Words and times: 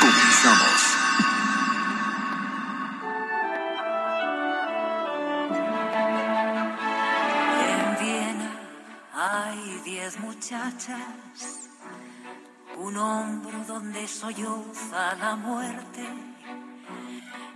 Comenzamos. 0.00 0.80
En 7.68 7.98
Viena 8.00 8.52
hay 9.14 9.80
diez 9.84 10.18
muchachas, 10.20 11.68
un 12.76 12.96
hombro 12.96 13.58
donde 13.66 14.08
solloza 14.08 15.14
la 15.16 15.36
muerte 15.36 16.06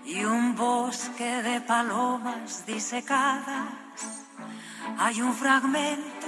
y 0.05 0.25
un 0.25 0.55
bosque 0.55 1.42
de 1.42 1.61
palomas 1.62 2.67
disecadas. 2.67 4.27
Hay 4.98 5.22
un 5.22 5.33
fragmento 5.33 6.27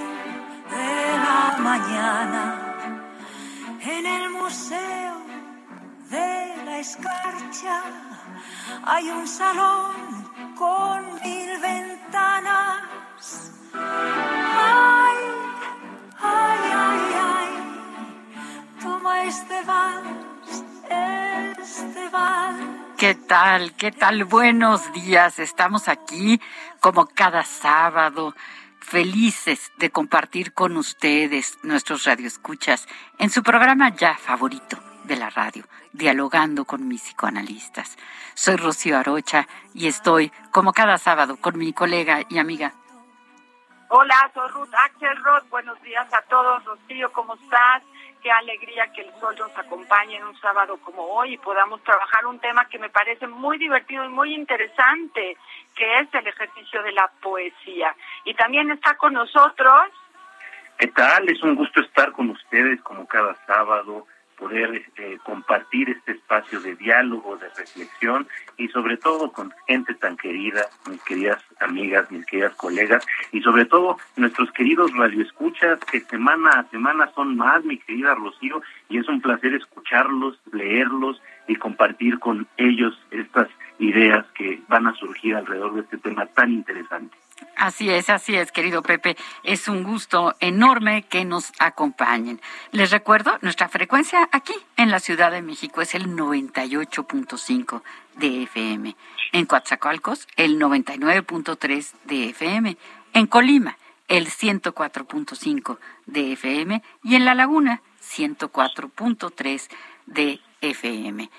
de 0.71 1.17
la 1.25 1.57
mañana 1.59 2.55
en 3.81 4.05
el 4.05 4.29
museo 4.31 5.16
escarcha. 6.79 7.83
Hay 8.85 9.09
un 9.09 9.27
salón 9.27 9.93
con 10.55 11.15
mil 11.21 11.59
ventanas. 11.59 12.83
Ay, 13.73 15.17
ay, 16.19 16.59
ay, 16.73 16.99
ay. 17.33 17.49
Toma 18.81 19.23
este 19.23 19.61
vals, 19.63 20.63
este 20.83 22.09
vals. 22.09 22.59
¿Qué 22.97 23.15
tal? 23.15 23.73
¿Qué 23.73 23.91
tal? 23.91 24.25
Buenos 24.25 24.91
días. 24.93 25.39
Estamos 25.39 25.87
aquí 25.87 26.39
como 26.79 27.07
cada 27.07 27.43
sábado, 27.43 28.35
felices 28.79 29.71
de 29.77 29.89
compartir 29.89 30.53
con 30.53 30.77
ustedes, 30.77 31.57
nuestros 31.63 32.05
radioescuchas, 32.05 32.87
en 33.17 33.29
su 33.29 33.43
programa 33.43 33.95
ya 33.95 34.15
favorito 34.15 34.86
de 35.07 35.15
la 35.15 35.29
radio, 35.29 35.63
dialogando 35.93 36.65
con 36.65 36.87
mis 36.87 37.01
psicoanalistas. 37.01 37.97
Soy 38.35 38.57
Rocío 38.57 38.97
Arocha 38.97 39.47
y 39.73 39.87
estoy 39.87 40.31
como 40.51 40.73
cada 40.73 40.97
sábado 40.97 41.37
con 41.37 41.57
mi 41.57 41.73
colega 41.73 42.21
y 42.29 42.37
amiga. 42.37 42.73
Hola, 43.89 44.29
soy 44.33 44.49
Ruth 44.49 44.73
Axelrod. 44.85 45.45
Buenos 45.49 45.81
días 45.81 46.13
a 46.13 46.21
todos. 46.23 46.63
Rocío, 46.65 47.11
¿cómo 47.13 47.35
estás? 47.35 47.81
Qué 48.21 48.29
alegría 48.29 48.91
que 48.91 49.01
el 49.01 49.13
sol 49.19 49.33
nos 49.39 49.57
acompañe 49.57 50.17
en 50.17 50.25
un 50.25 50.37
sábado 50.41 50.77
como 50.83 51.03
hoy 51.03 51.35
y 51.35 51.37
podamos 51.37 51.81
trabajar 51.83 52.25
un 52.25 52.39
tema 52.39 52.67
que 52.67 52.79
me 52.79 52.89
parece 52.89 53.27
muy 53.27 53.57
divertido 53.57 54.03
y 54.03 54.09
muy 54.09 54.33
interesante, 54.35 55.37
que 55.73 55.99
es 55.99 56.13
el 56.13 56.27
ejercicio 56.27 56.83
de 56.83 56.91
la 56.91 57.09
poesía. 57.21 57.95
Y 58.25 58.33
también 58.33 58.69
está 58.71 58.95
con 58.97 59.13
nosotros. 59.13 59.83
¿Qué 60.77 60.87
tal? 60.87 61.29
Es 61.29 61.41
un 61.41 61.55
gusto 61.55 61.79
estar 61.79 62.11
con 62.11 62.29
ustedes 62.31 62.81
como 62.81 63.07
cada 63.07 63.35
sábado, 63.45 64.05
poder 64.37 64.85
eh, 64.97 65.17
compartir 65.23 65.89
este 65.89 66.13
espacio 66.13 66.59
de 66.61 66.75
diálogo, 66.75 67.37
de 67.37 67.49
reflexión 67.49 68.27
y 68.57 68.67
sobre 68.69 68.97
todo 68.97 69.31
con 69.31 69.51
gente 69.67 69.93
tan 69.95 70.15
querida, 70.15 70.65
mis 70.89 71.01
queridas 71.03 71.43
amigas, 71.59 72.09
mis 72.11 72.25
queridas 72.25 72.53
colegas 72.55 73.05
y 73.31 73.41
sobre 73.41 73.65
todo 73.65 73.97
nuestros 74.15 74.51
queridos 74.51 74.95
radioescuchas 74.95 75.79
que 75.91 76.01
semana 76.01 76.51
a 76.51 76.69
semana 76.69 77.11
son 77.15 77.35
más, 77.35 77.63
mi 77.63 77.77
querida 77.77 78.15
Rocío, 78.15 78.61
y 78.89 78.99
es 78.99 79.07
un 79.07 79.21
placer 79.21 79.53
escucharlos, 79.55 80.39
leerlos 80.51 81.21
y 81.47 81.55
compartir 81.55 82.19
con 82.19 82.47
ellos 82.57 82.97
estas 83.11 83.47
ideas 83.79 84.25
que 84.35 84.61
van 84.67 84.87
a 84.87 84.93
surgir 84.95 85.35
alrededor 85.35 85.73
de 85.75 85.81
este 85.81 85.97
tema 85.97 86.25
tan 86.27 86.51
interesante. 86.51 87.15
Así 87.55 87.89
es, 87.89 88.09
así 88.09 88.35
es, 88.35 88.51
querido 88.51 88.83
Pepe. 88.83 89.17
Es 89.43 89.67
un 89.67 89.83
gusto 89.83 90.35
enorme 90.39 91.03
que 91.03 91.25
nos 91.25 91.51
acompañen. 91.59 92.39
Les 92.71 92.91
recuerdo, 92.91 93.37
nuestra 93.41 93.67
frecuencia 93.67 94.29
aquí 94.31 94.53
en 94.75 94.91
la 94.91 94.99
Ciudad 94.99 95.31
de 95.31 95.41
México 95.41 95.81
es 95.81 95.95
el 95.95 96.07
98.5 96.07 97.81
de 98.15 98.43
FM. 98.43 98.95
En 99.31 99.45
Coatzacoalcos, 99.45 100.27
el 100.35 100.59
99.3 100.59 101.93
de 102.05 102.29
FM. 102.29 102.77
En 103.13 103.27
Colima, 103.27 103.77
el 104.07 104.27
104.5 104.27 105.79
de 106.05 106.33
FM. 106.33 106.83
Y 107.03 107.15
en 107.15 107.25
La 107.25 107.33
Laguna, 107.33 107.81
104.3 108.03 109.67
de 110.05 110.39
FM. 110.61 111.29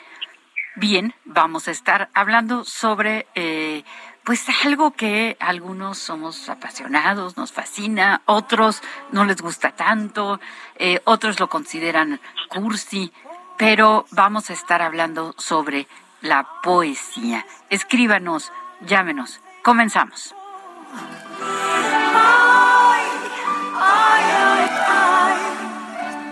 Bien, 0.76 1.12
vamos 1.25 1.66
a 1.66 1.72
estar 1.72 2.08
hablando 2.14 2.64
sobre 2.64 3.26
eh, 3.34 3.82
pues 4.28 4.44
algo 4.62 4.91
que 4.91 5.39
algunos 5.41 5.97
somos 5.97 6.50
apasionados, 6.50 7.39
nos 7.39 7.50
fascina, 7.50 8.21
otros 8.27 8.83
no 9.11 9.25
les 9.25 9.41
gusta 9.41 9.71
tanto, 9.71 10.39
eh, 10.75 11.00
otros 11.05 11.41
lo 11.41 11.49
consideran 11.49 12.21
cursi, 12.50 13.11
pero 13.56 14.05
vamos 14.11 14.50
a 14.50 14.53
estar 14.53 14.83
hablando 14.83 15.34
sobre 15.38 15.88
la 16.21 16.47
poesía. 16.62 17.47
Escríbanos, 17.71 18.53
llámenos, 18.83 19.41
comenzamos. 19.62 20.34
Ay, 22.12 23.06
ay, 23.81 24.71
ay. 24.88 25.37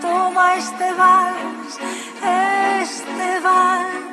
Toma 0.01 0.53
este 0.53 0.93
vals, 0.93 1.79
este 2.21 3.39
vals, 3.39 4.06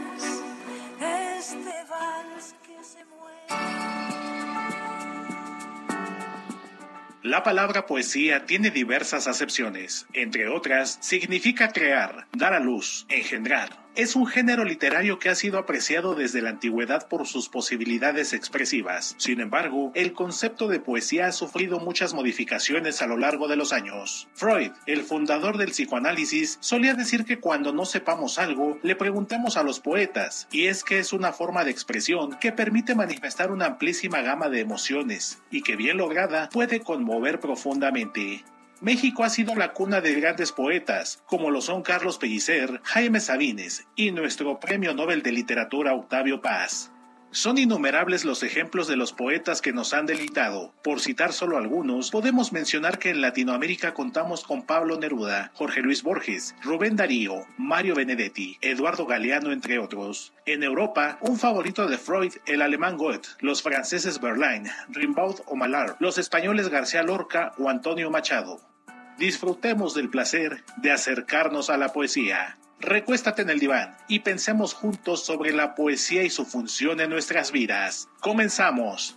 La 7.25 7.43
palabra 7.43 7.87
poesía 7.87 8.45
tiene 8.45 8.71
diversas 8.71 9.27
acepciones. 9.29 10.07
Entre 10.13 10.47
otras, 10.47 10.99
significa 11.01 11.73
crear, 11.73 12.27
dar 12.33 12.53
a 12.53 12.61
luz, 12.61 13.07
engendrar. 13.09 13.84
Es 13.97 14.17
un 14.17 14.27
género 14.27 14.65
literario 14.65 15.21
que 15.21 15.29
ha 15.29 15.37
sido 15.37 15.57
apreciado 15.57 16.17
desde 16.17 16.43
la 16.43 16.51
antigüedad 16.51 17.07
por 17.07 17.29
sus 17.29 17.49
posibilidades 17.49 18.33
expresivas. 18.33 19.15
Sin 19.19 19.41
embargo, 19.41 19.93
el 19.95 20.13
concepto 20.13 20.67
de 20.67 20.81
poesía 20.81 21.29
ha 21.29 21.33
sufrido 21.33 21.79
muchas 21.79 22.13
modificaciones 22.13 23.03
a 23.03 23.07
lo 23.07 23.17
largo 23.17 23.47
de 23.47 23.55
los 23.55 23.73
años. 23.73 24.27
Freud, 24.35 24.73
el 24.87 25.05
fundador 25.05 25.59
del 25.59 25.71
psicoanálisis, 25.71 26.59
solía 26.61 26.95
decir 26.95 27.25
que 27.25 27.39
cuando 27.39 27.73
no 27.73 27.85
sepamos 27.85 28.41
algo, 28.41 28.79
le 28.83 28.97
preguntemos 28.97 29.57
a 29.57 29.63
los 29.63 29.79
poetas, 29.79 30.49
y 30.51 30.67
es 30.67 30.83
que 30.83 30.99
es 30.99 31.13
una 31.13 31.33
forma 31.33 31.63
de 31.63 31.71
expresión 31.71 32.37
que 32.41 32.51
permite 32.51 32.97
manifestar 32.97 33.53
una 33.53 33.67
amplísima 33.67 34.23
gama 34.23 34.49
de 34.49 34.59
emociones, 34.59 35.41
y 35.53 35.63
que 35.63 35.77
bien 35.77 35.99
lograda 35.99 36.49
puede 36.49 36.81
conmover 36.81 37.39
profundamente. 37.39 38.45
México 38.85 39.25
ha 39.25 39.31
sido 39.31 39.55
la 39.55 39.73
cuna 39.73 40.03
de 40.03 40.13
grandes 40.13 40.53
poetas, 40.53 41.23
como 41.25 41.51
lo 41.51 41.63
son 41.63 41.81
Carlos 41.81 42.19
Pellicer, 42.19 42.83
Jaime 42.85 43.19
Sabines 43.19 43.87
y 43.97 44.11
nuestro 44.11 44.61
Premio 44.61 44.93
Nobel 44.93 45.23
de 45.23 45.33
Literatura 45.33 45.95
Octavio 45.95 46.43
Paz. 46.43 46.93
Son 47.31 47.57
innumerables 47.57 48.27
los 48.27 48.43
ejemplos 48.43 48.87
de 48.87 48.97
los 48.97 49.15
poetas 49.15 49.63
que 49.63 49.73
nos 49.73 49.95
han 49.95 50.05
deleitado. 50.05 50.75
Por 50.85 51.01
citar 51.01 51.33
solo 51.33 51.57
algunos, 51.57 52.11
podemos 52.11 52.53
mencionar 52.53 52.99
que 52.99 53.09
en 53.09 53.23
Latinoamérica 53.23 53.95
contamos 53.95 54.45
con 54.45 54.67
Pablo 54.67 55.01
Neruda, 55.01 55.51
Jorge 55.55 55.81
Luis 55.81 56.03
Borges, 56.03 56.55
Rubén 56.63 56.95
Darío, 56.95 57.47
Mario 57.57 57.95
Benedetti, 57.95 58.59
Eduardo 58.61 59.07
Galeano, 59.07 59.51
entre 59.51 59.79
otros. 59.79 60.35
En 60.45 60.63
Europa, 60.63 61.17
un 61.23 61.39
favorito 61.39 61.87
de 61.87 61.97
Freud, 61.97 62.35
el 62.45 62.61
alemán 62.61 62.99
Goethe, 62.99 63.31
los 63.41 63.63
franceses 63.63 64.21
Verlaine, 64.21 64.71
Rimbaud 64.91 65.41
o 65.47 65.57
Malard, 65.57 65.97
los 66.01 66.19
españoles 66.19 66.69
García 66.69 67.03
Lorca 67.03 67.55
o 67.57 67.71
Antonio 67.71 68.11
Machado. 68.11 68.74
Disfrutemos 69.19 69.95
del 69.95 70.11
placer 70.11 70.65
de 70.77 70.91
acercarnos 70.91 71.71
a 71.71 71.77
la 71.77 71.93
poesía. 71.93 72.59
Recuéstate 72.81 73.43
en 73.43 73.51
el 73.51 73.61
diván 73.61 73.97
y 74.09 74.21
pensemos 74.21 74.75
juntos 74.75 75.25
sobre 75.25 75.53
la 75.53 75.75
poesía 75.75 76.25
y 76.25 76.31
su 76.31 76.45
función 76.45 77.01
en 77.01 77.11
nuestras 77.11 77.53
vidas. 77.53 78.09
Comenzamos. 78.21 79.17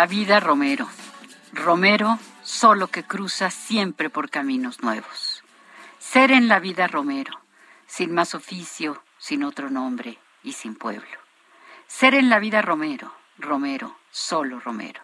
La 0.00 0.06
vida 0.06 0.40
Romero. 0.40 0.88
Romero 1.52 2.18
solo 2.42 2.86
que 2.86 3.04
cruza 3.04 3.50
siempre 3.50 4.08
por 4.08 4.30
caminos 4.30 4.82
nuevos. 4.82 5.44
Ser 5.98 6.30
en 6.30 6.48
la 6.48 6.58
vida 6.58 6.86
Romero, 6.86 7.38
sin 7.86 8.14
más 8.14 8.34
oficio, 8.34 9.04
sin 9.18 9.44
otro 9.44 9.68
nombre 9.68 10.18
y 10.42 10.54
sin 10.54 10.74
pueblo. 10.74 11.18
Ser 11.86 12.14
en 12.14 12.30
la 12.30 12.38
vida 12.38 12.62
Romero, 12.62 13.12
Romero, 13.36 13.94
solo 14.10 14.58
Romero. 14.58 15.02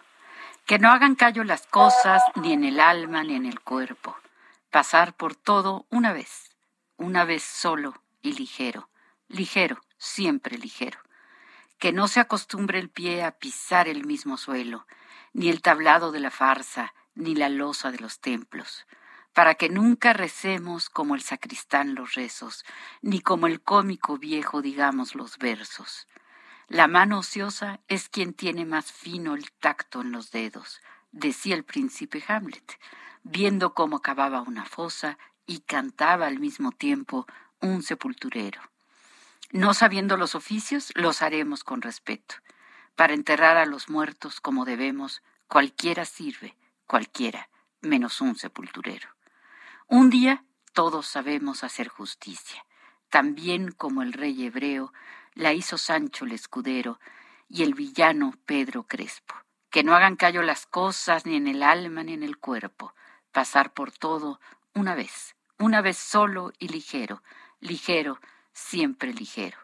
Que 0.65 0.79
no 0.79 0.89
hagan 0.89 1.13
callo 1.13 1.43
las 1.43 1.67
cosas, 1.67 2.23
ni 2.33 2.53
en 2.53 2.63
el 2.63 2.79
alma, 2.79 3.23
ni 3.23 3.35
en 3.35 3.45
el 3.45 3.59
cuerpo. 3.59 4.17
Pasar 4.71 5.13
por 5.13 5.35
todo 5.35 5.85
una 5.91 6.11
vez, 6.11 6.55
una 6.95 7.23
vez 7.23 7.43
solo 7.43 7.93
y 8.23 8.33
ligero, 8.33 8.89
ligero, 9.27 9.79
siempre 9.99 10.57
ligero 10.57 10.97
que 11.77 11.91
no 11.91 12.07
se 12.07 12.19
acostumbre 12.19 12.79
el 12.79 12.89
pie 12.89 13.23
a 13.23 13.31
pisar 13.31 13.87
el 13.87 14.05
mismo 14.05 14.37
suelo, 14.37 14.87
ni 15.33 15.49
el 15.49 15.61
tablado 15.61 16.11
de 16.11 16.19
la 16.19 16.31
farsa, 16.31 16.93
ni 17.15 17.35
la 17.35 17.49
losa 17.49 17.91
de 17.91 17.99
los 17.99 18.19
templos, 18.19 18.85
para 19.33 19.55
que 19.55 19.69
nunca 19.69 20.13
recemos 20.13 20.89
como 20.89 21.15
el 21.15 21.21
sacristán 21.21 21.95
los 21.95 22.15
rezos, 22.15 22.65
ni 23.01 23.21
como 23.21 23.47
el 23.47 23.61
cómico 23.61 24.17
viejo 24.17 24.61
digamos 24.61 25.15
los 25.15 25.37
versos. 25.37 26.07
La 26.67 26.87
mano 26.87 27.19
ociosa 27.19 27.79
es 27.87 28.09
quien 28.09 28.33
tiene 28.33 28.65
más 28.65 28.91
fino 28.91 29.35
el 29.35 29.51
tacto 29.51 30.01
en 30.01 30.11
los 30.11 30.31
dedos, 30.31 30.81
decía 31.11 31.55
el 31.55 31.63
príncipe 31.63 32.23
Hamlet, 32.27 32.79
viendo 33.23 33.73
cómo 33.73 34.01
cavaba 34.01 34.41
una 34.41 34.65
fosa 34.65 35.17
y 35.45 35.59
cantaba 35.59 36.27
al 36.27 36.39
mismo 36.39 36.71
tiempo 36.71 37.25
un 37.61 37.83
sepulturero. 37.83 38.61
No 39.51 39.73
sabiendo 39.73 40.17
los 40.17 40.35
oficios, 40.35 40.91
los 40.95 41.21
haremos 41.21 41.63
con 41.63 41.81
respeto. 41.81 42.35
Para 42.95 43.13
enterrar 43.13 43.57
a 43.57 43.65
los 43.65 43.89
muertos 43.89 44.41
como 44.41 44.65
debemos, 44.65 45.21
cualquiera 45.47 46.03
sirve, 46.05 46.57
cualquiera, 46.85 47.49
menos 47.81 48.19
un 48.19 48.35
sepulturero. 48.35 49.09
Un 49.87 50.09
día 50.09 50.43
todos 50.73 51.07
sabemos 51.07 51.63
hacer 51.63 51.87
justicia, 51.87 52.65
también 53.09 53.71
como 53.71 54.01
el 54.01 54.13
rey 54.13 54.45
hebreo 54.45 54.91
la 55.33 55.53
hizo 55.53 55.77
Sancho 55.77 56.25
el 56.25 56.33
escudero 56.33 56.99
y 57.47 57.63
el 57.63 57.73
villano 57.73 58.33
Pedro 58.45 58.83
Crespo. 58.83 59.35
Que 59.69 59.83
no 59.83 59.95
hagan 59.95 60.15
callo 60.15 60.41
las 60.41 60.65
cosas 60.65 61.25
ni 61.25 61.35
en 61.35 61.47
el 61.47 61.63
alma 61.63 62.03
ni 62.03 62.13
en 62.13 62.23
el 62.23 62.37
cuerpo, 62.37 62.93
pasar 63.31 63.73
por 63.73 63.91
todo 63.91 64.41
una 64.73 64.93
vez, 64.95 65.35
una 65.57 65.81
vez 65.81 65.97
solo 65.97 66.51
y 66.59 66.67
ligero, 66.67 67.23
ligero, 67.59 68.19
siempre 68.57 69.13
ligero. 69.13 69.57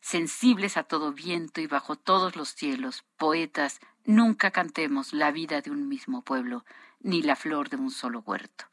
Sensibles 0.00 0.76
a 0.76 0.82
todo 0.82 1.12
viento 1.12 1.60
y 1.60 1.66
bajo 1.66 1.96
todos 1.96 2.36
los 2.36 2.50
cielos, 2.50 3.04
poetas, 3.16 3.80
nunca 4.04 4.50
cantemos 4.50 5.14
la 5.14 5.30
vida 5.30 5.62
de 5.62 5.70
un 5.70 5.88
mismo 5.88 6.22
pueblo, 6.22 6.64
ni 7.00 7.22
la 7.22 7.36
flor 7.36 7.70
de 7.70 7.76
un 7.76 7.90
solo 7.90 8.20
huerto. 8.20 8.66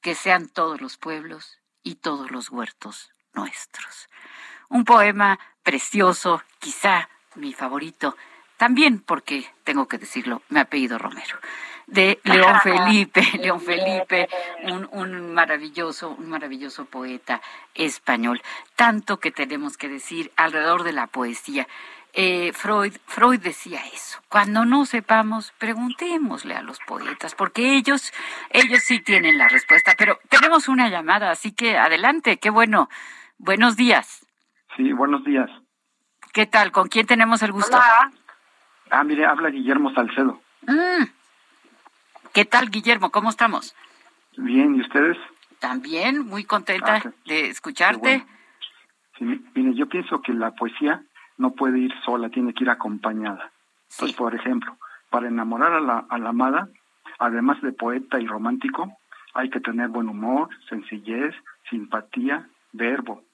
Que 0.00 0.14
sean 0.14 0.48
todos 0.48 0.80
los 0.80 0.96
pueblos 0.96 1.58
y 1.82 1.96
todos 1.96 2.30
los 2.30 2.50
huertos 2.50 3.10
nuestros. 3.34 4.08
Un 4.68 4.84
poema 4.84 5.38
precioso, 5.62 6.42
quizá 6.58 7.10
mi 7.34 7.52
favorito, 7.52 8.16
también 8.56 9.00
porque, 9.00 9.52
tengo 9.64 9.88
que 9.88 9.98
decirlo, 9.98 10.42
me 10.48 10.60
ha 10.60 10.62
apellido 10.62 10.98
Romero 10.98 11.38
de 11.88 12.20
León 12.24 12.54
Felipe, 12.62 13.22
León 13.40 13.60
Felipe, 13.60 14.28
un, 14.64 14.88
un, 14.92 15.34
maravilloso, 15.34 16.10
un 16.10 16.28
maravilloso 16.28 16.84
poeta 16.84 17.40
español. 17.74 18.40
Tanto 18.76 19.18
que 19.18 19.30
tenemos 19.30 19.76
que 19.76 19.88
decir 19.88 20.30
alrededor 20.36 20.84
de 20.84 20.92
la 20.92 21.06
poesía. 21.06 21.66
Eh, 22.12 22.52
Freud, 22.52 22.94
Freud 23.06 23.40
decía 23.40 23.80
eso. 23.92 24.18
Cuando 24.28 24.64
no 24.64 24.86
sepamos, 24.86 25.52
preguntémosle 25.58 26.54
a 26.54 26.62
los 26.62 26.78
poetas, 26.80 27.34
porque 27.34 27.74
ellos, 27.74 28.12
ellos 28.50 28.82
sí 28.82 29.00
tienen 29.00 29.38
la 29.38 29.48
respuesta. 29.48 29.94
Pero 29.96 30.18
tenemos 30.28 30.68
una 30.68 30.88
llamada, 30.88 31.30
así 31.30 31.52
que 31.52 31.76
adelante, 31.76 32.38
qué 32.38 32.50
bueno. 32.50 32.88
Buenos 33.38 33.76
días. 33.76 34.26
Sí, 34.76 34.92
buenos 34.92 35.24
días. 35.24 35.48
¿Qué 36.32 36.46
tal? 36.46 36.72
¿Con 36.72 36.88
quién 36.88 37.06
tenemos 37.06 37.42
el 37.42 37.52
gusto? 37.52 37.78
Ah, 38.90 39.04
mire, 39.04 39.24
habla 39.26 39.50
Guillermo 39.50 39.92
Salcedo. 39.94 40.40
Mm. 40.66 41.17
¿Qué 42.38 42.44
tal, 42.44 42.70
Guillermo? 42.70 43.10
¿Cómo 43.10 43.30
estamos? 43.30 43.74
Bien, 44.36 44.76
¿y 44.76 44.80
ustedes? 44.80 45.16
También, 45.58 46.24
muy 46.24 46.44
contenta 46.44 47.02
ah, 47.04 47.10
de 47.26 47.48
escucharte. 47.48 48.24
Sí, 49.18 49.24
mire, 49.56 49.74
yo 49.74 49.88
pienso 49.88 50.22
que 50.22 50.32
la 50.32 50.52
poesía 50.52 51.02
no 51.36 51.50
puede 51.54 51.80
ir 51.80 51.92
sola, 52.04 52.28
tiene 52.30 52.54
que 52.54 52.62
ir 52.62 52.70
acompañada. 52.70 53.50
Pues, 53.98 54.12
por 54.12 54.36
ejemplo, 54.36 54.76
para 55.10 55.26
enamorar 55.26 55.72
a 55.72 55.80
la, 55.80 56.06
a 56.08 56.18
la 56.18 56.28
amada, 56.28 56.68
además 57.18 57.60
de 57.60 57.72
poeta 57.72 58.20
y 58.20 58.28
romántico, 58.28 58.96
hay 59.34 59.50
que 59.50 59.58
tener 59.58 59.88
buen 59.88 60.08
humor, 60.08 60.48
sencillez, 60.68 61.34
simpatía, 61.68 62.48
verbo, 62.70 63.24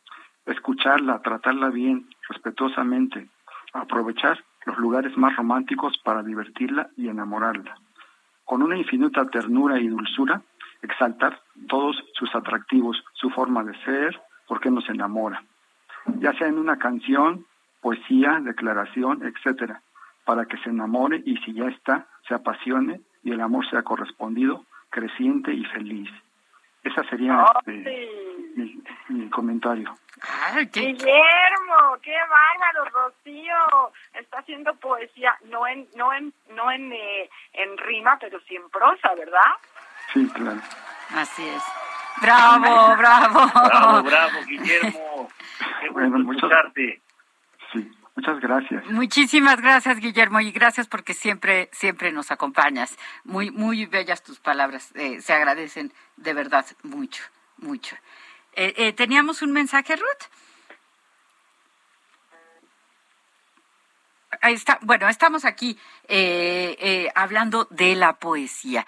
escucharla, 0.47 1.21
tratarla 1.21 1.69
bien, 1.69 2.09
respetuosamente, 2.31 3.29
aprovechar 3.75 4.43
los 4.65 4.79
lugares 4.79 5.15
más 5.19 5.37
románticos 5.37 5.93
para 6.03 6.23
divertirla 6.23 6.89
y 6.97 7.09
enamorarla 7.09 7.77
con 8.45 8.63
una 8.63 8.77
infinita 8.77 9.27
ternura 9.27 9.81
y 9.81 9.89
dulzura, 9.89 10.43
exaltar 10.83 11.41
todos 11.69 11.97
sus 12.13 12.35
atractivos, 12.35 13.03
su 13.15 13.31
forma 13.31 13.65
de 13.65 13.75
ser, 13.85 14.21
porque 14.47 14.71
nos 14.71 14.89
enamora, 14.89 15.43
ya 16.19 16.33
sea 16.35 16.49
en 16.49 16.59
una 16.59 16.79
canción, 16.79 17.47
poesía, 17.81 18.41
declaración, 18.43 19.23
etcétera, 19.25 19.83
para 20.25 20.47
que 20.47 20.59
se 20.59 20.71
enamore 20.71 21.23
y 21.25 21.37
si 21.39 21.53
ya 21.55 21.67
está, 21.69 22.07
se 22.27 22.35
apasione 22.35 23.01
y 23.23 23.33
el 23.33 23.41
amor 23.41 23.69
sea 23.69 23.83
correspondido, 23.83 24.65
creciente 24.91 25.53
y 25.53 25.65
feliz. 25.65 26.11
Esa 26.83 27.03
sería 27.05 27.45
este, 27.67 28.09
mi, 28.55 29.29
comentario. 29.31 29.95
Guillermo, 30.73 31.99
qué 32.03 32.17
bárbaro, 32.17 32.85
Rocío. 32.93 33.93
Está 34.15 34.39
haciendo 34.39 34.75
poesía, 34.77 35.37
no 35.45 35.67
en, 35.67 35.87
no 35.97 36.13
en, 36.13 36.33
no 36.51 36.71
en, 36.71 36.93
eh, 36.93 37.31
en 37.53 37.77
rima, 37.79 38.19
pero 38.21 38.41
sí 38.49 38.57
en 38.57 38.69
prosa, 38.71 39.15
¿verdad? 39.15 39.41
Sí, 40.13 40.29
claro. 40.35 40.61
Así 41.11 41.47
es. 41.47 41.63
Bravo, 42.21 42.97
bravo. 42.97 43.51
Bravo, 43.53 44.03
bravo, 44.03 44.45
Guillermo. 44.47 45.29
Qué 45.81 45.91
bueno, 45.91 46.19
escucharte. 46.19 47.03
Sí, 47.73 47.91
muchas 48.15 48.41
gracias. 48.41 48.87
Muchísimas 48.87 49.61
gracias, 49.61 49.99
Guillermo, 49.99 50.41
y 50.41 50.53
gracias 50.53 50.87
porque 50.87 51.15
siempre, 51.15 51.69
siempre 51.73 52.13
nos 52.13 52.31
acompañas. 52.31 52.97
Muy, 53.25 53.51
muy 53.51 53.87
bellas 53.87 54.23
tus 54.23 54.39
palabras. 54.39 54.93
Eh, 54.95 55.21
se 55.21 55.33
agradecen 55.33 55.93
de 56.17 56.35
verdad 56.35 56.65
mucho, 56.83 57.23
mucho. 57.59 57.97
Eh, 58.57 58.73
eh, 58.77 58.93
¿Teníamos 58.93 59.43
un 59.43 59.53
mensaje, 59.53 59.97
Ruth? 59.97 60.25
Ahí 64.41 64.55
está. 64.55 64.79
Bueno, 64.83 65.09
estamos 65.09 65.45
aquí 65.45 65.79
eh, 66.07 67.11
hablando 67.15 67.67
de 67.71 67.97
la 67.97 68.15
poesía. 68.19 68.87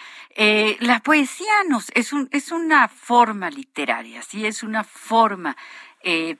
la 0.80 1.00
poesía 1.00 1.64
nos 1.68 1.90
es 1.94 2.12
un 2.12 2.28
es 2.30 2.52
una 2.52 2.88
forma 2.88 3.50
literaria, 3.50 4.22
sí, 4.22 4.44
es 4.44 4.62
una 4.62 4.84
forma 4.84 5.56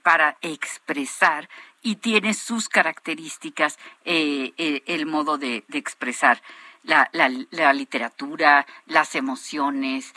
para 0.03 0.37
expresar 0.43 1.49
y 1.83 1.97
tiene 1.97 2.35
sus 2.35 2.69
características 2.69 3.79
el 4.05 5.07
modo 5.07 5.39
de, 5.39 5.65
expresar 5.73 6.43
la, 6.83 7.09
la, 7.13 7.31
la, 7.51 7.73
literatura, 7.73 8.67
las 8.87 9.15
emociones. 9.15 10.15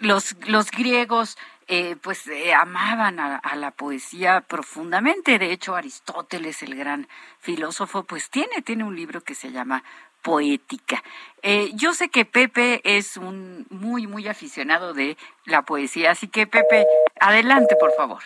Los, 0.00 0.36
los 0.46 0.70
griegos 0.70 1.36
eh, 1.70 1.96
pues 2.00 2.26
eh, 2.28 2.54
amaban 2.54 3.20
a, 3.20 3.56
la 3.56 3.70
poesía 3.72 4.40
profundamente. 4.40 5.38
De 5.38 5.52
hecho, 5.52 5.76
Aristóteles, 5.76 6.62
el 6.62 6.74
gran 6.74 7.06
filósofo, 7.40 8.04
pues 8.04 8.30
tiene, 8.30 8.62
tiene 8.64 8.84
un 8.84 8.96
libro 8.96 9.20
que 9.20 9.34
se 9.34 9.52
llama 9.52 9.84
Poética. 10.22 11.02
Eh, 11.42 11.70
yo 11.74 11.92
sé 11.92 12.08
que 12.08 12.24
Pepe 12.24 12.80
es 12.84 13.18
un 13.18 13.66
muy, 13.68 14.06
muy 14.06 14.28
aficionado 14.28 14.94
de 14.94 15.18
la 15.44 15.60
poesía, 15.60 16.12
así 16.12 16.28
que 16.28 16.46
Pepe, 16.46 16.86
adelante, 17.20 17.76
por 17.78 17.92
favor. 17.92 18.22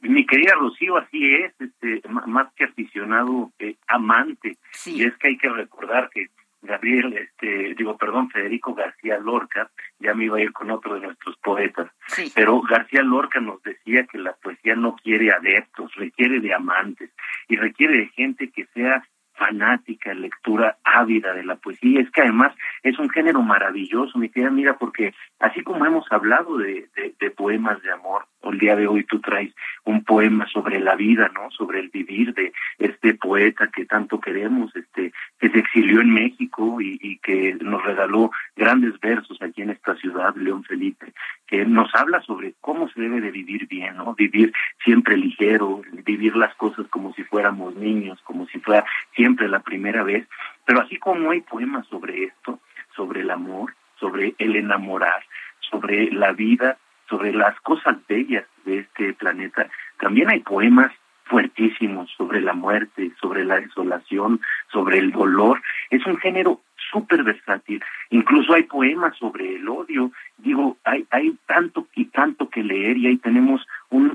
Mi 0.00 0.24
querida 0.24 0.54
Rocío, 0.54 0.96
así 0.96 1.34
es, 1.34 1.52
este, 1.60 2.08
más 2.08 2.50
que 2.54 2.64
aficionado, 2.64 3.52
amante. 3.88 4.56
Y 4.86 5.04
es 5.04 5.14
que 5.18 5.28
hay 5.28 5.36
que 5.36 5.50
recordar 5.50 6.08
que 6.08 6.28
Gabriel, 6.64 7.16
este, 7.16 7.74
digo, 7.74 7.96
perdón, 7.96 8.30
Federico 8.30 8.74
García 8.74 9.18
Lorca, 9.18 9.70
ya 9.98 10.14
me 10.14 10.24
iba 10.24 10.38
a 10.38 10.40
ir 10.40 10.52
con 10.52 10.70
otro 10.70 10.94
de 10.94 11.00
nuestros 11.00 11.36
poetas, 11.38 11.90
pero 12.34 12.60
García 12.62 13.02
Lorca 13.02 13.40
nos 13.40 13.62
decía 13.62 14.06
que 14.06 14.18
la 14.18 14.32
poesía 14.34 14.74
no 14.74 14.96
quiere 14.96 15.30
adeptos, 15.32 15.94
requiere 15.94 16.40
de 16.40 16.54
amantes 16.54 17.10
y 17.48 17.56
requiere 17.56 17.98
de 17.98 18.08
gente 18.08 18.50
que 18.50 18.66
sea 18.74 19.06
fanática, 19.34 20.14
lectura 20.14 20.78
ávida 20.84 21.34
de 21.34 21.44
la 21.44 21.56
poesía. 21.56 22.00
Es 22.00 22.10
que 22.10 22.22
además 22.22 22.52
es 22.82 22.98
un 22.98 23.10
género 23.10 23.42
maravilloso, 23.42 24.18
mi 24.18 24.28
querida 24.28 24.50
mira, 24.50 24.78
porque 24.78 25.14
así 25.38 25.62
como 25.62 25.84
hemos 25.86 26.10
hablado 26.10 26.58
de, 26.58 26.88
de, 27.18 27.30
poemas 27.30 27.82
de 27.82 27.92
amor, 27.92 28.26
el 28.44 28.58
día 28.58 28.76
de 28.76 28.86
hoy 28.86 29.04
tú 29.04 29.20
traes 29.20 29.52
un 29.84 30.04
poema 30.04 30.46
sobre 30.46 30.78
la 30.78 30.94
vida, 30.94 31.30
¿no? 31.34 31.50
Sobre 31.50 31.80
el 31.80 31.88
vivir 31.88 32.34
de 32.34 32.52
este 32.78 33.14
poeta 33.14 33.68
que 33.68 33.86
tanto 33.86 34.20
queremos, 34.20 34.74
este, 34.76 35.12
que 35.38 35.48
se 35.50 35.58
exilió 35.58 36.00
en 36.00 36.10
México 36.10 36.80
y, 36.80 36.98
y 37.02 37.18
que 37.18 37.56
nos 37.60 37.82
regaló 37.82 38.30
grandes 38.54 38.98
versos 39.00 39.40
aquí 39.42 39.62
en 39.62 39.70
esta 39.70 39.96
ciudad, 39.96 40.34
León 40.36 40.62
Felipe, 40.64 41.12
que 41.46 41.64
nos 41.64 41.92
habla 41.94 42.20
sobre 42.22 42.54
cómo 42.60 42.88
se 42.88 43.00
debe 43.00 43.20
de 43.20 43.30
vivir 43.30 43.66
bien, 43.66 43.96
¿no? 43.96 44.14
Vivir 44.14 44.52
siempre 44.84 45.16
ligero, 45.16 45.82
vivir 46.04 46.36
las 46.36 46.54
cosas 46.54 46.86
como 46.88 47.12
si 47.14 47.24
fuéramos 47.24 47.74
niños, 47.74 48.20
como 48.24 48.46
si 48.46 48.58
fuera 48.60 48.84
siempre 49.24 49.48
la 49.48 49.60
primera 49.60 50.02
vez, 50.02 50.28
pero 50.66 50.82
así 50.82 50.98
como 50.98 51.30
hay 51.30 51.40
poemas 51.40 51.86
sobre 51.86 52.24
esto, 52.24 52.60
sobre 52.94 53.22
el 53.22 53.30
amor, 53.30 53.74
sobre 53.98 54.34
el 54.36 54.54
enamorar, 54.54 55.22
sobre 55.70 56.12
la 56.12 56.32
vida, 56.32 56.76
sobre 57.08 57.32
las 57.32 57.58
cosas 57.62 57.96
bellas 58.06 58.44
de 58.66 58.80
este 58.80 59.14
planeta, 59.14 59.66
también 59.98 60.28
hay 60.28 60.40
poemas 60.40 60.92
fuertísimos 61.24 62.10
sobre 62.16 62.40
la 62.40 62.52
muerte, 62.52 63.12
sobre 63.20 63.44
la 63.44 63.60
desolación, 63.60 64.40
sobre 64.70 64.98
el 64.98 65.10
dolor. 65.10 65.60
Es 65.90 66.04
un 66.06 66.18
género 66.18 66.60
súper 66.90 67.22
versátil. 67.22 67.82
Incluso 68.10 68.54
hay 68.54 68.64
poemas 68.64 69.16
sobre 69.16 69.56
el 69.56 69.68
odio. 69.68 70.12
Digo, 70.38 70.76
hay, 70.84 71.06
hay 71.10 71.36
tanto 71.46 71.86
y 71.94 72.06
tanto 72.06 72.48
que 72.48 72.62
leer 72.62 72.96
y 72.96 73.06
ahí 73.08 73.16
tenemos 73.16 73.66
un, 73.90 74.14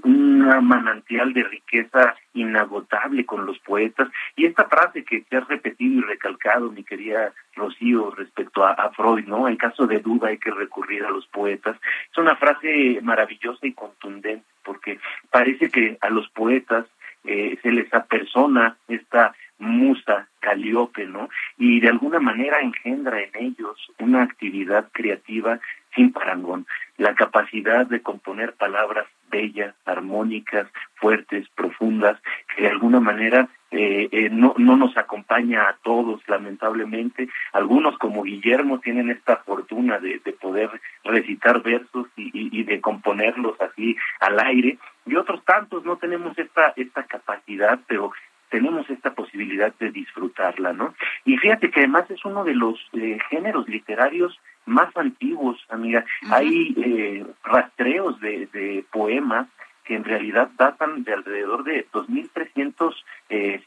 manantial 0.61 1.33
de 1.33 1.43
riqueza 1.43 2.15
inagotable 2.33 3.25
con 3.25 3.45
los 3.45 3.59
poetas. 3.59 4.09
Y 4.35 4.45
esta 4.45 4.65
frase 4.65 5.03
que 5.03 5.23
se 5.29 5.37
ha 5.37 5.41
repetido 5.41 5.99
y 5.99 6.01
recalcado, 6.01 6.71
mi 6.71 6.83
querida 6.83 7.33
Rocío, 7.55 8.11
respecto 8.11 8.65
a, 8.65 8.89
Freud, 8.91 9.25
¿no? 9.25 9.47
En 9.47 9.57
caso 9.57 9.87
de 9.87 9.99
duda 9.99 10.29
hay 10.29 10.37
que 10.37 10.51
recurrir 10.51 11.03
a 11.03 11.11
los 11.11 11.27
poetas. 11.27 11.77
Es 12.11 12.17
una 12.17 12.35
frase 12.35 12.99
maravillosa 13.01 13.65
y 13.65 13.73
contundente 13.73 14.45
porque 14.63 14.99
parece 15.31 15.69
que 15.69 15.97
a 16.01 16.09
los 16.09 16.29
poetas 16.29 16.85
eh, 17.25 17.57
se 17.61 17.71
les 17.71 17.93
apersona 17.93 18.77
esta 18.87 19.33
musa 19.59 20.27
caliope, 20.39 21.05
¿no? 21.05 21.29
Y 21.57 21.79
de 21.81 21.89
alguna 21.89 22.19
manera 22.19 22.61
engendra 22.61 23.21
en 23.21 23.31
ellos 23.35 23.91
una 23.99 24.23
actividad 24.23 24.89
creativa 24.91 25.59
sin 25.95 26.11
parangón, 26.11 26.65
la 26.97 27.15
capacidad 27.15 27.85
de 27.85 28.01
componer 28.01 28.53
palabras 28.53 29.07
bellas, 29.29 29.75
armónicas, 29.85 30.67
fuertes, 30.95 31.47
profundas, 31.55 32.19
que 32.55 32.63
de 32.63 32.69
alguna 32.69 32.99
manera 32.99 33.47
eh, 33.71 34.09
eh, 34.11 34.29
no, 34.31 34.55
no 34.57 34.75
nos 34.77 34.97
acompaña 34.97 35.69
a 35.69 35.77
todos, 35.83 36.21
lamentablemente. 36.27 37.29
Algunos, 37.53 37.97
como 37.99 38.23
Guillermo, 38.23 38.79
tienen 38.79 39.11
esta 39.11 39.37
fortuna 39.37 39.99
de, 39.99 40.19
de 40.25 40.33
poder 40.33 40.69
recitar 41.03 41.61
versos 41.61 42.07
y, 42.15 42.31
y, 42.33 42.63
de 42.63 42.81
componerlos 42.81 43.59
así 43.61 43.95
al 44.19 44.39
aire, 44.39 44.77
y 45.05 45.15
otros 45.15 45.43
tantos 45.45 45.85
no 45.85 45.97
tenemos 45.97 46.37
esta, 46.37 46.73
esta 46.75 47.03
capacidad, 47.03 47.79
pero 47.87 48.11
tenemos 48.49 48.89
esta 48.89 49.13
posibilidad 49.13 49.73
de 49.79 49.91
disfrutarla, 49.91 50.73
¿no? 50.73 50.95
Y 51.23 51.37
fíjate 51.37 51.69
que 51.69 51.81
además 51.81 52.09
es 52.09 52.25
uno 52.25 52.43
de 52.43 52.55
los 52.55 52.79
eh, 52.93 53.19
géneros 53.29 53.67
literarios 53.69 54.39
más 54.69 54.95
antiguos, 54.95 55.57
amiga. 55.69 56.05
Hay 56.29 56.73
eh, 56.77 57.25
rastreos 57.43 58.19
de, 58.21 58.47
de, 58.47 58.85
poemas 58.91 59.47
que 59.83 59.95
en 59.95 60.03
realidad 60.03 60.49
datan 60.55 61.03
de 61.03 61.13
alrededor 61.13 61.63
de 61.63 61.87
2.350 61.91 62.93
eh, 63.29 63.59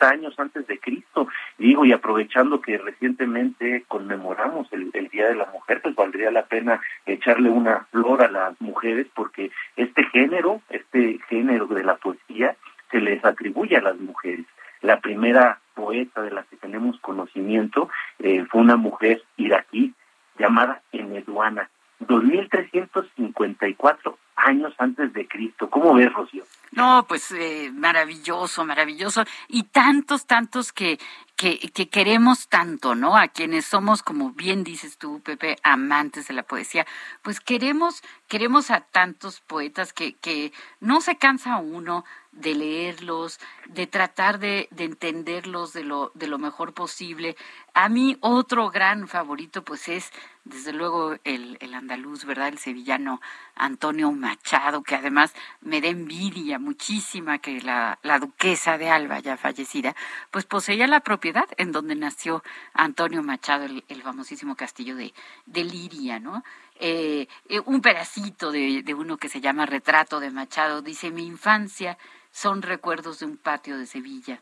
años 0.00 0.34
antes 0.38 0.66
de 0.66 0.80
Cristo. 0.80 1.28
Digo, 1.56 1.84
y 1.84 1.92
aprovechando 1.92 2.60
que 2.60 2.78
recientemente 2.78 3.84
conmemoramos 3.86 4.66
el, 4.72 4.90
el, 4.92 5.08
Día 5.08 5.28
de 5.28 5.36
la 5.36 5.46
Mujer, 5.52 5.80
pues 5.80 5.94
valdría 5.94 6.32
la 6.32 6.46
pena 6.46 6.80
echarle 7.06 7.48
una 7.48 7.86
flor 7.92 8.24
a 8.24 8.30
las 8.30 8.60
mujeres 8.60 9.06
porque 9.14 9.52
este 9.76 10.02
género, 10.04 10.60
este 10.68 11.20
género 11.28 11.66
de 11.66 11.84
la 11.84 11.94
poesía, 11.94 12.56
se 12.90 13.00
les 13.00 13.24
atribuye 13.24 13.76
a 13.76 13.82
las 13.82 13.98
mujeres. 13.98 14.46
La 14.80 15.00
primera 15.00 15.60
poeta 15.74 16.22
de 16.22 16.32
la 16.32 16.42
que 16.42 16.56
tenemos 16.56 16.98
conocimiento 17.00 17.88
eh, 18.18 18.44
fue 18.50 18.62
una 18.62 18.76
mujer 18.76 19.22
iraquí 19.36 19.94
llamada 20.38 20.82
Eneduana, 20.92 21.68
2354 22.00 24.18
años 24.36 24.72
antes 24.78 25.12
de 25.12 25.26
Cristo. 25.26 25.68
¿Cómo 25.68 25.94
ves, 25.94 26.12
Rocío? 26.12 26.44
No, 26.70 27.06
pues 27.08 27.32
eh, 27.32 27.72
maravilloso, 27.74 28.64
maravilloso. 28.64 29.24
Y 29.48 29.64
tantos, 29.64 30.26
tantos 30.26 30.72
que, 30.72 30.98
que, 31.34 31.58
que, 31.58 31.88
queremos 31.88 32.48
tanto, 32.48 32.94
¿no? 32.94 33.16
A 33.16 33.28
quienes 33.28 33.64
somos, 33.64 34.02
como 34.02 34.32
bien 34.32 34.64
dices 34.64 34.96
tú, 34.96 35.20
Pepe, 35.22 35.56
amantes 35.62 36.28
de 36.28 36.34
la 36.34 36.44
poesía, 36.44 36.86
pues 37.22 37.40
queremos, 37.40 38.02
queremos 38.28 38.70
a 38.70 38.80
tantos 38.80 39.40
poetas 39.40 39.92
que, 39.92 40.14
que 40.14 40.52
no 40.80 41.00
se 41.00 41.16
cansa 41.16 41.56
uno 41.56 42.04
de 42.38 42.54
leerlos, 42.54 43.40
de 43.66 43.86
tratar 43.86 44.38
de, 44.38 44.68
de 44.70 44.84
entenderlos 44.84 45.72
de 45.72 45.82
lo, 45.82 46.12
de 46.14 46.28
lo 46.28 46.38
mejor 46.38 46.72
posible. 46.72 47.36
A 47.74 47.88
mí 47.88 48.16
otro 48.20 48.70
gran 48.70 49.08
favorito, 49.08 49.64
pues 49.64 49.88
es 49.88 50.12
desde 50.44 50.72
luego 50.72 51.16
el, 51.24 51.58
andaluz, 51.74 52.24
¿verdad? 52.24 52.48
El 52.48 52.58
sevillano 52.58 53.20
Antonio 53.54 54.10
Machado, 54.12 54.82
que 54.82 54.94
además 54.94 55.34
me 55.60 55.80
da 55.80 55.88
envidia 55.88 56.58
muchísima 56.58 57.38
que 57.38 57.60
la, 57.60 57.98
la 58.02 58.18
duquesa 58.18 58.78
de 58.78 58.88
Alba, 58.88 59.18
ya 59.20 59.36
fallecida, 59.36 59.94
pues 60.30 60.46
poseía 60.46 60.86
la 60.86 61.00
propiedad 61.00 61.46
en 61.56 61.72
donde 61.72 61.94
nació 61.96 62.42
Antonio 62.72 63.22
Machado, 63.22 63.64
el, 63.64 63.84
el 63.88 64.02
famosísimo 64.02 64.56
castillo 64.56 64.96
de, 64.96 65.12
de 65.46 65.64
Liria, 65.64 66.18
¿no? 66.18 66.44
Eh, 66.80 67.26
eh, 67.48 67.60
un 67.66 67.80
pedacito 67.80 68.52
de, 68.52 68.82
de 68.84 68.94
uno 68.94 69.16
que 69.16 69.28
se 69.28 69.40
llama 69.40 69.66
Retrato 69.66 70.20
de 70.20 70.30
Machado, 70.30 70.80
dice, 70.80 71.10
mi 71.10 71.26
infancia 71.26 71.98
son 72.30 72.62
recuerdos 72.62 73.18
de 73.18 73.26
un 73.26 73.36
patio 73.36 73.76
de 73.78 73.86
Sevilla 73.86 74.40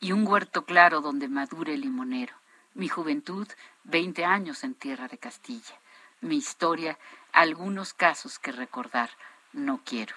y 0.00 0.12
un 0.12 0.26
huerto 0.26 0.64
claro 0.64 1.00
donde 1.00 1.28
madure 1.28 1.74
el 1.74 1.80
limonero. 1.80 2.34
Mi 2.74 2.88
juventud, 2.88 3.48
veinte 3.84 4.24
años 4.24 4.64
en 4.64 4.74
tierra 4.74 5.08
de 5.08 5.18
Castilla. 5.18 5.74
Mi 6.20 6.36
historia, 6.36 6.98
algunos 7.32 7.94
casos 7.94 8.38
que 8.38 8.52
recordar 8.52 9.10
no 9.52 9.80
quiero. 9.84 10.14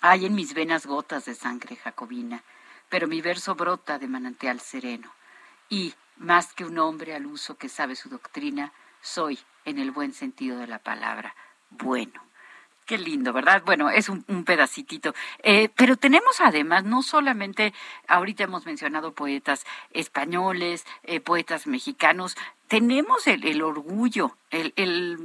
Hay 0.00 0.26
en 0.26 0.34
mis 0.34 0.54
venas 0.54 0.86
gotas 0.86 1.24
de 1.24 1.34
sangre 1.34 1.76
jacobina, 1.76 2.44
pero 2.88 3.08
mi 3.08 3.20
verso 3.20 3.54
brota 3.54 3.98
de 3.98 4.06
manantial 4.06 4.60
sereno. 4.60 5.12
Y, 5.68 5.94
más 6.16 6.52
que 6.52 6.64
un 6.64 6.78
hombre 6.78 7.14
al 7.14 7.26
uso 7.26 7.56
que 7.56 7.68
sabe 7.68 7.96
su 7.96 8.08
doctrina, 8.08 8.72
soy, 9.00 9.38
en 9.64 9.78
el 9.78 9.90
buen 9.90 10.12
sentido 10.12 10.58
de 10.58 10.66
la 10.66 10.78
palabra, 10.78 11.34
bueno. 11.70 12.22
Qué 12.86 12.96
lindo, 12.96 13.34
¿verdad? 13.34 13.62
Bueno, 13.66 13.90
es 13.90 14.08
un, 14.08 14.24
un 14.28 14.44
pedacitito. 14.44 15.14
Eh, 15.42 15.68
pero 15.76 15.98
tenemos 15.98 16.40
además, 16.40 16.84
no 16.84 17.02
solamente, 17.02 17.74
ahorita 18.06 18.44
hemos 18.44 18.64
mencionado 18.64 19.12
poetas 19.12 19.66
españoles, 19.90 20.86
eh, 21.02 21.20
poetas 21.20 21.66
mexicanos, 21.66 22.34
tenemos 22.66 23.26
el, 23.26 23.60
orgullo, 23.60 24.38
el 24.50 25.16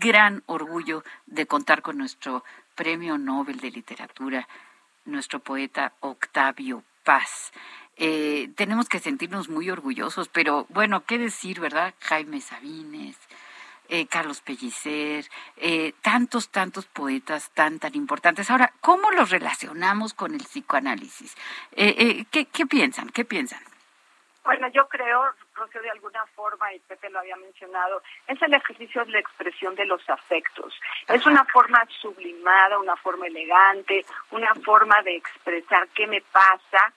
gran 0.00 0.42
orgullo 0.46 1.04
de 1.26 1.46
contar 1.46 1.82
con 1.82 1.98
nuestro 1.98 2.42
Premio 2.74 3.16
Nobel 3.16 3.60
de 3.60 3.70
Literatura, 3.70 4.48
nuestro 5.04 5.38
poeta 5.38 5.92
Octavio 6.00 6.82
Paz. 7.04 7.52
Eh, 7.96 8.50
tenemos 8.56 8.88
que 8.88 8.98
sentirnos 8.98 9.48
muy 9.48 9.70
orgullosos, 9.70 10.28
pero 10.28 10.66
bueno, 10.68 11.04
qué 11.04 11.18
decir, 11.18 11.60
¿verdad? 11.60 11.94
Jaime 12.00 12.40
Sabines, 12.40 13.16
eh, 13.88 14.06
Carlos 14.06 14.40
Pellicer, 14.40 15.26
eh, 15.56 15.92
tantos, 16.00 16.48
tantos 16.48 16.86
poetas 16.86 17.50
tan, 17.50 17.78
tan 17.78 17.94
importantes. 17.94 18.50
Ahora, 18.50 18.72
¿cómo 18.80 19.10
los 19.10 19.30
relacionamos 19.30 20.14
con 20.14 20.34
el 20.34 20.40
psicoanálisis? 20.40 21.36
Eh, 21.72 22.24
¿qué, 22.30 22.46
¿Qué 22.46 22.66
piensan? 22.66 23.10
¿Qué 23.10 23.24
piensan? 23.24 23.60
Bueno, 24.44 24.68
yo 24.68 24.86
creo, 24.88 25.22
Rocío, 25.54 25.80
de 25.80 25.90
alguna 25.90 26.24
forma, 26.34 26.72
y 26.74 26.78
Pepe 26.80 27.08
lo 27.08 27.18
había 27.18 27.36
mencionado, 27.36 28.02
es 28.26 28.40
el 28.42 28.52
ejercicio 28.52 29.02
de 29.06 29.12
la 29.12 29.18
expresión 29.18 29.74
de 29.74 29.86
los 29.86 30.08
afectos. 30.10 30.78
Es 31.08 31.24
una 31.24 31.44
forma 31.46 31.82
sublimada, 32.00 32.78
una 32.78 32.94
forma 32.96 33.26
elegante, 33.26 34.04
una 34.32 34.54
forma 34.56 35.00
de 35.02 35.16
expresar 35.16 35.88
qué 35.94 36.06
me 36.06 36.20
pasa, 36.20 36.92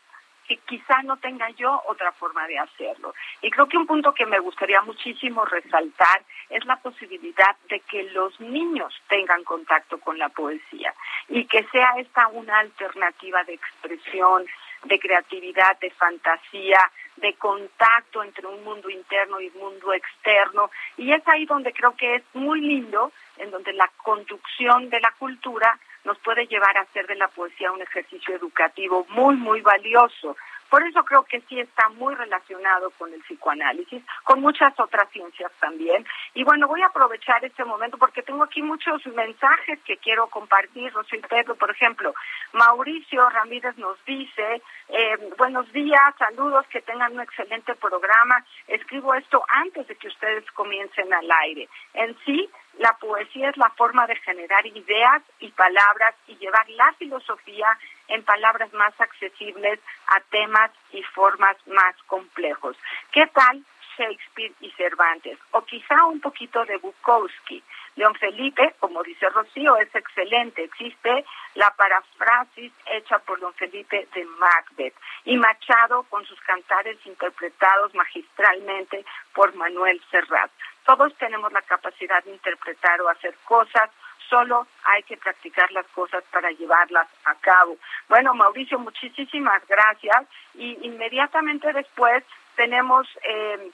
que 0.48 0.58
quizá 0.58 1.02
no 1.04 1.18
tenga 1.18 1.50
yo 1.52 1.82
otra 1.88 2.12
forma 2.14 2.48
de 2.48 2.58
hacerlo. 2.58 3.14
Y 3.42 3.52
creo 3.52 3.68
que 3.68 3.78
un 3.78 3.86
punto 3.86 4.14
que 4.14 4.26
me 4.26 4.40
gustaría 4.40 4.82
muchísimo 4.82 5.46
resaltar 5.46 6.22
es 6.50 6.66
la 6.66 6.78
posibilidad 6.78 7.56
de 7.70 7.80
que 7.82 8.04
los 8.12 8.40
niños 8.40 8.94
tengan 9.10 9.44
contacto 9.44 10.00
con 10.00 10.18
la 10.18 10.30
poesía 10.30 10.94
y 11.28 11.46
que 11.46 11.64
sea 11.72 11.94
esta 11.98 12.28
una 12.30 12.60
alternativa 12.60 13.44
de 13.44 13.54
expresión, 13.54 14.46
de 14.84 15.00
creatividad, 15.00 15.78
de 15.80 15.92
fantasía, 15.92 16.80
de 17.18 17.34
contacto 17.34 18.24
entre 18.24 18.48
un 18.48 18.64
mundo 18.64 18.90
interno 18.90 19.42
y 19.42 19.48
un 19.50 19.60
mundo 19.60 19.94
externo. 19.94 20.70
Y 20.98 21.12
es 21.12 21.28
ahí 21.28 21.46
donde 21.46 21.74
creo 21.74 21.96
que 21.96 22.16
es 22.16 22.24
muy 22.34 22.62
lindo, 22.62 23.12
en 23.38 23.52
donde 23.52 23.74
la 23.74 23.90
conducción 23.98 24.90
de 24.90 25.00
la 25.00 25.12
cultura 25.20 25.78
nos 26.08 26.18
puede 26.20 26.48
llevar 26.48 26.76
a 26.78 26.82
hacer 26.82 27.06
de 27.06 27.16
la 27.16 27.28
poesía 27.28 27.72
un 27.72 27.82
ejercicio 27.82 28.34
educativo 28.34 29.06
muy, 29.10 29.36
muy 29.36 29.60
valioso. 29.62 30.38
Por 30.70 30.84
eso 30.84 31.04
creo 31.04 31.24
que 31.24 31.42
sí 31.42 31.60
está 31.60 31.90
muy 31.90 32.16
relacionado 32.16 32.92
con 32.92 33.14
el 33.14 33.22
psicoanálisis, 33.22 34.04
con 34.24 34.42
muchas 34.42 34.78
otras 34.80 35.10
ciencias 35.12 35.52
también. 35.60 36.06
Y 36.34 36.44
bueno, 36.44 36.68
voy 36.68 36.82
a 36.82 36.88
aprovechar 36.88 37.44
este 37.44 37.64
momento 37.64 37.98
porque 37.98 38.22
tengo 38.22 38.44
aquí 38.44 38.62
muchos 38.62 39.06
mensajes 39.08 39.80
que 39.86 39.98
quiero 39.98 40.28
compartir, 40.28 40.92
Rosy 40.94 41.18
Pedro, 41.30 41.56
por 41.56 41.72
ejemplo. 41.72 42.14
Mauricio 42.54 43.30
Ramírez 43.30 43.78
nos 43.78 44.04
dice, 44.06 44.62
eh, 44.90 45.18
buenos 45.38 45.72
días, 45.72 46.16
saludos, 46.18 46.66
que 46.68 46.82
tengan 46.82 47.14
un 47.14 47.22
excelente 47.22 47.76
programa. 47.76 48.44
Escribo 48.68 49.14
esto 49.14 49.44
antes 49.50 49.88
de 49.88 49.96
que 49.96 50.08
ustedes 50.08 50.50
comiencen 50.52 51.14
al 51.14 51.32
aire. 51.44 51.70
En 51.94 52.18
sí, 52.26 52.50
la 52.78 52.94
poesía 52.94 53.50
es 53.50 53.58
la 53.58 53.70
forma 53.72 54.08
de 54.08 54.16
generar 54.18 54.66
ideas 54.66 55.22
y 55.40 55.50
palabras 55.50 56.16
y 56.28 56.38
llevar 56.38 56.70
la 56.70 56.94
filosofía 56.94 57.78
en 58.08 58.24
palabras 58.24 58.72
más 58.74 58.94
accesibles 59.00 59.80
a 60.08 60.20
temas 60.32 60.72
y 60.92 61.02
formas 61.04 61.56
más 61.68 61.96
complejos. 62.08 62.78
¿Qué 63.12 63.28
tal 63.28 63.64
Shakespeare 63.98 64.54
y 64.62 64.72
Cervantes? 64.72 65.38
O 65.52 65.62
quizá 65.64 66.06
un 66.06 66.20
poquito 66.20 66.64
de 66.66 66.78
Bukowski. 66.78 67.64
León 67.96 68.14
Felipe, 68.16 68.76
como 68.80 69.02
dice 69.02 69.28
Rocío, 69.30 69.76
es 69.78 69.94
excelente. 69.96 70.64
Existe 70.64 71.26
la 71.56 71.72
parafrasis 71.72 72.72
hecha 72.86 73.20
por 73.20 73.40
León 73.40 73.54
Felipe 73.56 74.08
de 74.14 74.26
Macbeth 74.26 74.94
y 75.26 75.38
Machado 75.38 76.04
con 76.04 76.24
sus 76.26 76.40
cantares 76.42 76.98
interpretados 77.06 77.94
magistralmente 77.96 79.04
por 79.34 79.56
Manuel 79.56 80.02
Serrat. 80.12 80.52
Todos 80.86 81.14
tenemos 81.18 81.52
la 81.52 81.62
capacidad 81.64 82.24
de 82.24 82.32
interpretar 82.32 83.02
o 83.02 83.10
hacer 83.10 83.36
cosas, 83.44 83.90
solo 84.30 84.68
hay 84.84 85.04
que 85.04 85.18
practicar 85.18 85.72
las 85.72 85.86
cosas 85.88 86.24
para 86.32 86.52
llevarlas 86.52 87.08
a 87.26 87.36
cabo. 87.36 87.78
Bueno, 88.08 88.34
Mauricio, 88.34 88.80
muchísimas 88.80 89.66
gracias. 89.68 90.28
Y 90.56 90.78
inmediatamente 90.86 91.72
después 91.74 92.24
tenemos 92.56 93.08
eh, 93.24 93.72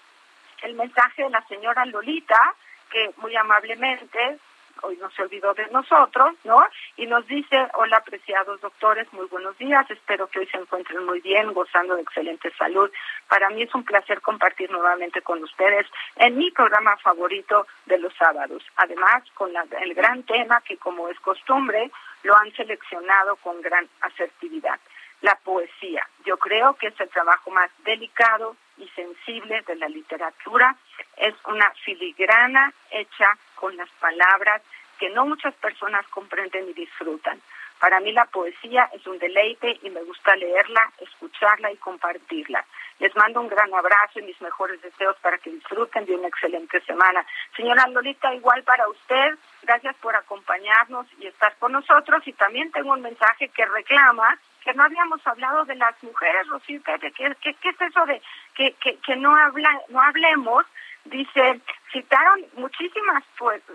el 0.63 0.75
mensaje 0.75 1.23
de 1.23 1.29
la 1.29 1.45
señora 1.47 1.85
Lolita, 1.85 2.55
que 2.89 3.11
muy 3.17 3.35
amablemente 3.35 4.39
hoy 4.81 4.97
no 4.97 5.09
se 5.11 5.21
olvidó 5.21 5.53
de 5.53 5.67
nosotros, 5.67 6.35
¿no? 6.43 6.65
Y 6.97 7.05
nos 7.05 7.25
dice, 7.27 7.67
hola 7.75 7.97
apreciados 7.97 8.59
doctores, 8.59 9.11
muy 9.13 9.25
buenos 9.27 9.57
días, 9.57 9.89
espero 9.89 10.27
que 10.27 10.39
hoy 10.39 10.47
se 10.47 10.57
encuentren 10.57 11.05
muy 11.05 11.21
bien, 11.21 11.53
gozando 11.53 11.95
de 11.95 12.01
excelente 12.01 12.51
salud. 12.57 12.91
Para 13.29 13.49
mí 13.49 13.63
es 13.63 13.73
un 13.73 13.85
placer 13.85 14.21
compartir 14.21 14.69
nuevamente 14.71 15.21
con 15.21 15.41
ustedes 15.41 15.87
en 16.17 16.37
mi 16.37 16.51
programa 16.51 16.97
favorito 16.97 17.65
de 17.85 17.97
los 17.97 18.13
sábados. 18.15 18.63
Además, 18.75 19.23
con 19.35 19.51
el 19.55 19.93
gran 19.93 20.23
tema 20.23 20.61
que 20.61 20.77
como 20.77 21.07
es 21.07 21.19
costumbre, 21.19 21.89
lo 22.23 22.35
han 22.35 22.51
seleccionado 22.53 23.37
con 23.37 23.61
gran 23.61 23.87
asertividad 24.01 24.79
la 25.21 25.35
poesía. 25.35 26.05
Yo 26.25 26.37
creo 26.37 26.73
que 26.75 26.87
es 26.87 26.99
el 26.99 27.09
trabajo 27.09 27.49
más 27.49 27.71
delicado 27.85 28.57
y 28.77 28.87
sensible 28.89 29.61
de 29.67 29.75
la 29.75 29.87
literatura. 29.87 30.75
Es 31.17 31.33
una 31.45 31.69
filigrana 31.83 32.73
hecha 32.91 33.37
con 33.55 33.75
las 33.77 33.89
palabras 33.99 34.61
que 34.99 35.09
no 35.09 35.25
muchas 35.25 35.53
personas 35.55 36.07
comprenden 36.07 36.69
y 36.69 36.73
disfrutan. 36.73 37.41
Para 37.79 37.99
mí 37.99 38.13
la 38.13 38.25
poesía 38.25 38.89
es 38.93 39.05
un 39.07 39.19
deleite 39.19 39.77
y 39.81 39.89
me 39.89 40.01
gusta 40.03 40.35
leerla, 40.37 40.89
escucharla 40.99 41.71
y 41.71 41.75
compartirla. 41.77 42.63
Les 42.99 43.13
mando 43.17 43.41
un 43.41 43.49
gran 43.49 43.73
abrazo 43.73 44.19
y 44.19 44.23
mis 44.23 44.39
mejores 44.41 44.81
deseos 44.81 45.17
para 45.21 45.37
que 45.37 45.49
disfruten 45.49 46.05
de 46.05 46.15
una 46.15 46.29
excelente 46.29 46.79
semana. 46.81 47.25
Señora 47.57 47.85
Lolita, 47.87 48.33
igual 48.33 48.63
para 48.63 48.87
usted, 48.87 49.37
gracias 49.63 49.97
por 49.97 50.15
acompañarnos 50.15 51.07
y 51.19 51.27
estar 51.27 51.55
con 51.57 51.73
nosotros. 51.73 52.25
Y 52.25 52.31
también 52.31 52.71
tengo 52.71 52.93
un 52.93 53.01
mensaje 53.01 53.49
que 53.49 53.65
reclama 53.65 54.37
que 54.63 54.73
no 54.73 54.83
habíamos 54.83 55.25
hablado 55.27 55.65
de 55.65 55.75
las 55.75 56.01
mujeres, 56.03 56.47
Rocío, 56.47 56.81
¿qué, 56.83 57.11
qué, 57.11 57.53
qué 57.55 57.69
es 57.69 57.81
eso 57.81 58.05
de 58.05 58.21
que, 58.55 58.73
que, 58.73 58.97
que 58.97 59.15
no, 59.15 59.35
habla, 59.35 59.81
no 59.89 60.01
hablemos? 60.01 60.65
Dice, 61.05 61.59
citaron 61.91 62.45
muchísimas 62.55 63.23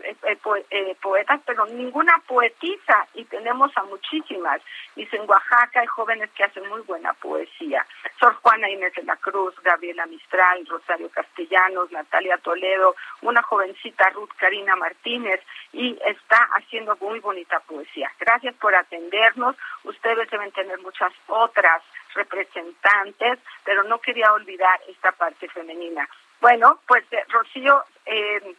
eh, 0.03 0.17
eh, 0.23 0.67
eh, 0.71 0.97
poetas, 1.01 1.41
pero 1.45 1.67
ninguna 1.67 2.15
poetisa, 2.27 3.07
y 3.13 3.25
tenemos 3.27 3.71
a 3.77 3.85
muchísimas. 3.85 4.63
Dice, 4.97 5.17
en 5.17 5.29
Oaxaca 5.29 5.81
hay 5.81 5.87
jóvenes 5.87 6.31
que 6.31 6.45
hacen 6.45 6.67
muy 6.69 6.81
buena 6.83 7.13
poesía. 7.13 7.87
Sor 8.19 8.35
Juana 8.43 8.71
Inés 8.71 8.95
de 8.95 9.03
la 9.03 9.17
Cruz, 9.17 9.55
Gabriela 9.63 10.07
Mistral, 10.07 10.67
Rosario 10.67 11.11
Castellanos, 11.11 11.93
Natalia 11.93 12.39
Toledo, 12.39 12.97
una 13.21 13.43
jovencita 13.43 14.09
Ruth 14.11 14.33
Karina 14.39 14.75
Martínez, 14.75 15.41
y 15.73 15.99
está 16.07 16.49
haciendo 16.57 16.97
muy 16.97 17.21
bonita 17.21 17.61
poesía. 17.61 18.11
Gracias 18.19 18.55
por 18.55 18.75
atendernos. 18.75 19.55
Ustedes 19.85 20.31
deben 20.31 20.51
tener 20.53 20.79
muchas 20.81 21.13
otras 21.27 21.83
representantes, 22.15 23.39
pero 23.65 23.85
no 23.85 23.99
quería 23.99 24.33
olvidar 24.33 24.81
esta 24.89 25.13
parte 25.13 25.47
femenina. 25.51 26.09
Bueno, 26.41 26.79
pues 26.87 27.05
eh, 27.11 27.25
Rocío 27.29 27.85
eh, 28.07 28.57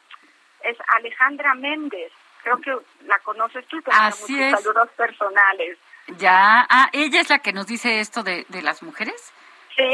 es 0.64 0.78
Alejandra 0.98 1.54
Méndez. 1.56 2.12
Creo 2.44 2.58
que 2.58 2.76
la 3.06 3.20
conoces 3.20 3.66
tú, 3.68 3.82
pero 3.84 3.98
Así 4.00 4.34
muchos 4.34 4.62
saludos 4.62 4.90
personales. 4.96 5.78
Ya, 6.18 6.66
ah, 6.70 6.90
ella 6.94 7.22
es 7.22 7.30
la 7.30 7.40
que 7.40 7.54
nos 7.54 7.68
dice 7.68 8.00
esto 8.00 8.24
de, 8.24 8.46
de 8.50 8.62
las 8.62 8.82
mujeres. 8.82 9.34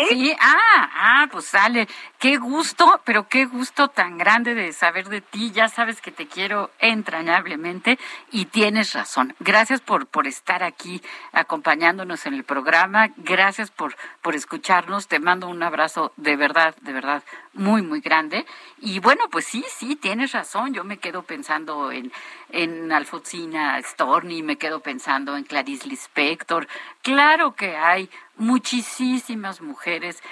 Sí. 0.09 0.35
ah, 0.39 0.89
ah, 0.93 1.27
pues 1.31 1.45
sale. 1.45 1.87
Qué 2.19 2.37
gusto, 2.37 3.01
pero 3.03 3.27
qué 3.27 3.45
gusto 3.45 3.89
tan 3.89 4.17
grande 4.17 4.55
de 4.55 4.73
saber 4.73 5.09
de 5.09 5.21
ti. 5.21 5.51
Ya 5.51 5.67
sabes 5.67 6.01
que 6.01 6.11
te 6.11 6.27
quiero 6.27 6.71
entrañablemente 6.79 7.99
y 8.31 8.45
tienes 8.45 8.93
razón. 8.93 9.35
Gracias 9.39 9.81
por, 9.81 10.07
por 10.07 10.25
estar 10.25 10.63
aquí 10.63 11.01
acompañándonos 11.31 12.25
en 12.25 12.33
el 12.33 12.43
programa. 12.43 13.09
Gracias 13.17 13.69
por, 13.69 13.95
por 14.21 14.35
escucharnos. 14.35 15.07
Te 15.07 15.19
mando 15.19 15.47
un 15.47 15.61
abrazo 15.61 16.13
de 16.17 16.35
verdad, 16.35 16.75
de 16.81 16.93
verdad, 16.93 17.23
muy, 17.53 17.81
muy 17.81 18.01
grande. 18.01 18.45
Y 18.79 18.99
bueno, 18.99 19.29
pues 19.29 19.45
sí, 19.45 19.63
sí, 19.69 19.95
tienes 19.95 20.31
razón. 20.31 20.73
Yo 20.73 20.83
me 20.83 20.97
quedo 20.97 21.23
pensando 21.23 21.91
en, 21.91 22.11
en 22.55 22.91
Alfonsina 22.91 23.79
Storni, 23.81 24.41
me 24.41 24.57
quedo 24.57 24.79
pensando 24.79 25.35
en 25.35 25.43
Clarice 25.43 25.89
Lispector. 25.89 26.67
Claro 27.01 27.53
que 27.53 27.75
hay 27.75 28.09
muchísimas 28.37 29.61
mujeres 29.61 30.23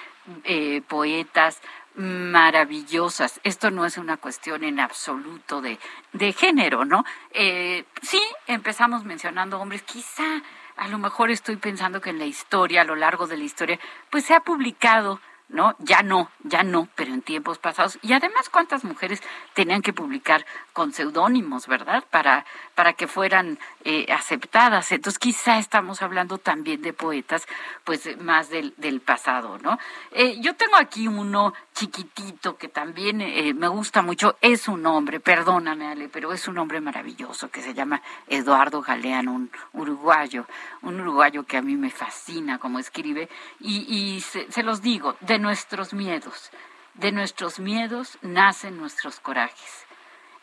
eh, 0.46 0.82
poetas 0.88 1.62
maravillosas. 1.96 3.42
Esto 3.44 3.72
no 3.72 3.86
es 3.86 3.98
una 3.98 4.18
cuestión 4.18 4.64
en 4.64 4.80
absoluto 4.80 5.62
de, 5.62 5.78
de 6.14 6.32
género, 6.32 6.86
¿no? 6.86 7.04
Eh, 7.32 7.84
sí, 8.02 8.22
empezamos 8.48 9.04
mencionando 9.04 9.60
hombres, 9.60 9.84
quizá 9.84 10.42
a 10.78 10.88
lo 10.88 10.98
mejor 10.98 11.30
estoy 11.30 11.58
pensando 11.58 12.00
que 12.00 12.10
en 12.10 12.20
la 12.20 12.26
historia, 12.26 12.82
a 12.82 12.86
lo 12.86 12.96
largo 12.96 13.28
de 13.28 13.38
la 13.38 13.44
historia, 13.44 13.80
pues 14.10 14.26
se 14.26 14.34
ha 14.34 14.40
publicado 14.40 15.20
¿no? 15.54 15.76
Ya 15.80 16.02
no, 16.02 16.30
ya 16.44 16.64
no, 16.64 16.90
pero 16.96 17.14
en 17.14 17.22
tiempos 17.22 17.60
pasados. 17.60 18.00
Y 18.02 18.12
además, 18.14 18.50
¿cuántas 18.50 18.84
mujeres 18.84 19.22
tenían 19.54 19.84
que 19.84 19.94
publicar 19.94 20.46
con 20.74 20.92
seudónimos, 20.92 21.68
verdad? 21.68 22.04
Para, 22.10 22.46
para 22.76 22.94
que 22.94 23.08
fueran 23.08 23.60
eh, 23.84 24.12
aceptadas. 24.12 24.92
Entonces, 24.92 25.20
quizá 25.20 25.58
estamos 25.58 26.02
hablando 26.02 26.38
también 26.38 26.82
de 26.82 26.94
poetas, 26.94 27.48
pues 27.84 28.18
más 28.20 28.50
del, 28.50 28.74
del 28.78 29.02
pasado, 29.02 29.58
¿no? 29.60 29.78
Eh, 30.12 30.38
yo 30.42 30.56
tengo 30.56 30.76
aquí 30.76 31.08
uno 31.08 31.54
chiquitito 31.74 32.58
que 32.58 32.68
también 32.68 33.22
eh, 33.22 33.54
me 33.54 33.68
gusta 33.68 34.02
mucho. 34.02 34.38
Es 34.42 34.68
un 34.68 34.86
hombre, 34.86 35.20
perdóname, 35.20 35.88
Ale, 35.88 36.10
pero 36.10 36.34
es 36.34 36.48
un 36.48 36.58
hombre 36.58 36.82
maravilloso 36.82 37.50
que 37.50 37.62
se 37.62 37.74
llama 37.74 38.02
Eduardo 38.28 38.82
Galeano, 38.82 39.34
un 39.34 39.52
uruguayo, 39.74 40.46
un 40.82 41.02
uruguayo 41.02 41.44
que 41.44 41.58
a 41.58 41.62
mí 41.62 41.76
me 41.76 41.90
fascina 41.90 42.60
como 42.60 42.80
escribe. 42.80 43.30
Y, 43.60 43.86
y 43.88 44.22
se, 44.22 44.52
se 44.52 44.64
los 44.64 44.82
digo, 44.82 45.16
de 45.22 45.40
nuestros 45.40 45.94
miedos. 45.94 46.52
De 46.94 47.12
nuestros 47.12 47.60
miedos 47.60 48.20
nacen 48.22 48.78
nuestros 48.78 49.20
corajes 49.20 49.86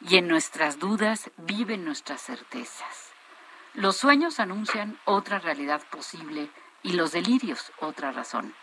y 0.00 0.16
en 0.16 0.28
nuestras 0.28 0.78
dudas 0.78 1.30
viven 1.36 1.84
nuestras 1.84 2.22
certezas. 2.22 3.09
Los 3.74 3.96
sueños 3.96 4.40
anuncian 4.40 4.98
otra 5.04 5.38
realidad 5.38 5.80
posible 5.90 6.50
y 6.82 6.94
los 6.94 7.12
delirios 7.12 7.72
otra 7.78 8.10
razón. 8.10 8.54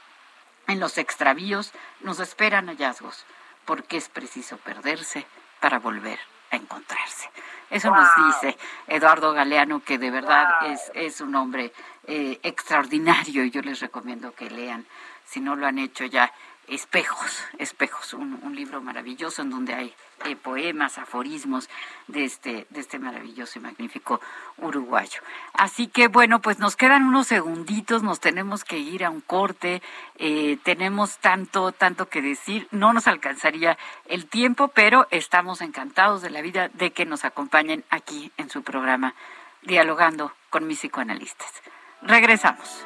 En 0.68 0.82
los 0.82 0.98
extravíos 0.98 1.72
nos 2.02 2.20
esperan 2.20 2.68
hallazgos, 2.68 3.26
porque 3.64 3.98
es 3.98 4.10
preciso 4.10 4.58
perderse 4.58 5.26
para 5.62 5.80
volver 5.80 6.20
a 6.52 6.58
encontrarse. 6.58 7.30
Eso 7.70 7.90
nos 7.90 8.10
dice 8.28 8.58
Eduardo 8.88 9.34
Galeano, 9.34 9.82
que 9.82 9.98
de 9.98 10.12
verdad 10.12 10.48
es, 10.68 10.92
es 10.94 11.22
un 11.22 11.36
hombre 11.36 11.74
eh, 12.06 12.40
extraordinario 12.44 13.44
y 13.44 13.52
yo 13.52 13.62
les 13.62 13.80
recomiendo 13.80 14.34
que 14.34 14.50
lean, 14.50 14.86
si 15.26 15.40
no 15.42 15.56
lo 15.56 15.68
han 15.68 15.78
hecho 15.78 16.06
ya, 16.06 16.34
Espejos, 16.68 17.46
Espejos, 17.60 18.14
un, 18.14 18.38
libro 18.54 18.82
maravilloso 18.82 19.42
en 19.42 19.52
donde 19.52 19.74
hay 19.74 19.94
eh, 20.26 20.36
poemas, 20.36 20.98
aforismos 20.98 21.70
de 22.08 22.26
este, 22.26 22.68
de 22.70 22.80
este 22.82 23.00
maravilloso 23.00 23.60
y 23.60 23.62
magnífico 23.62 24.20
uruguayo. 24.58 25.22
Así 25.54 25.88
que 25.88 26.08
bueno, 26.08 26.42
pues 26.42 26.60
nos 26.60 26.76
quedan 26.76 27.04
unos 27.04 27.28
segunditos, 27.28 28.04
nos 28.04 28.20
tenemos 28.20 28.66
que 28.66 28.80
ir 28.80 29.06
a 29.06 29.10
un 29.10 29.22
corte, 29.22 29.82
eh, 30.18 30.58
tenemos 30.64 31.20
tanto, 31.20 31.72
tanto 31.72 32.10
que 32.10 32.22
decir, 32.22 32.68
no 32.72 32.92
nos 32.92 33.08
alcanzaría 33.08 33.78
el 34.06 34.26
tiempo, 34.26 34.68
pero 34.70 35.08
estamos 35.12 35.62
encantados 35.62 36.22
de 36.22 36.32
la 36.32 36.42
vida 36.42 36.70
de 36.70 36.92
que 36.92 37.06
nos 37.06 37.24
acompañen 37.24 37.86
aquí 37.90 38.32
en 38.38 38.50
su 38.50 38.64
programa, 38.64 39.14
dialogando 39.62 40.34
con 40.50 40.68
mis 40.68 40.80
psicoanalistas. 40.80 41.52
Regresamos. 42.02 42.86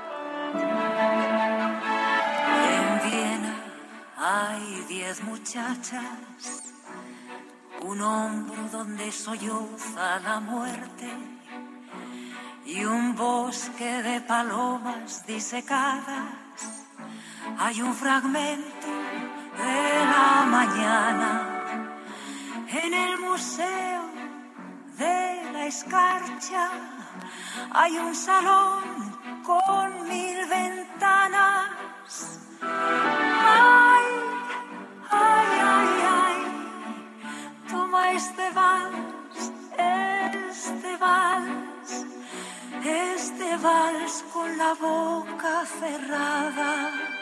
Hay 4.23 4.85
diez 4.87 5.23
muchachas, 5.23 6.03
un 7.81 7.99
hombro 8.01 8.69
donde 8.71 9.11
solloza 9.11 10.19
la 10.19 10.39
muerte 10.39 11.09
y 12.63 12.85
un 12.85 13.15
bosque 13.15 14.03
de 14.03 14.21
palomas 14.21 15.25
disecadas. 15.25 16.85
Hay 17.57 17.81
un 17.81 17.95
fragmento 17.95 18.87
de 19.57 20.05
la 20.05 20.45
mañana 20.45 21.63
en 22.67 22.93
el 22.93 23.17
museo 23.21 24.03
de 24.99 25.51
la 25.51 25.65
escarcha. 25.65 26.69
Hay 27.71 27.97
un 27.97 28.13
salón 28.13 28.83
con 29.43 30.07
mil 30.07 30.45
ventanas 30.45 31.71
este 38.21 38.51
vals, 38.51 39.51
este 39.77 40.91
vals, 41.03 41.89
este 42.85 43.57
vals 43.57 44.23
con 44.33 44.57
la 44.57 44.73
boca 44.75 45.65
cerrada. 45.79 47.20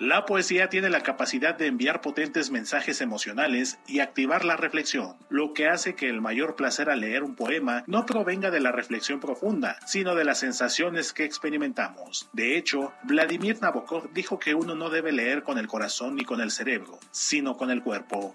La 0.00 0.24
poesía 0.24 0.70
tiene 0.70 0.88
la 0.88 1.02
capacidad 1.02 1.54
de 1.54 1.66
enviar 1.66 2.00
potentes 2.00 2.50
mensajes 2.50 3.02
emocionales 3.02 3.78
y 3.86 4.00
activar 4.00 4.46
la 4.46 4.56
reflexión, 4.56 5.18
lo 5.28 5.52
que 5.52 5.68
hace 5.68 5.94
que 5.94 6.08
el 6.08 6.22
mayor 6.22 6.56
placer 6.56 6.88
al 6.88 7.00
leer 7.00 7.22
un 7.22 7.34
poema 7.36 7.84
no 7.86 8.06
provenga 8.06 8.50
de 8.50 8.60
la 8.60 8.72
reflexión 8.72 9.20
profunda, 9.20 9.76
sino 9.84 10.14
de 10.14 10.24
las 10.24 10.38
sensaciones 10.38 11.12
que 11.12 11.24
experimentamos. 11.24 12.30
De 12.32 12.56
hecho, 12.56 12.94
Vladimir 13.02 13.60
Nabokov 13.60 14.10
dijo 14.14 14.38
que 14.38 14.54
uno 14.54 14.74
no 14.74 14.88
debe 14.88 15.12
leer 15.12 15.42
con 15.42 15.58
el 15.58 15.66
corazón 15.66 16.14
ni 16.14 16.24
con 16.24 16.40
el 16.40 16.50
cerebro, 16.50 16.98
sino 17.10 17.58
con 17.58 17.70
el 17.70 17.82
cuerpo. 17.82 18.34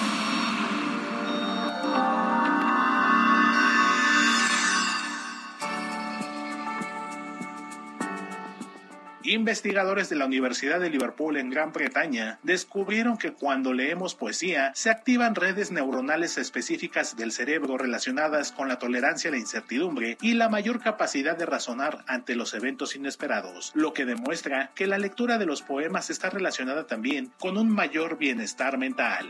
Investigadores 9.31 10.09
de 10.09 10.17
la 10.17 10.25
Universidad 10.25 10.81
de 10.81 10.89
Liverpool 10.89 11.37
en 11.37 11.49
Gran 11.49 11.71
Bretaña 11.71 12.37
descubrieron 12.43 13.17
que 13.17 13.31
cuando 13.31 13.71
leemos 13.71 14.13
poesía 14.13 14.73
se 14.75 14.89
activan 14.89 15.35
redes 15.35 15.71
neuronales 15.71 16.37
específicas 16.37 17.15
del 17.15 17.31
cerebro 17.31 17.77
relacionadas 17.77 18.51
con 18.51 18.67
la 18.67 18.77
tolerancia 18.77 19.29
a 19.29 19.31
la 19.31 19.37
incertidumbre 19.39 20.17
y 20.19 20.33
la 20.33 20.49
mayor 20.49 20.81
capacidad 20.81 21.37
de 21.37 21.45
razonar 21.45 22.03
ante 22.07 22.35
los 22.35 22.53
eventos 22.53 22.97
inesperados, 22.97 23.71
lo 23.73 23.93
que 23.93 24.03
demuestra 24.03 24.71
que 24.75 24.85
la 24.85 24.97
lectura 24.97 25.37
de 25.37 25.45
los 25.45 25.61
poemas 25.61 26.09
está 26.09 26.29
relacionada 26.29 26.85
también 26.85 27.31
con 27.39 27.57
un 27.57 27.69
mayor 27.69 28.17
bienestar 28.17 28.77
mental. 28.77 29.29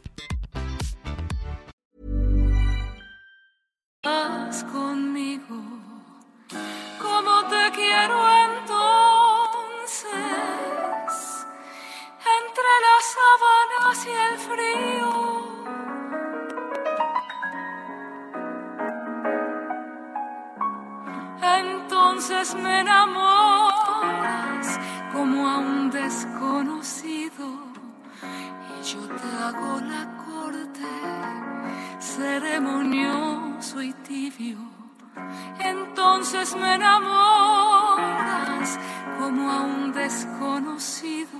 conmigo, 4.71 5.61
como 6.99 7.43
te 7.47 7.71
quiero 7.71 8.27
entonces, 8.49 10.07
entre 12.39 12.71
las 12.87 13.03
sábanas 13.17 13.97
y 14.05 14.09
el 14.27 14.37
frío. 14.39 15.11
Entonces 21.59 22.55
me 22.55 22.79
enamoras 22.79 24.67
como 25.13 25.47
a 25.47 25.57
un 25.59 25.91
desconocido. 25.91 27.45
Y 28.23 28.83
yo 28.83 29.01
te 29.07 29.27
hago 29.43 29.79
la 29.81 30.03
corte 30.25 30.87
ceremonioso 32.15 33.81
y 33.81 33.93
tibio. 33.93 34.57
Entonces 35.59 36.55
me 36.55 36.75
enamoras 36.75 37.99
como 39.19 39.49
a 39.49 39.61
un 39.61 39.93
desconocido. 39.93 41.39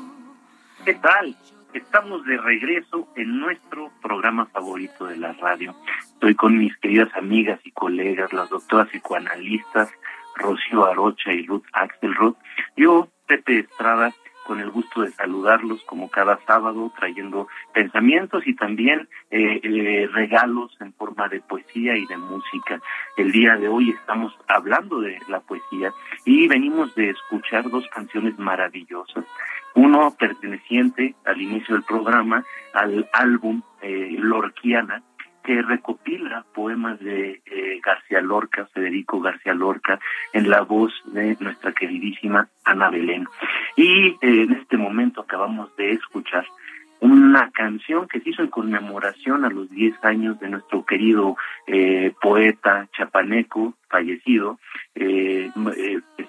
¿Qué 0.86 0.94
tal? 0.96 1.36
Estamos 1.74 2.26
de 2.26 2.38
regreso 2.38 3.08
en 3.16 3.40
nuestro 3.40 3.92
programa 4.02 4.46
favorito 4.48 5.06
de 5.06 5.18
la 5.18 5.34
radio. 5.34 5.76
Estoy 6.14 6.36
con 6.36 6.58
mis 6.58 6.76
queridas 6.78 7.10
amigas 7.16 7.60
y 7.64 7.72
colegas, 7.72 8.34
las 8.34 8.50
doctoras 8.50 8.90
psicoanalistas 8.90 9.90
Rocío 10.36 10.86
Arocha 10.86 11.34
y 11.34 11.46
Ruth 11.46 11.66
Axelrod. 11.74 12.36
Yo, 12.76 13.10
Pepe 13.28 13.60
Estrada, 13.60 14.14
con 14.52 14.60
el 14.60 14.70
gusto 14.70 15.04
de 15.04 15.12
saludarlos 15.12 15.82
como 15.86 16.10
cada 16.10 16.38
sábado, 16.46 16.92
trayendo 17.00 17.48
pensamientos 17.74 18.46
y 18.46 18.54
también 18.54 19.08
eh, 19.30 19.62
eh, 19.64 20.10
regalos 20.12 20.76
en 20.82 20.92
forma 20.92 21.30
de 21.30 21.40
poesía 21.40 21.96
y 21.96 22.06
de 22.06 22.18
música. 22.18 22.82
El 23.16 23.32
día 23.32 23.56
de 23.56 23.70
hoy 23.70 23.92
estamos 23.92 24.38
hablando 24.50 25.00
de 25.00 25.18
la 25.30 25.40
poesía 25.40 25.94
y 26.26 26.50
venimos 26.50 26.94
de 26.96 27.12
escuchar 27.12 27.70
dos 27.70 27.88
canciones 27.96 28.38
maravillosas. 28.38 29.24
Uno 29.74 30.14
perteneciente 30.20 31.16
al 31.24 31.42
inicio 31.42 31.76
del 31.76 31.86
programa 31.86 32.44
al 32.74 33.08
álbum 33.14 33.62
eh, 33.82 34.18
Lorquiana, 34.20 35.02
que 35.44 35.62
recopila 35.62 36.46
poemas 36.54 37.00
de 37.00 37.42
eh, 37.46 37.80
García 37.84 38.22
Lorca, 38.22 38.68
Federico 38.74 39.20
García 39.20 39.54
Lorca, 39.54 40.00
en 40.34 40.50
la 40.50 40.62
voz 40.62 40.94
de 41.06 41.38
nuestra 41.40 41.72
queridísima 41.74 42.48
Ana 42.64 42.90
Belén. 42.90 43.26
Y 43.76 44.10
eh, 44.10 44.18
en 44.22 44.54
este 44.54 44.78
momento 44.78 45.22
acabamos 45.22 45.76
de 45.76 45.94
escuchar 45.94 46.46
una 47.02 47.50
canción 47.52 48.08
que 48.08 48.20
se 48.20 48.30
hizo 48.30 48.44
en 48.44 48.50
conmemoración 48.50 49.44
a 49.44 49.50
los 49.50 49.70
10 49.72 49.96
años 50.04 50.40
de 50.40 50.50
nuestro 50.50 50.86
querido 50.86 51.36
eh, 51.66 52.14
poeta 52.22 52.88
chapaneco 52.96 53.74
fallecido, 53.92 54.60
que 54.94 55.52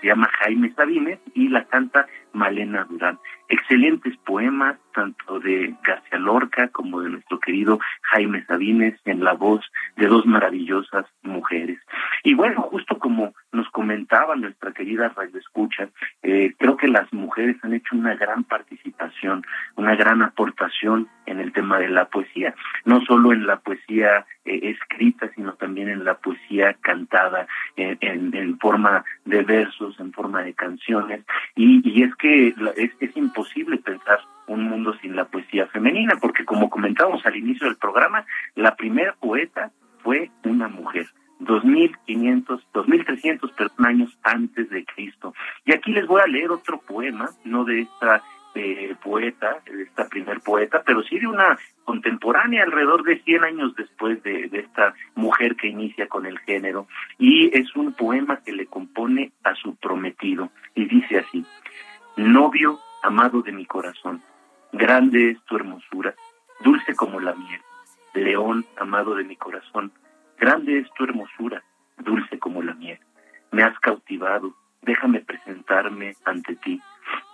se 0.00 0.06
llama 0.06 0.28
Jaime 0.40 0.72
Sabines, 0.74 1.20
y 1.34 1.48
la 1.48 1.64
canta 1.64 2.06
Malena 2.32 2.84
Durán. 2.84 3.18
Excelentes 3.48 4.16
poemas, 4.24 4.78
tanto 4.94 5.38
de 5.40 5.74
García 5.84 6.18
Lorca 6.18 6.68
como 6.68 7.00
de 7.02 7.10
nuestro 7.10 7.38
querido 7.38 7.78
Jaime 8.02 8.44
Sabines, 8.46 8.98
en 9.04 9.22
la 9.22 9.34
voz 9.34 9.60
de 9.96 10.06
dos 10.06 10.24
maravillosas 10.26 11.06
mujeres. 11.22 11.78
Y 12.24 12.34
bueno, 12.34 12.62
justo 12.62 12.98
como 12.98 13.34
nos 13.52 13.68
comentaba 13.70 14.36
nuestra 14.36 14.72
querida 14.72 15.12
Radio 15.14 15.38
Escucha, 15.38 15.88
eh, 16.22 16.54
creo 16.58 16.76
que 16.76 16.88
las 16.88 17.12
mujeres 17.12 17.56
han 17.62 17.74
hecho 17.74 17.94
una 17.94 18.14
gran 18.14 18.44
participación, 18.44 19.44
una 19.76 19.94
gran 19.96 20.22
aportación 20.22 21.08
en 21.26 21.40
el 21.40 21.52
tema 21.52 21.78
de 21.78 21.88
la 21.88 22.06
poesía, 22.06 22.54
no 22.84 23.00
solo 23.02 23.32
en 23.32 23.46
la 23.46 23.56
poesía 23.60 24.24
eh, 24.44 24.60
escrita, 24.70 25.30
sino 25.34 25.54
también 25.54 25.88
en 25.88 26.04
la 26.04 26.14
poesía 26.14 26.74
cantada 26.74 27.46
en, 27.76 28.34
en, 28.34 28.58
forma 28.58 29.04
de 29.24 29.42
versos, 29.42 29.98
en 30.00 30.12
forma 30.12 30.42
de 30.42 30.54
canciones. 30.54 31.24
Y, 31.54 31.80
y 31.88 32.02
es 32.02 32.14
que 32.16 32.48
es, 32.76 32.90
es 33.00 33.16
imposible 33.16 33.78
pensar 33.78 34.20
un 34.46 34.64
mundo 34.64 34.94
sin 35.00 35.16
la 35.16 35.24
poesía 35.24 35.66
femenina, 35.66 36.16
porque 36.20 36.44
como 36.44 36.70
comentábamos 36.70 37.24
al 37.26 37.36
inicio 37.36 37.66
del 37.66 37.76
programa, 37.76 38.24
la 38.54 38.76
primera 38.76 39.14
poeta 39.14 39.70
fue 40.02 40.30
una 40.44 40.68
mujer. 40.68 41.06
2500, 41.40 42.66
2300 42.72 43.52
años 43.78 44.16
antes 44.22 44.70
de 44.70 44.84
Cristo. 44.84 45.34
Y 45.64 45.72
aquí 45.72 45.92
les 45.92 46.06
voy 46.06 46.20
a 46.20 46.28
leer 46.28 46.50
otro 46.50 46.80
poema, 46.80 47.30
no 47.44 47.64
de 47.64 47.80
esta 47.80 48.22
poeta, 49.02 49.58
esta 49.66 50.08
primer 50.08 50.40
poeta, 50.40 50.82
pero 50.84 51.02
sí 51.02 51.18
de 51.18 51.26
una 51.26 51.58
contemporánea, 51.84 52.62
alrededor 52.62 53.02
de 53.04 53.20
100 53.22 53.44
años 53.44 53.74
después 53.76 54.22
de, 54.22 54.48
de 54.48 54.60
esta 54.60 54.94
mujer 55.14 55.56
que 55.56 55.68
inicia 55.68 56.08
con 56.08 56.26
el 56.26 56.38
género. 56.40 56.86
Y 57.18 57.56
es 57.56 57.74
un 57.76 57.92
poema 57.92 58.40
que 58.44 58.52
le 58.52 58.66
compone 58.66 59.32
a 59.42 59.54
su 59.54 59.76
prometido. 59.76 60.50
Y 60.74 60.86
dice 60.86 61.18
así, 61.18 61.44
novio 62.16 62.78
amado 63.02 63.42
de 63.42 63.52
mi 63.52 63.66
corazón, 63.66 64.22
grande 64.72 65.30
es 65.30 65.42
tu 65.44 65.56
hermosura, 65.56 66.14
dulce 66.60 66.94
como 66.94 67.20
la 67.20 67.34
miel, 67.34 67.60
león 68.14 68.64
amado 68.76 69.14
de 69.14 69.24
mi 69.24 69.36
corazón, 69.36 69.92
grande 70.38 70.78
es 70.78 70.88
tu 70.94 71.04
hermosura, 71.04 71.62
dulce 71.98 72.38
como 72.38 72.62
la 72.62 72.74
miel. 72.74 72.98
Me 73.50 73.62
has 73.62 73.78
cautivado, 73.80 74.54
déjame 74.82 75.20
presentarme 75.20 76.14
ante 76.24 76.56
ti. 76.56 76.80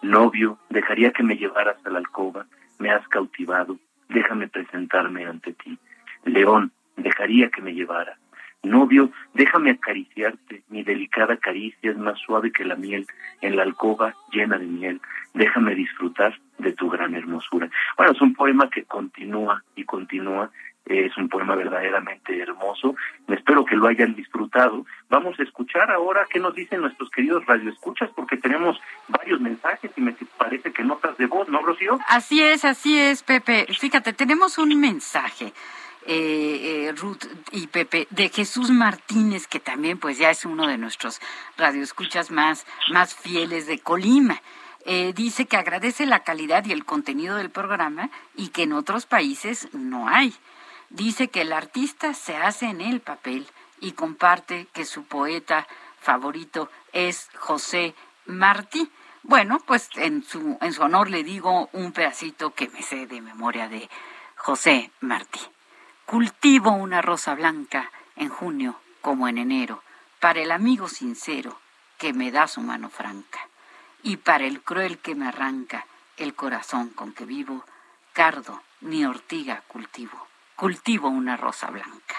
Novio, 0.02 0.58
dejaría 0.70 1.12
que 1.12 1.22
me 1.22 1.36
llevaras 1.36 1.76
a 1.84 1.90
la 1.90 1.98
alcoba, 1.98 2.46
me 2.78 2.90
has 2.90 3.06
cautivado, 3.08 3.78
déjame 4.08 4.48
presentarme 4.48 5.24
ante 5.26 5.52
ti. 5.52 5.78
León, 6.24 6.72
dejaría 6.96 7.50
que 7.50 7.62
me 7.62 7.74
llevara. 7.74 8.16
Novio, 8.62 9.10
déjame 9.34 9.70
acariciarte, 9.70 10.62
mi 10.68 10.82
delicada 10.82 11.36
caricia 11.36 11.90
es 11.90 11.96
más 11.96 12.18
suave 12.18 12.50
que 12.50 12.64
la 12.64 12.74
miel, 12.74 13.06
en 13.40 13.56
la 13.56 13.62
alcoba 13.62 14.14
llena 14.32 14.58
de 14.58 14.66
miel, 14.66 15.00
déjame 15.34 15.74
disfrutar 15.74 16.38
de 16.58 16.72
tu 16.72 16.90
gran 16.90 17.14
hermosura. 17.14 17.70
Bueno, 17.96 18.12
es 18.12 18.20
un 18.20 18.34
poema 18.34 18.68
que 18.68 18.84
continúa 18.84 19.62
y 19.76 19.84
continúa, 19.84 20.50
es 20.88 21.16
un 21.16 21.28
poema 21.28 21.54
verdaderamente 21.54 22.40
hermoso, 22.40 22.94
espero 23.28 23.64
que 23.64 23.76
lo 23.76 23.86
hayan 23.86 24.14
disfrutado. 24.14 24.84
Vamos 25.08 25.38
a 25.38 25.42
escuchar 25.42 25.90
ahora 25.90 26.26
qué 26.30 26.38
nos 26.38 26.54
dicen 26.54 26.80
nuestros 26.80 27.10
queridos 27.10 27.44
radioescuchas, 27.46 28.10
porque 28.14 28.36
tenemos 28.36 28.80
varios 29.08 29.40
mensajes 29.40 29.90
y 29.96 30.00
me 30.00 30.14
parece 30.36 30.72
que 30.72 30.82
notas 30.82 31.16
de 31.18 31.26
voz, 31.26 31.48
¿no, 31.48 31.60
Rocío? 31.62 31.98
Así 32.08 32.42
es, 32.42 32.64
así 32.64 32.98
es, 32.98 33.22
Pepe. 33.22 33.66
Fíjate, 33.78 34.12
tenemos 34.12 34.58
un 34.58 34.80
mensaje 34.80 35.52
eh, 36.10 36.86
eh, 36.88 36.92
Ruth 36.92 37.24
y 37.52 37.66
Pepe, 37.66 38.06
de 38.08 38.30
Jesús 38.30 38.70
Martínez, 38.70 39.46
que 39.46 39.60
también 39.60 39.98
pues 39.98 40.16
ya 40.16 40.30
es 40.30 40.46
uno 40.46 40.66
de 40.66 40.78
nuestros 40.78 41.20
radioescuchas 41.58 42.30
más, 42.30 42.64
más 42.90 43.14
fieles 43.14 43.66
de 43.66 43.78
Colima. 43.78 44.40
Eh, 44.86 45.12
dice 45.14 45.44
que 45.44 45.58
agradece 45.58 46.06
la 46.06 46.20
calidad 46.20 46.64
y 46.64 46.72
el 46.72 46.86
contenido 46.86 47.36
del 47.36 47.50
programa 47.50 48.08
y 48.34 48.48
que 48.48 48.62
en 48.62 48.72
otros 48.72 49.04
países 49.04 49.68
no 49.74 50.08
hay. 50.08 50.32
Dice 50.90 51.28
que 51.28 51.42
el 51.42 51.52
artista 51.52 52.14
se 52.14 52.36
hace 52.36 52.66
en 52.66 52.80
el 52.80 53.00
papel 53.00 53.46
y 53.80 53.92
comparte 53.92 54.66
que 54.72 54.84
su 54.84 55.04
poeta 55.04 55.66
favorito 56.00 56.70
es 56.92 57.28
José 57.36 57.94
Martí. 58.26 58.90
Bueno, 59.22 59.60
pues 59.66 59.90
en 59.96 60.24
su, 60.24 60.56
en 60.60 60.72
su 60.72 60.82
honor 60.82 61.10
le 61.10 61.22
digo 61.22 61.68
un 61.72 61.92
pedacito 61.92 62.54
que 62.54 62.68
me 62.68 62.82
sé 62.82 63.06
de 63.06 63.20
memoria 63.20 63.68
de 63.68 63.88
José 64.36 64.90
Martí. 65.00 65.40
Cultivo 66.06 66.70
una 66.70 67.02
rosa 67.02 67.34
blanca 67.34 67.90
en 68.16 68.28
junio 68.30 68.80
como 69.00 69.28
en 69.28 69.38
enero, 69.38 69.82
para 70.20 70.40
el 70.40 70.50
amigo 70.50 70.88
sincero 70.88 71.58
que 71.98 72.12
me 72.12 72.30
da 72.30 72.48
su 72.48 72.60
mano 72.60 72.90
franca, 72.90 73.40
y 74.02 74.18
para 74.18 74.44
el 74.44 74.62
cruel 74.62 74.98
que 74.98 75.14
me 75.14 75.28
arranca 75.28 75.86
el 76.16 76.34
corazón 76.34 76.90
con 76.90 77.12
que 77.12 77.24
vivo, 77.24 77.64
cardo 78.12 78.62
ni 78.80 79.04
ortiga 79.04 79.62
cultivo, 79.68 80.27
cultivo 80.58 81.08
una 81.08 81.36
rosa 81.36 81.70
blanca. 81.70 82.16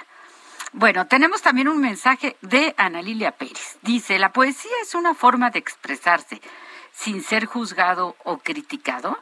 Bueno, 0.71 1.07
tenemos 1.07 1.41
también 1.41 1.67
un 1.67 1.81
mensaje 1.81 2.37
de 2.41 2.73
Ana 2.77 3.01
Lilia 3.01 3.33
Pérez. 3.33 3.77
Dice, 3.81 4.17
la 4.17 4.31
poesía 4.31 4.71
es 4.81 4.95
una 4.95 5.13
forma 5.13 5.49
de 5.49 5.59
expresarse 5.59 6.41
sin 6.93 7.21
ser 7.21 7.45
juzgado 7.45 8.15
o 8.23 8.37
criticado. 8.37 9.19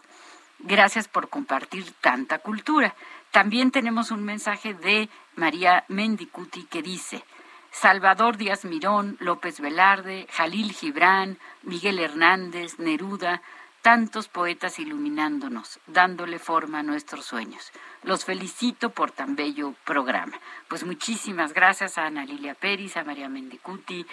Gracias 0.60 1.08
por 1.08 1.30
compartir 1.30 1.94
tanta 2.00 2.38
cultura. 2.40 2.94
También 3.32 3.72
tenemos 3.72 4.12
un 4.12 4.24
mensaje 4.24 4.76
de 4.76 5.10
María 5.36 5.84
Mendicuti 5.88 6.66
que 6.66 6.84
dice, 6.84 7.24
Salvador 7.72 8.38
Díaz 8.38 8.66
Mirón, 8.66 9.18
López 9.20 9.60
Velarde, 9.60 10.28
Jalil 10.32 10.74
Gibran, 10.74 11.40
Miguel 11.64 11.98
Hernández, 11.98 12.78
Neruda, 12.78 13.42
tantos 13.88 14.28
poetas 14.28 14.80
iluminándonos, 14.80 15.80
dándole 15.88 16.40
forma 16.40 16.80
a 16.80 16.84
nuestros 16.84 17.24
sueños. 17.24 17.72
Los 18.04 18.26
felicito 18.26 18.90
por 18.90 19.12
tan 19.12 19.38
bello 19.38 19.76
programa. 19.86 20.38
Pues 20.68 20.84
muchísimas 20.84 21.54
gracias 21.54 21.98
a 21.98 22.06
Ana 22.06 22.26
Lilia 22.26 22.54
Pérez, 22.54 22.98
a 22.98 23.06
María 23.06 23.30
Mendicuti, 23.30 24.06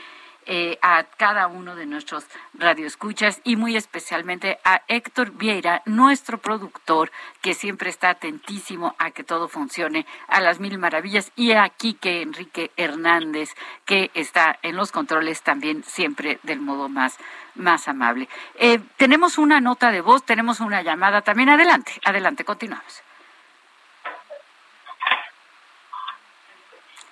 eh, 0.46 0.78
a 0.82 1.04
cada 1.04 1.46
uno 1.46 1.76
de 1.76 1.86
nuestros 1.86 2.26
radioescuchas 2.54 3.40
y 3.44 3.56
muy 3.56 3.76
especialmente 3.76 4.58
a 4.64 4.82
Héctor 4.88 5.32
Vieira, 5.32 5.82
nuestro 5.86 6.38
productor, 6.38 7.10
que 7.40 7.54
siempre 7.54 7.90
está 7.90 8.10
atentísimo 8.10 8.94
a 8.98 9.10
que 9.10 9.24
todo 9.24 9.48
funcione 9.48 10.06
a 10.28 10.40
las 10.40 10.60
mil 10.60 10.78
maravillas, 10.78 11.32
y 11.36 11.52
a 11.52 11.68
Quique 11.68 12.22
Enrique 12.22 12.70
Hernández, 12.76 13.54
que 13.84 14.10
está 14.14 14.58
en 14.62 14.76
los 14.76 14.92
controles 14.92 15.42
también 15.42 15.84
siempre 15.84 16.38
del 16.42 16.60
modo 16.60 16.88
más, 16.88 17.18
más 17.54 17.88
amable. 17.88 18.28
Eh, 18.56 18.80
tenemos 18.96 19.38
una 19.38 19.60
nota 19.60 19.90
de 19.90 20.00
voz, 20.00 20.24
tenemos 20.24 20.60
una 20.60 20.82
llamada 20.82 21.22
también. 21.22 21.48
Adelante, 21.48 21.92
adelante, 22.04 22.44
continuamos. 22.44 23.02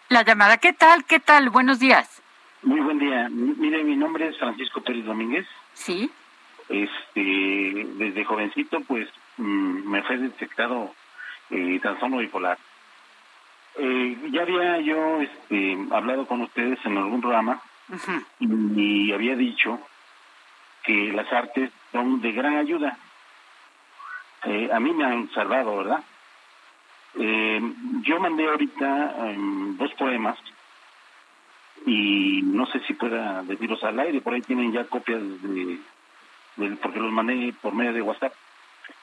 La 0.08 0.22
llamada, 0.22 0.58
¿qué 0.58 0.72
tal? 0.72 1.04
¿Qué 1.04 1.20
tal? 1.20 1.48
Buenos 1.48 1.78
días. 1.78 2.21
Muy 2.62 2.80
buen 2.80 2.98
día. 2.98 3.28
Mire, 3.28 3.82
mi 3.82 3.96
nombre 3.96 4.28
es 4.28 4.38
Francisco 4.38 4.80
Pérez 4.80 5.04
Domínguez. 5.04 5.46
Sí. 5.74 6.10
Este, 6.68 7.86
desde 7.96 8.24
jovencito, 8.24 8.80
pues, 8.82 9.08
mm, 9.36 9.90
me 9.90 10.02
fue 10.02 10.16
detectado 10.18 10.94
eh, 11.50 11.80
trastorno 11.82 12.18
bipolar. 12.18 12.58
Eh, 13.76 14.16
ya 14.30 14.42
había 14.42 14.80
yo 14.80 15.20
este, 15.20 15.76
hablado 15.90 16.26
con 16.26 16.42
ustedes 16.42 16.78
en 16.84 16.98
algún 16.98 17.20
programa 17.20 17.60
y, 18.38 19.12
había 19.12 19.34
dicho 19.34 19.80
que 20.84 21.12
las 21.12 21.30
artes 21.32 21.70
son 21.90 22.20
de 22.20 22.32
gran 22.32 22.56
ayuda. 22.56 22.96
eh, 24.44 24.70
a 24.72 24.78
mí 24.80 24.92
me 24.92 25.04
han 25.04 25.30
salvado, 25.30 25.76
¿verdad? 25.78 26.02
Eh, 27.14 27.60
yo 28.02 28.20
mandé 28.20 28.48
ahorita 28.48 29.30
em, 29.30 29.76
dos 29.76 29.92
poemas 29.94 30.38
y 31.86 32.42
no 32.42 32.66
sé 32.66 32.80
si 32.80 32.94
pueda 32.94 33.42
decirlos 33.42 33.82
al 33.84 33.98
aire, 34.00 34.20
por 34.20 34.34
ahí 34.34 34.42
tienen 34.42 34.72
ya 34.72 34.84
copias 34.84 35.20
de, 35.20 35.78
porque 36.82 37.00
los 37.00 37.12
mandé 37.12 37.54
por 37.60 37.74
medio 37.74 37.92
de 37.92 38.02
WhatsApp. 38.02 38.34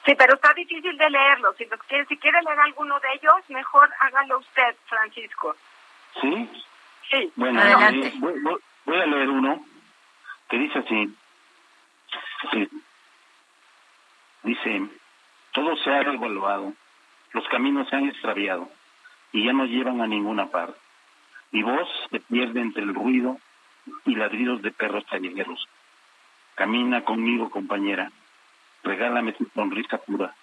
Sí, 0.04 0.14
pero 0.16 0.34
está 0.34 0.52
difícil 0.54 0.96
de 0.96 1.10
leerlos. 1.10 1.56
Si, 1.56 1.64
si 2.08 2.16
quiere 2.16 2.42
leer 2.42 2.60
alguno 2.60 2.98
de 3.00 3.08
ellos, 3.14 3.48
mejor 3.48 3.90
hágalo 4.00 4.38
usted, 4.38 4.76
Francisco. 4.86 5.54
¿Sí? 6.20 6.48
Sí. 7.10 7.32
Bueno, 7.36 7.60
eh, 7.62 8.12
voy, 8.84 8.96
a 9.00 9.06
leer 9.06 9.28
uno 9.28 9.64
que 10.48 10.58
dice 10.58 10.78
así. 10.78 11.16
Dice, 14.42 14.88
todo 15.52 15.76
se 15.76 15.90
ha 15.90 16.02
devaluado, 16.02 16.72
los 17.32 17.46
caminos 17.48 17.88
se 17.88 17.96
han 17.96 18.08
extraviado 18.08 18.70
y 19.32 19.44
ya 19.44 19.52
no 19.52 19.66
llevan 19.66 20.00
a 20.00 20.06
ninguna 20.06 20.46
parte. 20.46 20.79
Mi 21.52 21.62
voz 21.62 21.88
se 22.10 22.20
pierde 22.20 22.60
entre 22.60 22.82
el 22.82 22.94
ruido 22.94 23.38
y 24.04 24.14
ladridos 24.14 24.62
de 24.62 24.70
perros 24.70 25.04
callejeros. 25.10 25.66
Camina 26.54 27.04
conmigo, 27.04 27.50
compañera. 27.50 28.10
Regálame 28.84 29.32
tu 29.32 29.46
sonrisa 29.54 29.98
pura. 29.98 30.34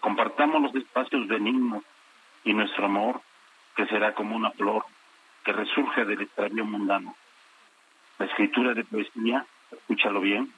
Compartamos 0.00 0.62
los 0.62 0.74
espacios 0.74 1.26
benignos 1.26 1.82
y 2.44 2.52
nuestro 2.52 2.84
amor 2.86 3.20
crecerá 3.74 4.14
como 4.14 4.36
una 4.36 4.52
flor 4.52 4.84
que 5.44 5.52
resurge 5.52 6.04
del 6.04 6.22
extravío 6.22 6.64
mundano. 6.64 7.16
La 8.18 8.26
escritura 8.26 8.74
de 8.74 8.84
poesía, 8.84 9.44
escúchalo 9.72 10.20
bien, 10.20 10.52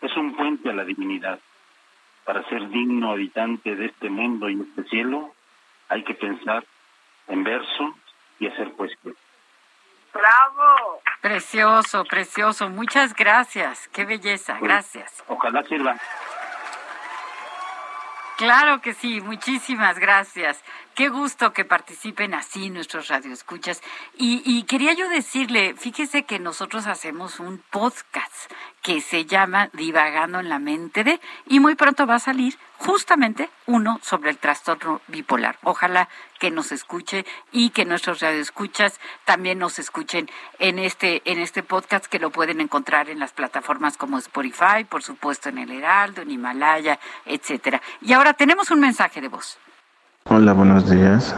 es 0.00 0.16
un 0.16 0.34
puente 0.34 0.68
a 0.68 0.74
la 0.74 0.84
divinidad. 0.84 1.38
Para 2.24 2.42
ser 2.48 2.68
digno 2.70 3.12
habitante 3.12 3.76
de 3.76 3.86
este 3.86 4.10
mundo 4.10 4.50
y 4.50 4.60
este 4.60 4.84
cielo, 4.84 5.32
hay 5.88 6.02
que 6.02 6.14
pensar 6.14 6.64
en 7.28 7.44
verso 7.44 7.94
y 8.40 8.46
hacer 8.48 8.72
poesía. 8.72 9.12
Bravo. 10.12 11.00
Precioso, 11.20 12.04
precioso. 12.04 12.68
Muchas 12.68 13.14
gracias. 13.14 13.88
Qué 13.88 14.04
belleza. 14.04 14.58
Gracias. 14.60 15.22
Ojalá 15.28 15.62
sirva. 15.64 15.96
Claro 18.38 18.80
que 18.80 18.94
sí, 18.94 19.20
muchísimas 19.20 19.98
gracias. 19.98 20.62
Qué 20.98 21.10
gusto 21.10 21.52
que 21.52 21.64
participen 21.64 22.34
así 22.34 22.70
nuestros 22.70 23.06
radioescuchas. 23.06 23.82
Y, 24.16 24.64
quería 24.64 24.94
yo 24.94 25.08
decirle, 25.08 25.76
fíjese 25.78 26.24
que 26.24 26.40
nosotros 26.40 26.88
hacemos 26.88 27.38
un 27.38 27.62
podcast 27.70 28.34
que 28.82 29.00
se 29.00 29.24
llama 29.24 29.70
Divagando 29.72 30.40
en 30.40 30.48
la 30.48 30.58
mente 30.58 31.04
de, 31.04 31.20
y 31.46 31.60
muy 31.60 31.76
pronto 31.76 32.04
va 32.04 32.16
a 32.16 32.18
salir 32.18 32.58
justamente 32.78 33.48
uno 33.66 34.00
sobre 34.02 34.30
el 34.30 34.38
trastorno 34.38 35.00
bipolar. 35.06 35.60
Ojalá 35.62 36.08
que 36.40 36.50
nos 36.50 36.72
escuche 36.72 37.24
y 37.52 37.70
que 37.70 37.84
nuestros 37.84 38.18
radioescuchas 38.18 38.98
también 39.24 39.60
nos 39.60 39.78
escuchen 39.78 40.28
en 40.58 40.80
este, 40.80 41.22
en 41.26 41.38
este 41.38 41.62
podcast 41.62 42.06
que 42.06 42.18
lo 42.18 42.30
pueden 42.30 42.60
encontrar 42.60 43.08
en 43.08 43.20
las 43.20 43.30
plataformas 43.30 43.96
como 43.96 44.18
Spotify, 44.18 44.82
por 44.88 45.04
supuesto 45.04 45.48
en 45.48 45.58
el 45.58 45.70
Heraldo, 45.70 46.22
en 46.22 46.32
Himalaya, 46.32 46.98
etcétera. 47.24 47.80
Y 48.00 48.14
ahora 48.14 48.34
tenemos 48.34 48.72
un 48.72 48.80
mensaje 48.80 49.20
de 49.20 49.28
voz. 49.28 49.60
Hola, 50.30 50.52
buenos 50.52 50.90
días. 50.90 51.34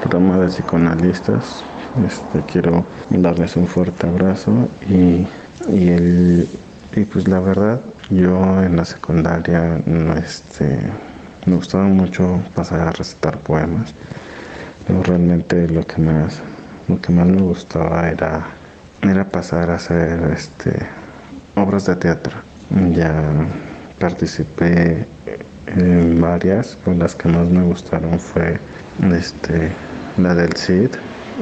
Programa 0.00 0.38
de 0.38 0.46
psicoanalistas. 0.46 1.64
Este, 2.06 2.40
quiero 2.42 2.86
darles 3.10 3.56
un 3.56 3.66
fuerte 3.66 4.06
abrazo 4.06 4.68
y, 4.88 5.26
y 5.68 5.88
el 5.88 6.48
y 6.94 7.04
pues 7.04 7.26
la 7.26 7.40
verdad, 7.40 7.80
yo 8.10 8.62
en 8.62 8.76
la 8.76 8.84
secundaria 8.84 9.82
este, 10.16 10.78
me 11.46 11.56
gustaba 11.56 11.84
mucho 11.84 12.40
pasar 12.54 12.82
a 12.82 12.92
recitar 12.92 13.40
poemas. 13.40 13.92
Pero 14.86 15.02
realmente 15.02 15.68
lo 15.68 15.82
que 15.82 16.00
más, 16.00 16.40
lo 16.86 17.00
que 17.00 17.12
más 17.12 17.26
me 17.26 17.42
gustaba 17.42 18.08
era, 18.08 18.46
era 19.02 19.28
pasar 19.28 19.68
a 19.70 19.74
hacer 19.74 20.30
este, 20.32 20.78
obras 21.56 21.86
de 21.86 21.96
teatro. 21.96 22.36
Ya 22.92 23.32
participé 23.98 25.08
varias, 26.20 26.76
con 26.84 26.98
las 26.98 27.14
que 27.14 27.28
más 27.28 27.48
me 27.48 27.62
gustaron 27.62 28.18
fue 28.18 28.58
este, 29.12 29.70
la 30.16 30.34
del 30.34 30.52
Cid 30.54 30.90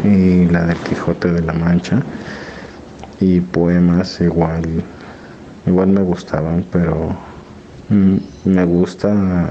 y 0.05 0.47
la 0.47 0.65
del 0.67 0.77
Quijote 0.79 1.33
de 1.33 1.43
la 1.43 1.53
Mancha 1.53 2.03
y 3.21 3.41
poemas 3.41 4.21
igual 4.21 4.85
igual 5.67 5.89
me 5.89 6.03
gustaban, 6.03 6.65
pero 6.71 7.17
mm, 7.89 8.17
me 8.45 8.65
gusta, 8.65 9.51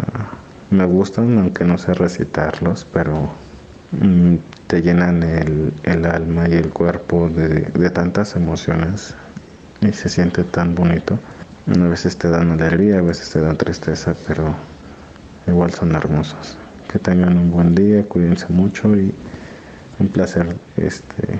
me 0.72 0.86
gustan 0.86 1.38
aunque 1.38 1.64
no 1.66 1.78
sé 1.78 1.94
recitarlos, 1.94 2.86
pero 2.92 3.30
mm, 3.92 4.36
te 4.68 4.82
llenan 4.82 5.24
el, 5.24 5.74
el, 5.84 6.06
alma 6.06 6.48
y 6.50 6.54
el 6.54 6.70
cuerpo 6.70 7.30
de, 7.30 7.62
de, 7.62 7.90
tantas 7.90 8.36
emociones 8.36 9.14
y 9.82 9.92
se 9.92 10.10
siente 10.10 10.44
tan 10.44 10.74
bonito. 10.74 11.20
A 11.68 11.88
veces 11.88 12.18
te 12.18 12.30
dan 12.30 12.52
alegría, 12.52 13.00
a 13.00 13.02
veces 13.02 13.32
te 13.32 13.42
dan 13.42 13.58
tristeza, 13.58 14.16
pero 14.28 14.56
igual 15.48 15.74
son 15.74 15.96
hermosos. 15.96 16.58
Que 16.92 17.00
tengan 17.00 17.38
un 17.38 17.52
buen 17.52 17.74
día, 17.74 18.08
cuídense 18.08 18.48
mucho 18.50 18.96
y 18.96 19.14
un 19.98 20.10
placer 20.10 20.56
este, 20.78 21.40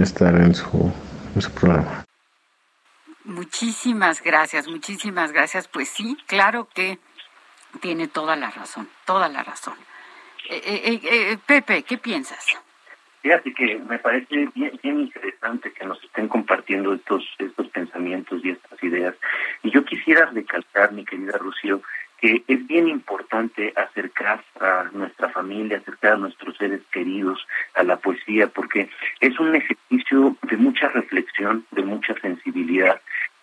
estar 0.00 0.34
en 0.36 0.54
su, 0.54 0.92
programa. 1.54 2.04
Muchísimas 3.24 4.22
gracias, 4.22 4.66
muchísimas 4.66 5.32
gracias. 5.32 5.68
Pues 5.68 5.90
sí, 5.90 6.16
claro 6.26 6.68
que 6.74 6.98
tiene 7.82 8.08
toda 8.08 8.36
la 8.36 8.50
razón, 8.50 8.88
toda 9.04 9.28
la 9.28 9.42
razón. 9.42 9.74
Eh, 10.48 10.62
eh, 10.64 11.00
eh, 11.02 11.38
Pepe, 11.46 11.82
¿qué 11.82 11.98
piensas? 11.98 12.42
Fíjate 13.22 13.52
que 13.52 13.78
me 13.78 13.98
parece 13.98 14.48
bien, 14.54 14.78
bien, 14.82 15.00
interesante 15.00 15.72
que 15.72 15.84
nos 15.84 16.02
estén 16.04 16.28
compartiendo 16.28 16.94
estos, 16.94 17.24
estos 17.38 17.68
pensamientos 17.68 18.44
y 18.44 18.50
estas 18.50 18.82
ideas. 18.82 19.14
Y 19.62 19.70
yo 19.70 19.84
quisiera 19.84 20.26
recalcar, 20.26 20.92
mi 20.92 21.04
querida 21.04 21.36
Rocío, 21.36 21.82
que 22.20 22.42
es 22.46 22.66
bien 22.66 22.88
importante 22.88 23.72
acercar 23.76 24.42
a 24.60 24.90
nuestra 24.92 25.28
familia, 25.30 25.78
acercar 25.78 26.14
a 26.14 26.16
nuestros 26.16 26.56
seres 26.56 26.80
queridos 26.90 27.46
a 27.74 27.82
la 27.84 27.96
poesía, 27.96 28.48
porque 28.48 28.88
es 29.20 29.38
un 29.38 29.54
ejercicio 29.54 30.36
de 30.42 30.56
mucha 30.56 30.88
reflexión, 30.88 31.64
de 31.70 31.82
mucha 31.82 32.14
sensibilidad, 32.20 33.00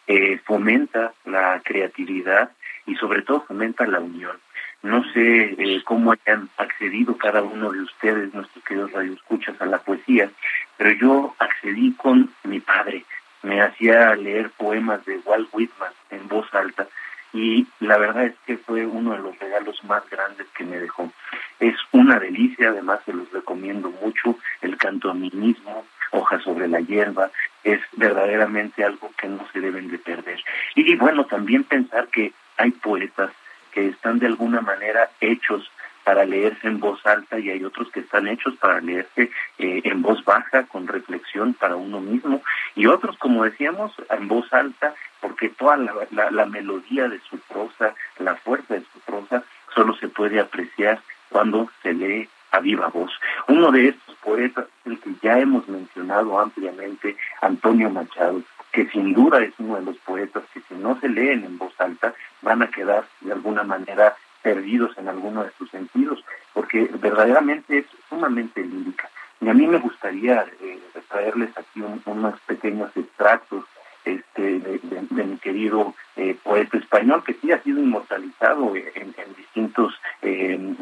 eh, 0.07 0.39
fomenta 0.45 1.13
la 1.25 1.61
creatividad 1.63 2.51
y 2.85 2.95
sobre 2.95 3.21
todo 3.23 3.45
fomenta 3.47 3.88
la 3.88 3.99
unión. 3.99 4.38
No 4.84 5.04
sé 5.13 5.56
eh, 5.58 5.82
cómo 5.84 6.13
hayan 6.13 6.49
accedido 6.58 7.17
cada 7.17 7.41
uno 7.41 7.71
de 7.71 7.82
ustedes, 7.82 8.34
nuestros 8.34 8.63
queridos 8.63 8.91
radioescuchas, 8.91 9.60
a 9.60 9.65
la 9.65 9.80
poesía, 9.80 10.30
pero 10.78 10.91
yo 10.91 11.36
accedí 11.39 11.93
con 11.93 12.32
mi 12.43 12.60
padre. 12.60 13.04
Me 13.41 13.62
hacía 13.62 14.15
leer 14.15 14.51
poemas 14.51 15.04
de 15.06 15.19
Walt 15.25 15.49
Whitman 15.51 15.91
en 16.12 16.28
voz 16.28 16.51
alta 16.54 16.88
y 17.36 17.67
la 17.80 17.97
verdad 17.97 18.25
es 18.25 18.36
que 18.45 18.58
fue 18.58 18.86
uno 18.86 19.12
de 19.12 19.19
los 19.19 19.38
regalos 19.39 19.84
más 19.84 20.10
grandes 20.10 20.47
que 20.58 20.63
me 20.63 20.78
dejó. 20.78 21.12
Es 21.60 21.75
una 21.91 22.17
delicia, 22.17 22.69
además 22.69 23.01
se 23.06 23.13
los 23.13 23.30
recomiendo 23.32 23.91
mucho, 24.01 24.38
el 24.62 24.78
canto 24.78 25.12
a 25.12 25.13
mí 25.13 25.30
mismo, 25.34 25.86
hojas 26.12 26.43
sobre 26.43 26.67
la 26.67 26.80
hierba, 26.80 27.30
es 27.63 27.82
verdaderamente 27.97 28.86
algo 28.86 29.12
que 29.17 29.28
no 29.28 29.45
se 29.51 29.60
deben 29.60 29.89
de 29.89 29.97
perder. 29.97 30.39
Y 30.75 30.95
bueno, 30.95 31.25
también 31.25 31.65
pensar 31.65 32.08
que 32.08 32.32
hay 32.58 32.71
poetas 32.71 33.32
que 33.75 33.89
están 33.89 34.19
de 34.19 34.27
alguna 34.27 34.61
manera 34.61 35.11
hechos 35.19 35.69
para 36.05 36.23
leerse 36.23 36.67
en 36.67 36.79
voz 36.79 37.05
alta 37.05 37.38
y 37.39 37.49
hay 37.49 37.63
otros 37.65 37.91
que 37.91 37.99
están 37.99 38.27
hechos 38.27 38.55
para 38.55 38.79
leerse 38.79 39.29
eh, 39.57 39.81
en 39.83 40.01
voz 40.01 40.23
baja, 40.23 40.63
con 40.63 40.88
reflexión 40.88 41.53
para 41.53 41.75
uno 41.75 41.99
mismo, 41.99 42.41
y 42.75 42.85
otros, 42.85 43.17
como 43.17 43.43
decíamos, 43.43 43.91
en 44.09 44.27
voz 44.27 44.51
alta, 44.53 44.93
porque 45.19 45.49
toda 45.49 45.77
la, 45.77 46.31
la 46.31 46.45
melodía 46.45 47.09
de 47.09 47.19
su 47.29 47.38
prosa, 47.39 47.95
la 48.19 48.35
fuerza 48.35 48.75
de 48.75 48.83
su 48.93 48.99
prosa, 48.99 49.43
solo 49.73 49.95
se 49.95 50.07
puede 50.07 50.39
apreciar 50.39 51.01
cuando 51.29 51.69
se 51.83 51.93
lee 51.93 52.29
a 52.55 52.59
viva 52.59 52.87
voz. 52.87 53.11
Uno 53.47 53.71
de 53.71 53.89
estos 53.89 54.15
poetas, 54.17 54.65
el 54.86 54.99
que 54.99 55.11
ya 55.21 55.39
hemos 55.39 55.67
mencionado 55.67 56.39
ampliamente, 56.39 57.17
Antonio 57.41 57.89
Machado, 57.89 58.41
que 58.71 58.88
sin 58.89 59.13
duda 59.13 59.43
es 59.43 59.53
uno 59.57 59.75
de 59.75 59.84
los 59.84 59.97
poetas 59.99 60.43
que 60.53 60.61
si 60.61 60.73
no 60.75 60.99
se 60.99 61.09
leen 61.09 61.45
en 61.45 61.57
voz 61.57 61.73
alta 61.80 62.13
van 62.41 62.61
a 62.61 62.67
quedar 62.67 63.05
de 63.21 63.34
alguna 63.34 63.63
manera 63.63 64.15
perdidos 64.41 64.97
en 64.97 65.07
alguno 65.07 65.43
de 65.43 65.51
sus 65.57 65.69
sentidos, 65.71 66.23
porque 66.53 66.89
verdaderamente 66.99 67.80
es 67.80 67.86
sumamente 68.09 68.61
lírica. 68.63 69.09
Y 69.41 69.49
a 69.49 69.53
mí 69.53 69.67
me 69.67 69.80
gustaría 69.80 70.45
eh, 70.61 70.80
traerles 71.09 71.49
aquí 71.57 71.84
unos 72.05 72.39
pequeños 72.41 72.91
extractos 72.95 73.65
este, 74.03 74.59
de, 74.59 75.23
mi 75.23 75.38
querido 75.38 75.93
eh, 76.16 76.38
poeta 76.43 76.78
español, 76.78 77.24
que 77.24 77.34
sí 77.34 77.51
ha 77.51 77.61
sido 77.61 77.80
inmortalizado 77.80 78.74
en, 78.76 79.13
distintos, 79.38 79.93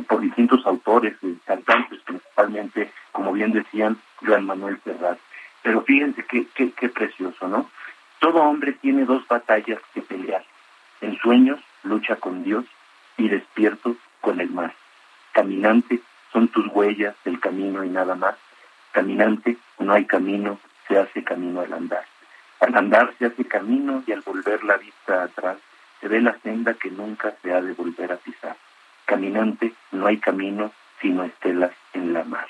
por 0.08 0.22
distintos 0.22 0.66
autores, 0.66 1.16
eh, 1.24 1.36
cantantes 1.46 2.00
principalmente, 2.02 2.92
como 3.12 3.34
bien 3.34 3.52
decían, 3.52 3.98
Joan 4.26 4.46
Manuel 4.46 4.80
Serrat. 4.84 5.18
Pero 5.62 5.82
fíjense 5.82 6.24
qué, 6.26 6.46
qué, 6.54 6.72
qué 6.72 6.90
precioso, 6.90 7.48
¿no? 7.48 7.70
Todo 8.20 8.42
hombre 8.44 8.74
tiene 8.74 9.06
dos 9.06 9.28
batallas 9.28 9.80
que 9.94 10.02
pelear. 10.02 10.44
En 11.02 11.18
sueños 11.18 11.60
lucha 11.84 12.16
con 12.16 12.44
Dios 12.44 12.66
y 13.18 13.28
despierto 13.30 13.96
con 14.22 14.40
el 14.40 14.50
mar. 14.50 14.74
Caminante, 15.34 16.00
son 16.32 16.48
tus 16.48 16.68
huellas 16.68 17.16
del 17.26 17.40
camino 17.40 17.84
y 17.84 17.90
nada 17.90 18.16
más. 18.16 18.36
Caminante, 18.92 19.58
no 19.80 19.94
hay 19.94 20.06
camino, 20.06 20.60
se 20.88 20.98
hace 20.98 21.24
camino 21.24 21.62
al 21.62 21.74
andar. 21.74 22.06
Al 22.64 22.78
andar 22.78 23.14
se 23.20 23.26
hace 23.26 23.44
camino 23.44 24.04
y 24.08 24.14
al 24.14 24.22
volver 24.22 24.64
la 24.64 24.78
vista 24.78 25.24
atrás 25.24 25.58
se 26.00 26.08
ve 26.08 26.22
la 26.22 26.40
senda 26.40 26.74
que 26.76 26.90
nunca 26.90 27.36
se 27.42 27.52
ha 27.52 27.60
de 27.60 27.74
volver 27.74 28.14
a 28.14 28.16
pisar. 28.16 28.56
Caminante, 29.04 29.74
no 29.92 30.08
hay 30.08 30.18
camino, 30.18 30.72
sino 31.02 31.26
estelas 31.26 31.74
en 31.92 32.14
la 32.14 32.24
mar. 32.24 32.48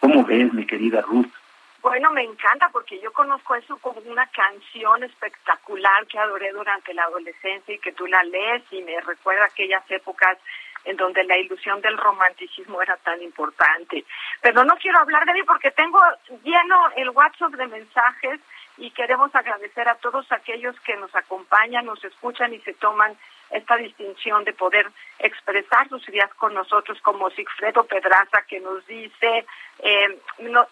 ¿Cómo 0.00 0.24
ves, 0.24 0.52
mi 0.52 0.66
querida 0.66 1.00
Ruth? 1.00 1.32
Bueno, 1.80 2.10
me 2.10 2.22
encanta 2.22 2.68
porque 2.70 3.00
yo 3.00 3.10
conozco 3.14 3.54
eso 3.54 3.78
como 3.78 3.98
una 4.00 4.26
canción 4.26 5.02
espectacular 5.04 6.06
que 6.06 6.18
adoré 6.18 6.52
durante 6.52 6.92
la 6.92 7.04
adolescencia 7.04 7.74
y 7.74 7.78
que 7.78 7.92
tú 7.92 8.06
la 8.06 8.22
lees 8.24 8.62
y 8.70 8.82
me 8.82 9.00
recuerda 9.00 9.46
aquellas 9.46 9.90
épocas 9.90 10.36
en 10.84 10.98
donde 10.98 11.24
la 11.24 11.38
ilusión 11.38 11.80
del 11.80 11.96
romanticismo 11.96 12.82
era 12.82 12.98
tan 12.98 13.22
importante. 13.22 14.04
Pero 14.42 14.64
no 14.64 14.76
quiero 14.76 14.98
hablar 14.98 15.24
de 15.24 15.32
mí 15.32 15.42
porque 15.44 15.70
tengo 15.70 15.98
lleno 16.44 16.90
el 16.96 17.08
WhatsApp 17.08 17.54
de 17.54 17.66
mensajes 17.68 18.40
y 18.78 18.90
queremos 18.90 19.34
agradecer 19.34 19.88
a 19.88 19.94
todos 19.96 20.30
aquellos 20.32 20.78
que 20.80 20.96
nos 20.96 21.14
acompañan, 21.14 21.86
nos 21.86 22.02
escuchan 22.04 22.52
y 22.52 22.60
se 22.60 22.74
toman 22.74 23.16
esta 23.50 23.76
distinción 23.76 24.44
de 24.44 24.52
poder 24.52 24.90
expresar 25.18 25.88
sus 25.88 26.06
ideas 26.08 26.32
con 26.34 26.52
nosotros, 26.52 27.00
como 27.00 27.30
Sigfredo 27.30 27.84
Pedraza, 27.84 28.42
que 28.42 28.60
nos 28.60 28.84
dice, 28.86 29.46
eh, 29.78 30.20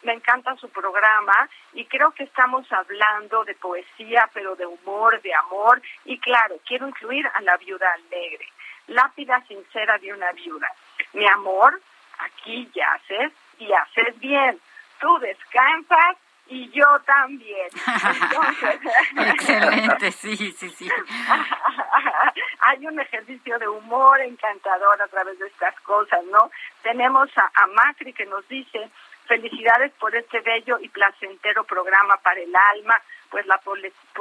me 0.03 0.13
encanta 0.13 0.57
su 0.57 0.69
programa 0.69 1.49
y 1.73 1.85
creo 1.87 2.11
que 2.11 2.25
estamos 2.25 2.71
hablando 2.73 3.45
de 3.45 3.55
poesía, 3.55 4.29
pero 4.35 4.57
de 4.57 4.67
humor, 4.67 5.21
de 5.23 5.33
amor, 5.35 5.81
y 6.05 6.19
claro, 6.19 6.57
quiero 6.67 6.89
incluir 6.89 7.27
a 7.33 7.41
la 7.43 7.57
viuda 7.57 7.87
alegre, 7.93 8.49
lápida 8.89 9.43
sincera 9.47 9.99
de 9.99 10.13
una 10.13 10.33
viuda. 10.33 10.69
Mi 11.13 11.27
amor, 11.29 11.81
aquí 12.19 12.69
yaces 12.75 13.33
y 13.59 13.73
haces 13.73 14.19
bien. 14.19 14.61
Tú 15.01 15.19
descansas 15.21 16.17
y 16.47 16.71
yo 16.71 16.87
también. 17.07 17.69
Excelente, 19.17 20.13
sí, 20.13 20.37
sí, 20.37 20.71
sí. 20.71 20.89
Hay 22.61 22.87
un 22.87 23.01
ejercicio 23.01 23.59
de 23.59 23.69
humor 23.69 24.21
encantador 24.21 25.01
a 25.01 25.09
través 25.09 25.39
de 25.39 25.47
estas 25.47 25.79
cosas, 25.81 26.25
¿no? 26.31 26.51
Tenemos 26.83 27.29
a, 27.37 27.51
a 27.55 27.67
Macri 27.69 28.13
que 28.13 28.27
nos 28.27 28.47
dice, 28.49 28.91
felicidades 29.27 29.93
por 29.93 30.15
este 30.15 30.41
bello 30.41 30.79
y 30.81 30.89
placentero 30.89 31.65
programa 31.65 32.17
para 32.19 32.41
el 32.41 32.55
alma, 32.75 33.01
pues 33.31 33.47
la, 33.47 33.61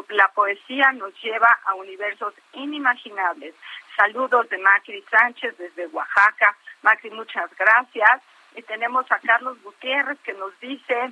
la 0.09 0.27
poesía 0.29 0.91
nos 0.93 1.13
lleva 1.21 1.59
a 1.65 1.75
universos 1.75 2.33
inimaginables. 2.53 3.53
Saludos 3.95 4.49
de 4.49 4.57
Macri 4.57 5.03
Sánchez 5.09 5.57
desde 5.57 5.87
Oaxaca. 5.87 6.55
Macri, 6.81 7.11
muchas 7.11 7.49
gracias. 7.57 8.21
Y 8.55 8.61
tenemos 8.63 9.11
a 9.11 9.19
Carlos 9.19 9.61
Gutiérrez 9.63 10.19
que 10.23 10.33
nos 10.33 10.57
dice, 10.59 11.11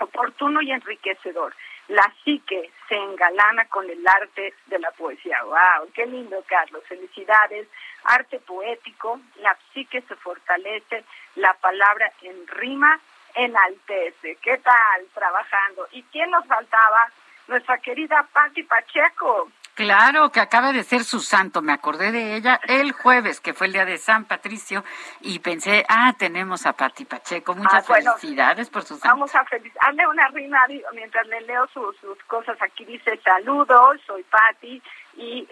oportuno 0.00 0.60
y 0.60 0.72
enriquecedor. 0.72 1.54
La 1.88 2.12
psique 2.22 2.70
se 2.88 2.94
engalana 2.94 3.64
con 3.66 3.88
el 3.88 4.06
arte 4.06 4.54
de 4.66 4.78
la 4.78 4.90
poesía. 4.92 5.42
¡Wow! 5.44 5.90
¡Qué 5.94 6.06
lindo, 6.06 6.42
Carlos! 6.46 6.82
Felicidades. 6.86 7.66
Arte 8.04 8.38
poético, 8.40 9.20
la 9.36 9.56
psique 9.72 10.00
se 10.02 10.16
fortalece, 10.16 11.04
la 11.36 11.52
palabra 11.54 12.12
en 12.22 12.46
rima 12.46 12.98
enaltece. 13.34 14.36
¿Qué 14.36 14.58
tal 14.58 15.06
trabajando? 15.14 15.88
¿Y 15.92 16.02
quién 16.04 16.30
nos 16.30 16.46
faltaba? 16.46 17.10
Nuestra 17.48 17.78
querida 17.78 18.26
Patti 18.32 18.62
Pacheco. 18.62 19.50
Claro, 19.80 20.30
que 20.30 20.40
acaba 20.40 20.74
de 20.74 20.82
ser 20.84 21.04
su 21.04 21.20
santo. 21.20 21.62
Me 21.62 21.72
acordé 21.72 22.12
de 22.12 22.36
ella 22.36 22.60
el 22.68 22.92
jueves, 22.92 23.40
que 23.40 23.54
fue 23.54 23.66
el 23.66 23.72
día 23.72 23.86
de 23.86 23.96
San 23.96 24.26
Patricio, 24.26 24.84
y 25.22 25.38
pensé, 25.38 25.86
ah, 25.88 26.12
tenemos 26.18 26.66
a 26.66 26.74
Pati 26.74 27.06
Pacheco. 27.06 27.54
Muchas 27.54 27.88
ah, 27.88 27.94
felicidades 27.94 28.68
por 28.68 28.82
su 28.82 28.96
santo. 28.96 29.08
Vamos 29.08 29.34
a 29.34 29.40
hazle 29.40 30.06
una 30.06 30.28
rima 30.28 30.66
mientras 30.92 31.26
le 31.28 31.40
leo 31.40 31.66
sus, 31.68 31.96
sus 31.96 32.22
cosas. 32.24 32.60
Aquí 32.60 32.84
dice, 32.84 33.18
saludos, 33.24 33.98
soy 34.06 34.22
Pati 34.24 34.82
y, 35.16 35.46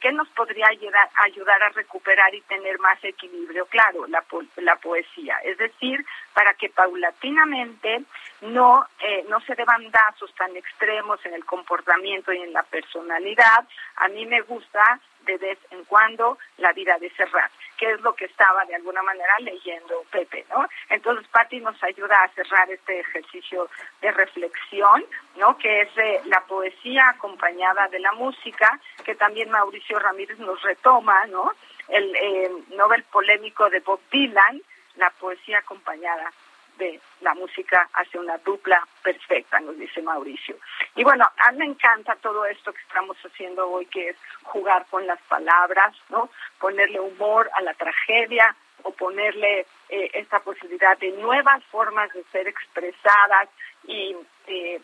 qué 0.00 0.12
nos 0.12 0.28
podría 0.30 0.66
ayudar, 0.68 1.08
ayudar 1.24 1.62
a 1.62 1.68
recuperar 1.70 2.34
y 2.34 2.40
tener 2.42 2.78
más 2.80 3.02
equilibrio. 3.04 3.66
Claro, 3.66 4.06
la, 4.08 4.24
la 4.56 4.76
poesía, 4.76 5.36
es 5.44 5.58
decir, 5.58 6.04
para 6.34 6.54
que 6.54 6.70
paulatinamente 6.70 8.02
no, 8.40 8.84
eh, 9.00 9.24
no 9.28 9.40
se 9.40 9.54
deban 9.54 9.90
datos 9.90 10.34
tan 10.34 10.56
extremos 10.56 11.24
en 11.24 11.34
el 11.34 11.44
comportamiento 11.44 12.32
y 12.32 12.38
en 12.38 12.52
la 12.52 12.62
personalidad. 12.64 13.68
A 13.96 14.08
mí 14.08 14.26
me 14.26 14.40
gusta 14.42 15.00
de 15.24 15.38
vez 15.38 15.58
en 15.70 15.84
cuando 15.84 16.38
la 16.58 16.72
vida 16.72 16.98
de 16.98 17.10
Serrat, 17.10 17.52
que 17.82 17.90
es 17.90 18.00
lo 18.02 18.14
que 18.14 18.26
estaba 18.26 18.64
de 18.66 18.76
alguna 18.76 19.02
manera 19.02 19.36
leyendo 19.40 20.04
Pepe, 20.08 20.46
¿no? 20.50 20.68
Entonces 20.88 21.26
Patti 21.32 21.58
nos 21.58 21.82
ayuda 21.82 22.22
a 22.22 22.28
cerrar 22.28 22.70
este 22.70 23.00
ejercicio 23.00 23.68
de 24.00 24.12
reflexión, 24.12 25.04
¿no? 25.34 25.58
Que 25.58 25.80
es 25.80 25.88
la 26.26 26.42
poesía 26.46 27.08
acompañada 27.08 27.88
de 27.88 27.98
la 27.98 28.12
música, 28.12 28.78
que 29.04 29.16
también 29.16 29.50
Mauricio 29.50 29.98
Ramírez 29.98 30.38
nos 30.38 30.62
retoma, 30.62 31.26
¿no? 31.26 31.50
El 31.88 32.14
eh, 32.14 32.52
Nobel 32.68 33.02
polémico 33.02 33.68
de 33.68 33.80
Bob 33.80 33.98
Dylan, 34.12 34.62
la 34.94 35.10
poesía 35.10 35.58
acompañada 35.58 36.30
de 36.78 37.00
la 37.20 37.34
música 37.34 37.88
hace 37.92 38.18
una 38.18 38.38
dupla 38.38 38.86
perfecta, 39.02 39.60
nos 39.60 39.78
dice 39.78 40.02
Mauricio. 40.02 40.56
Y 40.96 41.04
bueno, 41.04 41.28
a 41.38 41.52
mí 41.52 41.58
me 41.58 41.66
encanta 41.66 42.16
todo 42.16 42.44
esto 42.46 42.72
que 42.72 42.82
estamos 42.82 43.16
haciendo 43.18 43.68
hoy, 43.70 43.86
que 43.86 44.10
es 44.10 44.16
jugar 44.42 44.86
con 44.90 45.06
las 45.06 45.20
palabras, 45.22 45.94
¿no? 46.08 46.30
Ponerle 46.58 47.00
humor 47.00 47.50
a 47.54 47.62
la 47.62 47.74
tragedia 47.74 48.54
o 48.82 48.92
ponerle 48.92 49.66
eh, 49.88 50.10
esta 50.14 50.40
posibilidad 50.40 50.98
de 50.98 51.12
nuevas 51.12 51.62
formas 51.66 52.12
de 52.12 52.24
ser 52.32 52.48
expresadas 52.48 53.48
y 53.84 54.16
eh, 54.46 54.80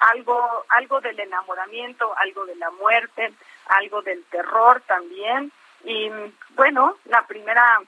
algo, 0.00 0.64
algo 0.68 1.00
del 1.00 1.18
enamoramiento, 1.18 2.16
algo 2.16 2.46
de 2.46 2.56
la 2.56 2.70
muerte, 2.70 3.32
algo 3.66 4.02
del 4.02 4.24
terror 4.24 4.82
también. 4.86 5.52
Y 5.84 6.10
bueno, 6.50 6.96
la 7.06 7.26
primera 7.26 7.80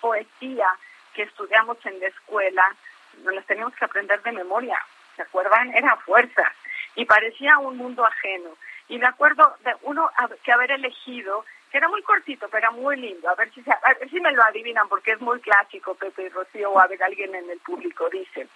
poesía 0.00 0.66
que 1.14 1.22
estudiamos 1.22 1.78
en 1.84 2.00
la 2.00 2.06
escuela, 2.08 2.74
nos 3.22 3.34
las 3.34 3.46
teníamos 3.46 3.74
que 3.74 3.84
aprender 3.84 4.22
de 4.22 4.32
memoria, 4.32 4.78
¿se 5.16 5.22
acuerdan? 5.22 5.74
Era 5.74 5.96
fuerza 5.96 6.52
y 6.94 7.04
parecía 7.04 7.58
un 7.58 7.76
mundo 7.76 8.04
ajeno. 8.04 8.50
Y 8.88 8.98
me 8.98 9.06
acuerdo 9.06 9.56
de 9.64 9.74
uno 9.82 10.10
que 10.42 10.52
haber 10.52 10.72
elegido, 10.72 11.44
que 11.70 11.78
era 11.78 11.88
muy 11.88 12.02
cortito, 12.02 12.48
pero 12.48 12.58
era 12.58 12.70
muy 12.72 12.96
lindo, 12.96 13.28
a 13.28 13.34
ver 13.36 13.52
si, 13.52 13.60
a 13.60 13.94
ver 13.94 14.10
si 14.10 14.20
me 14.20 14.32
lo 14.32 14.42
adivinan, 14.42 14.88
porque 14.88 15.12
es 15.12 15.20
muy 15.20 15.40
clásico, 15.40 15.94
Pepe 15.94 16.24
y 16.24 16.28
Rocío, 16.28 16.72
o 16.72 16.80
a 16.80 16.88
ver 16.88 17.02
alguien 17.02 17.34
en 17.34 17.48
el 17.48 17.58
público 17.60 18.08
dice, 18.10 18.48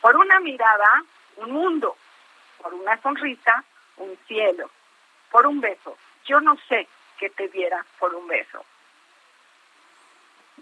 por 0.00 0.16
una 0.16 0.40
mirada, 0.40 1.04
un 1.36 1.52
mundo, 1.52 1.96
por 2.62 2.72
una 2.72 3.00
sonrisa, 3.02 3.62
un 3.98 4.16
cielo, 4.26 4.70
por 5.30 5.46
un 5.46 5.60
beso. 5.60 5.98
Yo 6.24 6.40
no 6.40 6.56
sé 6.68 6.88
qué 7.18 7.28
te 7.30 7.48
diera 7.48 7.84
por 7.98 8.14
un 8.14 8.26
beso. 8.26 8.64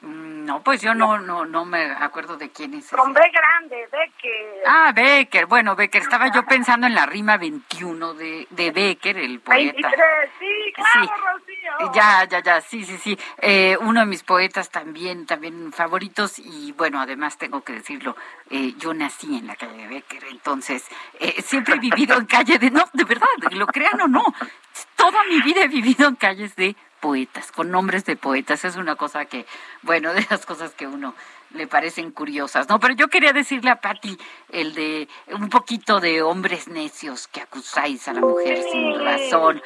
Mm, 0.03 0.46
no, 0.46 0.62
pues 0.62 0.80
yo 0.80 0.94
no, 0.94 1.18
no, 1.18 1.44
no 1.44 1.64
me 1.66 1.84
acuerdo 1.92 2.36
de 2.36 2.51
quién 2.51 2.72
es. 2.74 2.88
Con 2.88 3.12
B 3.12 3.20
grande, 3.30 3.86
Becker. 3.92 4.62
Ah, 4.66 4.92
Becker, 4.94 5.46
bueno, 5.46 5.76
Becker, 5.76 6.01
estaba 6.01 6.32
yo 6.32 6.44
pensando 6.46 6.86
en 6.86 6.94
la 6.94 7.05
rima 7.05 7.36
21 7.36 8.14
de, 8.14 8.46
de 8.48 8.70
Becker, 8.70 9.18
el 9.18 9.40
poeta. 9.40 9.72
23, 9.72 10.30
sí, 10.38 10.72
claro, 10.74 11.12
Rocío. 11.34 11.92
Ya, 11.92 12.24
ya, 12.24 12.42
ya, 12.42 12.61
sí, 12.62 12.84
sí, 12.84 12.96
sí. 12.96 13.18
Eh, 13.42 13.76
uno 13.80 14.01
de 14.01 14.07
mis 14.07 14.22
poetas 14.22 14.70
también, 14.70 15.26
también 15.26 15.70
favoritos, 15.72 16.38
y 16.38 16.72
bueno, 16.72 17.01
además 17.01 17.36
tengo 17.36 17.62
que 17.62 17.74
decirlo, 17.74 18.16
eh, 18.48 18.74
yo 18.78 18.94
nací 18.94 19.36
en 19.36 19.46
la 19.46 19.57
calle 19.57 19.76
de 19.76 19.88
Becker, 19.88 20.24
entonces 20.30 20.88
eh, 21.18 21.42
siempre 21.42 21.74
he 21.74 21.78
vivido 21.78 22.16
en 22.16 22.24
calle 22.24 22.59
de, 22.59 22.70
no, 22.70 22.84
de 22.94 23.05
verdad, 23.05 23.28
lo 23.53 23.66
crean 23.66 24.01
o 24.01 24.09
no, 24.09 24.24
toda 24.96 25.24
mi 25.24 25.42
vida 25.42 25.64
he 25.64 25.68
vivido 25.68 26.09
en 26.09 26.16
calles 26.16 26.57
de 26.57 26.74
poetas, 27.01 27.51
con 27.51 27.70
nombres 27.70 28.05
de 28.05 28.16
poetas. 28.16 28.64
Es 28.64 28.76
una 28.76 28.96
cosa 28.96 29.24
que, 29.24 29.46
bueno, 29.82 30.12
de 30.14 30.26
las 30.30 30.46
cosas 30.46 30.72
que 30.72 30.86
uno 30.86 31.14
le 31.55 31.66
parecen 31.66 32.12
curiosas, 32.12 32.68
¿no? 32.68 32.78
Pero 32.78 32.94
yo 32.94 33.09
quería 33.09 33.32
decirle 33.32 33.70
a 33.70 33.80
Patti 33.80 34.16
el 34.51 34.74
de 34.74 35.09
un 35.32 35.48
poquito 35.48 35.98
de 35.98 36.22
hombres 36.22 36.68
necios 36.68 37.26
que 37.26 37.40
acusáis 37.40 38.07
a 38.07 38.12
la 38.12 38.20
mujer 38.20 38.62
sin 38.70 38.98
razón, 39.01 39.61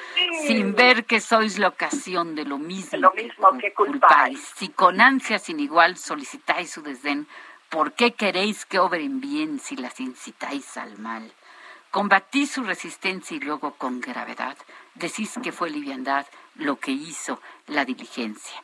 sin 0.47 0.75
ver 0.75 1.05
que 1.05 1.21
sois 1.21 1.59
la 1.59 1.69
ocasión 1.69 2.35
de 2.35 2.45
lo 2.45 2.59
mismo, 2.59 2.99
lo 2.99 3.13
mismo 3.13 3.59
que, 3.59 3.73
culpáis. 3.75 4.41
Si 4.57 4.69
con 4.71 5.01
ansia 5.01 5.39
sin 5.39 5.61
igual 5.61 5.99
solicitáis 5.99 6.71
su 6.71 6.83
desdén, 6.83 7.27
¿por 7.69 7.93
qué 7.93 8.13
queréis 8.15 8.65
que 8.65 8.79
obren 8.79 9.21
bien 9.21 9.61
si 9.61 9.77
las 9.77 10.01
incitáis 10.01 10.79
al 10.79 10.99
mal? 10.99 11.33
Combatís 11.91 12.53
su 12.53 12.65
resistencia 12.65 13.37
y 13.37 13.41
luego 13.41 13.75
con 13.75 14.01
gravedad 14.01 14.57
decís 14.95 15.35
que 15.43 15.53
fue 15.53 15.71
liviandad 15.71 16.27
lo 16.57 16.79
que 16.79 16.93
hizo 16.93 17.41
la 17.67 17.85
diligencia. 17.85 18.63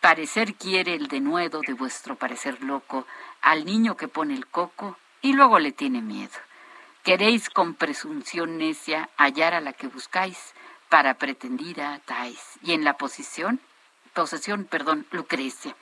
Parecer 0.00 0.54
quiere 0.54 0.94
el 0.94 1.08
denuedo 1.08 1.60
de 1.60 1.74
vuestro 1.74 2.16
parecer 2.16 2.62
loco 2.62 3.06
al 3.40 3.64
niño 3.64 3.96
que 3.96 4.08
pone 4.08 4.34
el 4.34 4.46
coco 4.46 4.98
y 5.20 5.32
luego 5.32 5.58
le 5.58 5.72
tiene 5.72 6.02
miedo. 6.02 6.38
Queréis 7.02 7.50
con 7.50 7.74
presunción 7.74 8.58
necia 8.58 9.10
hallar 9.16 9.54
a 9.54 9.60
la 9.60 9.72
que 9.72 9.86
buscáis, 9.86 10.54
para 10.88 11.14
pretendida 11.14 11.94
atáis, 11.94 12.58
y 12.62 12.72
en 12.72 12.84
la 12.84 12.96
posición 12.98 13.60
posesión, 14.12 14.64
perdón, 14.64 15.06
Lucrecia. 15.10 15.74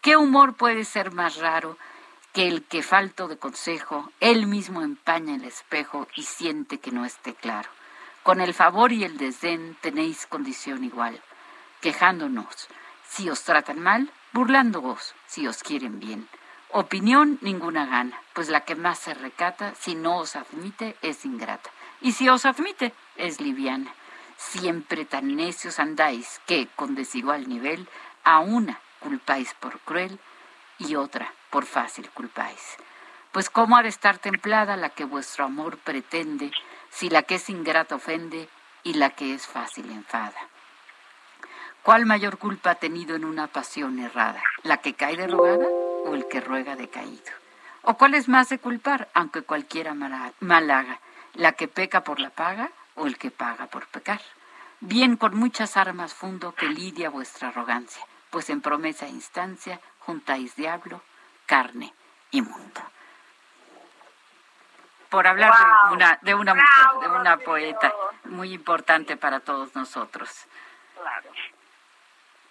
¿Qué 0.00 0.16
humor 0.16 0.54
puede 0.54 0.84
ser 0.84 1.12
más 1.12 1.36
raro 1.36 1.78
que 2.32 2.48
el 2.48 2.64
que 2.64 2.82
falto 2.82 3.28
de 3.28 3.38
consejo, 3.38 4.10
él 4.20 4.46
mismo 4.46 4.82
empaña 4.82 5.34
el 5.36 5.44
espejo 5.44 6.08
y 6.16 6.22
siente 6.24 6.78
que 6.78 6.90
no 6.90 7.04
esté 7.04 7.34
claro? 7.34 7.68
Con 8.24 8.40
el 8.40 8.54
favor 8.54 8.90
y 8.90 9.04
el 9.04 9.18
desdén 9.18 9.76
tenéis 9.82 10.26
condición 10.26 10.82
igual, 10.82 11.20
quejándonos. 11.82 12.68
Si 13.06 13.28
os 13.28 13.42
tratan 13.42 13.80
mal, 13.80 14.10
burlándoos, 14.32 15.14
si 15.26 15.46
os 15.46 15.62
quieren 15.62 16.00
bien. 16.00 16.26
Opinión 16.70 17.38
ninguna 17.42 17.84
gana, 17.84 18.18
pues 18.32 18.48
la 18.48 18.62
que 18.62 18.76
más 18.76 18.98
se 18.98 19.12
recata, 19.12 19.74
si 19.78 19.94
no 19.94 20.16
os 20.16 20.36
admite, 20.36 20.96
es 21.02 21.26
ingrata. 21.26 21.68
Y 22.00 22.12
si 22.12 22.30
os 22.30 22.46
admite, 22.46 22.94
es 23.16 23.42
liviana. 23.42 23.92
Siempre 24.38 25.04
tan 25.04 25.36
necios 25.36 25.78
andáis 25.78 26.40
que, 26.46 26.68
con 26.76 26.94
desigual 26.94 27.46
nivel, 27.46 27.86
a 28.24 28.38
una 28.40 28.80
culpáis 29.00 29.52
por 29.52 29.78
cruel 29.80 30.18
y 30.78 30.94
otra 30.94 31.30
por 31.50 31.66
fácil 31.66 32.08
culpáis. 32.08 32.78
Pues 33.32 33.50
cómo 33.50 33.76
ha 33.76 33.82
de 33.82 33.90
estar 33.90 34.16
templada 34.16 34.78
la 34.78 34.88
que 34.88 35.04
vuestro 35.04 35.44
amor 35.44 35.76
pretende, 35.76 36.52
si 36.94 37.10
la 37.10 37.24
que 37.24 37.34
es 37.34 37.50
ingrata 37.50 37.96
ofende 37.96 38.48
y 38.84 38.94
la 38.94 39.10
que 39.10 39.34
es 39.34 39.46
fácil 39.46 39.90
enfada. 39.90 40.48
¿Cuál 41.82 42.06
mayor 42.06 42.38
culpa 42.38 42.70
ha 42.70 42.74
tenido 42.76 43.16
en 43.16 43.24
una 43.24 43.48
pasión 43.48 43.98
errada? 43.98 44.42
¿La 44.62 44.76
que 44.76 44.94
cae 44.94 45.16
de 45.16 45.26
rogada 45.26 45.66
o 46.06 46.14
el 46.14 46.28
que 46.28 46.40
ruega 46.40 46.76
de 46.76 46.88
caído? 46.88 47.32
¿O 47.82 47.94
cuál 47.94 48.14
es 48.14 48.28
más 48.28 48.48
de 48.48 48.58
culpar, 48.58 49.08
aunque 49.12 49.42
cualquiera 49.42 49.92
mal 49.92 50.70
haga? 50.70 51.00
¿La 51.34 51.52
que 51.52 51.66
peca 51.66 52.04
por 52.04 52.20
la 52.20 52.30
paga 52.30 52.70
o 52.94 53.06
el 53.06 53.18
que 53.18 53.32
paga 53.32 53.66
por 53.66 53.86
pecar? 53.88 54.22
Bien 54.80 55.16
con 55.16 55.36
muchas 55.36 55.76
armas 55.76 56.14
fundo 56.14 56.54
que 56.54 56.66
lidia 56.66 57.10
vuestra 57.10 57.48
arrogancia, 57.48 58.06
pues 58.30 58.50
en 58.50 58.60
promesa 58.60 59.06
e 59.06 59.10
instancia 59.10 59.80
juntáis 59.98 60.54
diablo, 60.54 61.02
carne 61.46 61.92
y 62.30 62.40
mundo 62.40 62.80
por 65.14 65.28
hablar 65.28 65.52
de 65.52 65.94
una, 65.94 66.18
de 66.22 66.34
una 66.34 66.54
mujer, 66.54 67.00
de 67.00 67.20
una 67.20 67.36
poeta 67.36 67.94
muy 68.24 68.52
importante 68.52 69.16
para 69.16 69.38
todos 69.38 69.72
nosotros. 69.76 70.28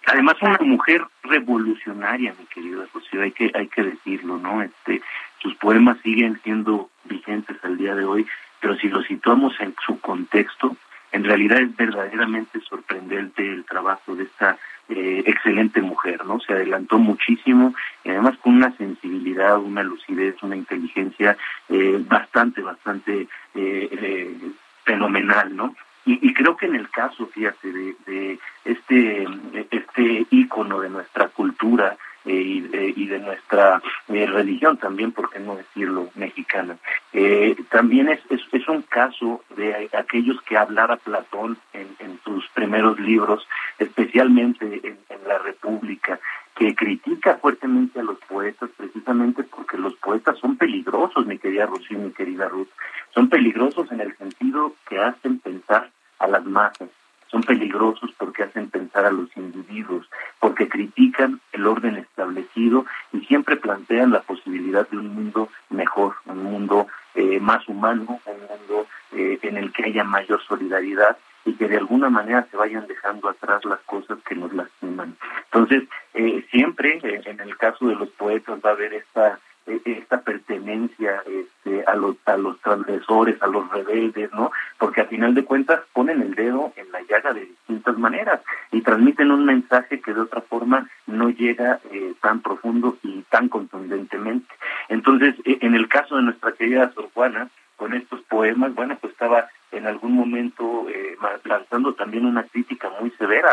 Además 0.06 0.36
una 0.40 0.58
mujer 0.60 1.06
revolucionaria, 1.22 2.34
mi 2.38 2.46
querida 2.46 2.86
Rocío, 2.92 3.20
hay 3.20 3.32
que 3.32 3.52
hay 3.54 3.68
que 3.68 3.82
decirlo, 3.82 4.38
¿no? 4.38 4.62
Este, 4.62 5.02
sus 5.40 5.54
poemas 5.56 5.98
siguen 6.02 6.40
siendo 6.42 6.88
vigentes 7.04 7.62
al 7.64 7.76
día 7.76 7.94
de 7.94 8.06
hoy, 8.06 8.26
pero 8.60 8.76
si 8.76 8.88
los 8.88 9.04
situamos 9.06 9.52
en 9.60 9.74
su 9.84 10.00
contexto, 10.00 10.74
en 11.12 11.24
realidad 11.24 11.60
es 11.60 11.76
verdaderamente 11.76 12.60
sorprendente 12.62 13.46
el 13.46 13.66
trabajo 13.66 14.14
de 14.14 14.24
esta 14.24 14.56
eh, 14.88 15.22
excelente 15.26 15.80
mujer, 15.80 16.24
¿no? 16.26 16.40
Se 16.40 16.52
adelantó 16.52 16.98
muchísimo 16.98 17.74
y 18.04 18.10
además 18.10 18.36
con 18.38 18.54
una 18.54 18.76
sensibilidad, 18.76 19.58
una 19.58 19.82
lucidez, 19.82 20.42
una 20.42 20.56
inteligencia 20.56 21.36
eh, 21.68 22.02
bastante, 22.06 22.60
bastante 22.60 23.28
eh, 23.54 24.38
fenomenal, 24.84 25.56
¿no? 25.56 25.74
Y, 26.06 26.34
creo 26.34 26.54
que 26.54 26.66
en 26.66 26.74
el 26.74 26.90
caso, 26.90 27.26
fíjate, 27.28 27.72
de, 27.72 27.96
de 28.04 28.38
este, 28.66 29.26
este 29.70 30.26
ícono 30.28 30.80
de 30.80 30.90
nuestra 30.90 31.28
cultura, 31.28 31.96
eh, 31.96 31.98
y, 32.24 32.60
de, 32.60 32.92
y, 32.96 33.06
de, 33.06 33.18
nuestra 33.18 33.82
eh, 34.08 34.26
religión 34.26 34.76
también, 34.78 35.12
por 35.12 35.30
qué 35.30 35.40
no 35.40 35.56
decirlo, 35.56 36.10
mexicana. 36.14 36.76
Eh, 37.12 37.56
también 37.70 38.08
es, 38.08 38.20
es, 38.30 38.68
un 38.68 38.82
caso 38.82 39.42
de 39.56 39.90
aquellos 39.92 40.40
que 40.42 40.56
hablara 40.56 40.96
Platón 40.96 41.58
en, 41.74 41.88
en 41.98 42.18
sus 42.24 42.48
primeros 42.48 42.98
libros, 42.98 43.46
especialmente 43.78 44.64
en, 44.64 44.98
en, 45.10 45.28
la 45.28 45.38
República, 45.38 46.18
que 46.56 46.74
critica 46.74 47.36
fuertemente 47.36 48.00
a 48.00 48.04
los 48.04 48.18
poetas 48.20 48.70
precisamente 48.76 49.42
porque 49.42 49.76
los 49.76 49.94
poetas 49.96 50.38
son 50.38 50.56
peligrosos, 50.56 51.26
mi 51.26 51.38
querida 51.38 51.66
Rocío, 51.66 51.98
mi 51.98 52.12
querida 52.12 52.48
Ruth. 52.48 52.68
Son 53.12 53.28
peligrosos 53.28 53.90
en 53.92 54.00
el 54.00 54.16
sentido 54.16 54.74
que 54.88 54.98
hacen 54.98 55.40
pensar 55.40 55.90
a 56.18 56.26
las 56.26 56.44
masas 56.44 56.88
son 57.34 57.42
peligrosos 57.42 58.12
porque 58.16 58.44
hacen 58.44 58.70
pensar 58.70 59.04
a 59.06 59.10
los 59.10 59.28
individuos, 59.36 60.08
porque 60.38 60.68
critican 60.68 61.40
el 61.50 61.66
orden 61.66 61.96
establecido 61.96 62.86
y 63.12 63.22
siempre 63.26 63.56
plantean 63.56 64.12
la 64.12 64.20
posibilidad 64.20 64.88
de 64.88 64.98
un 64.98 65.12
mundo 65.12 65.48
mejor, 65.68 66.14
un 66.26 66.44
mundo 66.44 66.86
eh, 67.16 67.40
más 67.40 67.68
humano, 67.68 68.20
un 68.24 68.38
mundo 68.38 68.86
eh, 69.10 69.40
en 69.42 69.56
el 69.56 69.72
que 69.72 69.84
haya 69.84 70.04
mayor 70.04 70.40
solidaridad 70.44 71.16
y 71.44 71.54
que 71.54 71.66
de 71.66 71.78
alguna 71.78 72.08
manera 72.08 72.46
se 72.52 72.56
vayan 72.56 72.86
dejando 72.86 73.28
atrás 73.28 73.64
las 73.64 73.80
cosas 73.80 74.18
que 74.24 74.36
nos 74.36 74.52
lastiman. 74.54 75.16
Entonces, 75.46 75.88
eh, 76.14 76.46
siempre 76.52 77.00
en 77.02 77.40
el 77.40 77.56
caso 77.56 77.88
de 77.88 77.96
los 77.96 78.10
poetas 78.10 78.60
va 78.64 78.70
a 78.70 78.74
haber 78.74 78.94
esta 78.94 79.40
esta 79.66 80.20
pertenencia 80.20 81.22
este, 81.26 81.84
a 81.86 81.94
los 81.94 82.16
a 82.26 82.36
los 82.36 82.60
transgresores, 82.60 83.40
a 83.42 83.46
los 83.46 83.70
rebeldes, 83.70 84.32
¿no? 84.32 84.50
Porque 84.78 85.00
a 85.00 85.06
final 85.06 85.34
de 85.34 85.44
cuentas 85.44 85.80
ponen 85.92 86.22
el 86.22 86.34
dedo 86.34 86.72
en 86.76 86.90
la 86.92 87.00
llaga 87.02 87.32
de 87.32 87.46
distintas 87.46 87.96
maneras 87.98 88.40
y 88.72 88.82
transmiten 88.82 89.30
un 89.30 89.44
mensaje 89.44 90.00
que 90.00 90.14
de 90.14 90.20
otra 90.20 90.40
forma 90.42 90.88
no 91.06 91.30
llega 91.30 91.80
eh, 91.90 92.14
tan 92.20 92.40
profundo 92.40 92.98
y 93.02 93.22
tan 93.30 93.48
contundentemente. 93.48 94.52
Entonces, 94.88 95.34
e-, 95.44 95.58
en 95.60 95.74
el 95.74 95.88
caso 95.88 96.16
de 96.16 96.22
nuestra 96.22 96.52
querida 96.52 96.92
Sor 96.92 97.08
Juana, 97.14 97.48
con 97.76 97.94
estos 97.94 98.20
poemas, 98.22 98.74
bueno, 98.74 98.96
pues 99.00 99.12
estaba 99.12 99.48
en 99.72 99.86
algún 99.86 100.12
momento 100.12 100.86
eh, 100.88 101.16
lanzando 101.44 101.94
también 101.94 102.26
una 102.26 102.44
crítica 102.44 102.90
muy 103.00 103.10
severa 103.12 103.50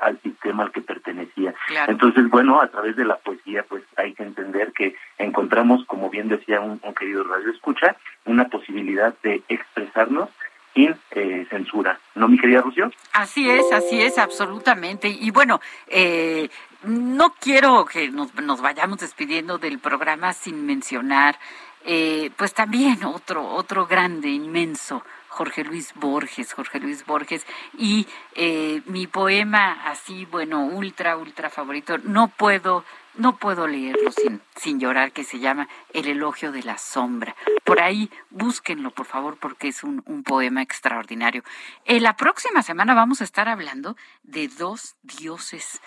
al 0.00 0.18
sistema 0.22 0.64
al 0.64 0.72
que 0.72 0.80
pertenecía. 0.80 1.54
Entonces, 1.86 2.28
bueno, 2.30 2.60
a 2.60 2.68
través 2.68 2.96
de 2.96 3.04
la 3.04 3.16
poesía, 3.16 3.64
pues 3.68 3.82
hay 3.96 4.14
que 4.14 4.22
entender 4.22 4.72
que 4.72 4.96
encontramos, 5.18 5.84
como 5.86 6.10
bien 6.10 6.28
decía 6.28 6.60
un, 6.60 6.80
querido 6.94 7.24
radio 7.24 7.50
escucha, 7.50 7.96
una 8.24 8.48
posibilidad 8.48 9.14
de 9.22 9.42
expresarnos 9.48 10.30
sin 10.74 10.96
eh, 11.10 11.46
censura. 11.50 11.98
¿No, 12.14 12.28
mi 12.28 12.38
querida 12.38 12.62
Rucio? 12.62 12.90
Así 13.12 13.48
es, 13.48 13.70
así 13.72 14.00
es, 14.00 14.18
absolutamente. 14.18 15.08
Y 15.08 15.30
bueno, 15.30 15.60
eh, 15.86 16.48
no 16.82 17.34
quiero 17.40 17.84
que 17.84 18.10
nos, 18.10 18.34
nos 18.34 18.60
vayamos 18.60 18.98
despidiendo 18.98 19.58
del 19.58 19.78
programa 19.78 20.32
sin 20.32 20.66
mencionar 20.66 21.36
eh, 21.84 22.30
pues 22.36 22.54
también 22.54 23.04
otro, 23.04 23.46
otro 23.46 23.86
grande, 23.86 24.28
inmenso, 24.28 25.02
Jorge 25.28 25.62
Luis 25.62 25.92
Borges, 25.94 26.52
Jorge 26.52 26.80
Luis 26.80 27.06
Borges, 27.06 27.46
y 27.76 28.06
eh, 28.34 28.82
mi 28.86 29.06
poema 29.06 29.84
así, 29.84 30.24
bueno, 30.24 30.64
ultra, 30.64 31.16
ultra 31.16 31.48
favorito, 31.48 31.98
no 31.98 32.28
puedo, 32.28 32.84
no 33.14 33.36
puedo 33.36 33.68
leerlo 33.68 34.10
sin, 34.10 34.40
sin 34.56 34.80
llorar, 34.80 35.12
que 35.12 35.24
se 35.24 35.38
llama 35.38 35.68
El 35.92 36.08
elogio 36.08 36.50
de 36.50 36.62
la 36.62 36.76
sombra. 36.76 37.36
Por 37.64 37.80
ahí, 37.80 38.10
búsquenlo, 38.30 38.90
por 38.90 39.06
favor, 39.06 39.36
porque 39.38 39.68
es 39.68 39.84
un, 39.84 40.02
un 40.06 40.24
poema 40.24 40.62
extraordinario. 40.62 41.44
Eh, 41.84 42.00
la 42.00 42.16
próxima 42.16 42.62
semana 42.62 42.94
vamos 42.94 43.20
a 43.20 43.24
estar 43.24 43.48
hablando 43.48 43.96
de 44.24 44.48
dos 44.48 44.96
dioses 45.02 45.80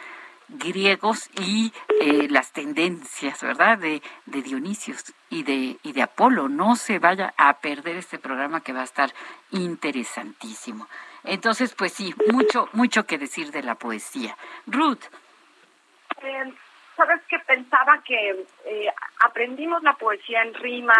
griegos 0.51 1.29
y 1.39 1.73
eh, 2.01 2.27
las 2.29 2.51
tendencias, 2.51 3.41
¿verdad? 3.41 3.77
De, 3.77 4.01
de 4.25 4.41
Dionisios 4.41 5.13
y 5.29 5.43
de, 5.43 5.77
y 5.83 5.91
de 5.93 6.01
Apolo. 6.01 6.49
No 6.49 6.75
se 6.75 6.99
vaya 6.99 7.33
a 7.37 7.59
perder 7.59 7.97
este 7.97 8.19
programa 8.19 8.61
que 8.61 8.73
va 8.73 8.81
a 8.81 8.85
estar 8.85 9.13
interesantísimo. 9.51 10.87
Entonces, 11.23 11.73
pues 11.75 11.93
sí, 11.93 12.13
mucho, 12.31 12.69
mucho 12.73 13.05
que 13.05 13.17
decir 13.17 13.51
de 13.51 13.63
la 13.63 13.75
poesía. 13.75 14.35
Ruth. 14.65 15.03
Sabes 17.01 17.21
que 17.27 17.39
pensaba 17.39 17.99
que 18.03 18.45
eh, 18.65 18.93
aprendimos 19.25 19.81
la 19.81 19.93
poesía 19.93 20.43
en 20.43 20.53
rima, 20.53 20.93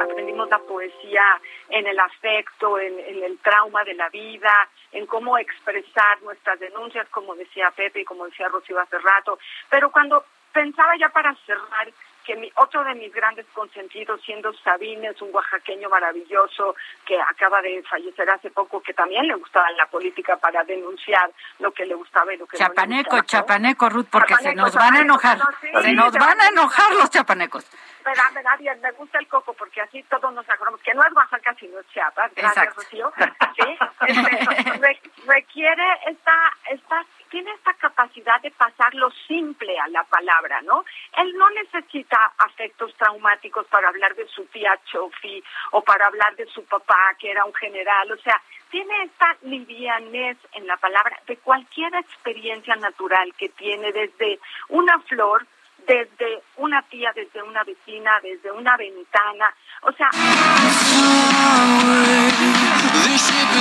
aprendimos 0.00 0.48
la 0.48 0.58
poesía 0.60 1.40
en 1.68 1.86
el 1.86 1.98
afecto, 1.98 2.78
en, 2.78 3.22
el 3.22 3.38
trauma 3.38 3.84
de 3.84 3.92
la 3.92 4.08
vida, 4.08 4.68
en 4.92 5.06
cómo 5.06 5.36
expresar 5.36 6.22
nuestras 6.22 6.58
denuncias, 6.58 7.06
como 7.10 7.34
decía 7.34 7.70
Pepe 7.70 8.00
y 8.00 8.04
como 8.04 8.24
decía 8.24 8.48
Rocío 8.48 8.80
hace 8.80 8.98
rato. 8.98 9.38
Pero 9.68 9.90
cuando 9.90 10.24
pensaba 10.52 10.96
ya 10.96 11.10
para 11.10 11.34
cerrar 11.46 11.92
que 12.24 12.36
mi, 12.36 12.50
otro 12.56 12.84
de 12.84 12.94
mis 12.94 13.12
grandes 13.12 13.46
consentidos, 13.52 14.20
siendo 14.22 14.52
Sabines, 14.64 15.20
un 15.22 15.34
oaxaqueño 15.34 15.88
maravilloso 15.88 16.74
que 17.06 17.20
acaba 17.20 17.60
de 17.62 17.82
fallecer 17.82 18.28
hace 18.30 18.50
poco, 18.50 18.80
que 18.80 18.94
también 18.94 19.26
le 19.26 19.34
gustaba 19.34 19.70
la 19.72 19.86
política 19.86 20.36
para 20.36 20.64
denunciar 20.64 21.30
lo 21.58 21.72
que 21.72 21.86
le 21.86 21.94
gustaba 21.94 22.32
y 22.34 22.36
lo 22.36 22.46
que 22.46 22.56
chapaneco, 22.56 23.16
no 23.16 23.22
Chapaneco, 23.22 23.88
Ruth, 23.88 24.08
porque 24.10 24.34
se 24.36 24.54
nos 24.54 24.74
van 24.74 24.94
a 24.94 25.00
enojar, 25.00 25.38
se 25.60 25.92
nos 25.92 26.12
van 26.12 26.40
a 26.40 26.48
enojar 26.48 26.92
los 26.94 27.10
chapanecos. 27.10 27.66
Me 28.04 28.42
da 28.42 28.56
bien, 28.56 28.80
me 28.80 28.90
gusta 28.92 29.18
el 29.18 29.28
coco 29.28 29.52
porque 29.52 29.80
así 29.80 30.02
todos 30.04 30.32
nos 30.34 30.48
acordamos 30.48 30.80
que 30.80 30.92
no 30.92 31.02
es 31.02 31.12
Oaxaca 31.14 31.54
sino 31.58 31.78
es 31.78 31.86
Chiapas, 31.88 32.32
gracias 32.34 32.74
Rocío. 32.74 33.12
¿Sí? 33.56 33.78
Este, 34.06 35.00
requiere 35.26 35.84
esta, 36.06 36.32
esta 36.70 37.04
tiene 37.32 37.50
esta 37.52 37.72
capacidad 37.74 38.42
de 38.42 38.50
pasar 38.50 38.94
lo 38.94 39.10
simple 39.26 39.78
a 39.80 39.88
la 39.88 40.04
palabra, 40.04 40.60
¿no? 40.60 40.84
Él 41.16 41.32
no 41.38 41.48
necesita 41.48 42.34
afectos 42.36 42.94
traumáticos 42.96 43.66
para 43.68 43.88
hablar 43.88 44.14
de 44.14 44.28
su 44.28 44.44
tía 44.44 44.78
Chofi 44.84 45.42
o 45.70 45.80
para 45.80 46.08
hablar 46.08 46.36
de 46.36 46.44
su 46.44 46.62
papá, 46.64 47.16
que 47.18 47.30
era 47.30 47.46
un 47.46 47.54
general, 47.54 48.12
o 48.12 48.18
sea, 48.18 48.38
tiene 48.70 49.04
esta 49.04 49.34
livianez 49.42 50.36
en 50.52 50.66
la 50.66 50.76
palabra 50.76 51.18
de 51.26 51.38
cualquier 51.38 51.94
experiencia 51.94 52.76
natural 52.76 53.32
que 53.38 53.48
tiene 53.48 53.92
desde 53.92 54.38
una 54.68 55.00
flor, 55.00 55.46
desde 55.86 56.42
una 56.58 56.82
tía, 56.82 57.12
desde 57.14 57.42
una 57.42 57.64
vecina, 57.64 58.20
desde 58.22 58.52
una 58.52 58.76
ventana, 58.76 59.54
o 59.80 59.92
sea, 59.92 60.10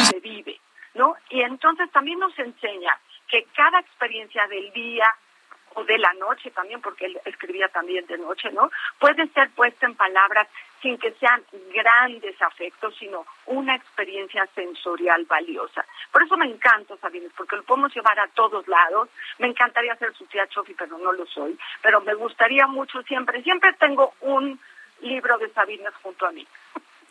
se 0.09 0.19
vive, 0.19 0.59
¿no? 0.95 1.15
Y 1.29 1.41
entonces 1.41 1.89
también 1.91 2.19
nos 2.19 2.37
enseña 2.37 2.99
que 3.31 3.45
cada 3.55 3.79
experiencia 3.79 4.45
del 4.47 4.71
día 4.73 5.07
o 5.73 5.83
de 5.85 5.97
la 5.97 6.13
noche 6.15 6.51
también, 6.51 6.81
porque 6.81 7.05
él 7.05 7.19
escribía 7.25 7.69
también 7.69 8.05
de 8.05 8.17
noche, 8.17 8.51
¿no? 8.51 8.69
Puede 8.99 9.27
ser 9.29 9.49
puesta 9.51 9.85
en 9.85 9.95
palabras 9.95 10.49
sin 10.81 10.97
que 10.97 11.13
sean 11.13 11.41
grandes 11.73 12.41
afectos, 12.41 12.93
sino 12.97 13.25
una 13.45 13.75
experiencia 13.75 14.45
sensorial 14.53 15.23
valiosa. 15.25 15.85
Por 16.11 16.23
eso 16.23 16.35
me 16.35 16.47
encanta 16.47 16.97
Sabines, 16.97 17.31
porque 17.37 17.55
lo 17.55 17.63
podemos 17.63 17.95
llevar 17.95 18.19
a 18.19 18.27
todos 18.29 18.67
lados. 18.67 19.07
Me 19.37 19.47
encantaría 19.47 19.95
ser 19.95 20.13
su 20.13 20.25
tía 20.25 20.47
Chofi, 20.47 20.73
pero 20.73 20.97
no 20.97 21.13
lo 21.13 21.25
soy. 21.25 21.57
Pero 21.81 22.01
me 22.01 22.15
gustaría 22.15 22.67
mucho 22.67 23.01
siempre, 23.03 23.41
siempre 23.43 23.71
tengo 23.73 24.13
un 24.21 24.59
libro 25.01 25.37
de 25.37 25.49
Sabines 25.53 25.93
junto 26.01 26.25
a 26.25 26.31
mí. 26.31 26.45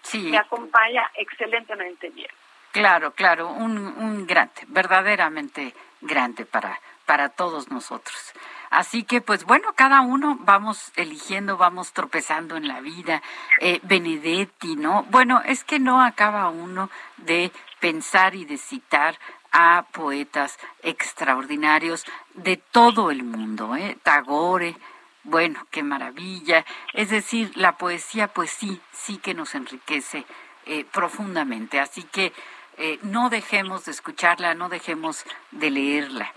Sí. 0.03 0.31
Me 0.31 0.37
acompaña 0.37 1.11
excelentemente 1.15 2.11
bien. 2.11 2.31
Claro, 2.73 3.13
claro, 3.15 3.49
un, 3.49 3.79
un 3.79 4.27
grande, 4.27 4.63
verdaderamente 4.69 5.75
grande 6.01 6.47
para, 6.47 6.81
para 7.05 7.29
todos 7.29 7.71
nosotros. 7.71 8.33
Así 8.71 9.03
que, 9.03 9.21
pues 9.21 9.45
bueno, 9.45 9.73
cada 9.75 10.01
uno 10.01 10.37
vamos 10.41 10.93
eligiendo, 10.95 11.57
vamos 11.57 11.93
tropezando 11.93 12.57
en 12.57 12.69
la 12.69 12.81
vida. 12.81 13.21
Eh, 13.59 13.81
Benedetti, 13.83 14.77
¿no? 14.77 15.03
Bueno, 15.11 15.43
es 15.45 15.65
que 15.65 15.81
no 15.81 16.01
acaba 16.01 16.49
uno 16.51 16.89
de 17.17 17.51
pensar 17.81 18.37
y 18.37 18.45
de 18.45 18.57
citar 18.57 19.19
a 19.51 19.87
poetas 19.91 20.57
extraordinarios 20.85 22.05
de 22.35 22.57
todo 22.59 23.11
el 23.11 23.25
mundo, 23.25 23.75
¿eh? 23.75 23.99
Tagore, 24.05 24.77
bueno, 25.25 25.67
qué 25.73 25.83
maravilla. 25.83 26.65
Es 26.93 27.11
decir, 27.11 27.51
la 27.57 27.77
poesía, 27.77 28.29
pues 28.29 28.53
sí, 28.53 28.81
sí 28.93 29.19
que 29.19 29.35
nos 29.35 29.57
enriquece 29.57 30.25
eh, 30.67 30.85
profundamente. 30.85 31.81
Así 31.81 32.05
que 32.05 32.33
eh, 32.81 32.99
no 33.03 33.31
dejemos 33.31 33.85
de 33.85 33.93
escucharla, 33.93 34.55
no 34.55 34.69
dejemos 34.69 35.25
de 35.51 35.71
leerla. 35.71 36.33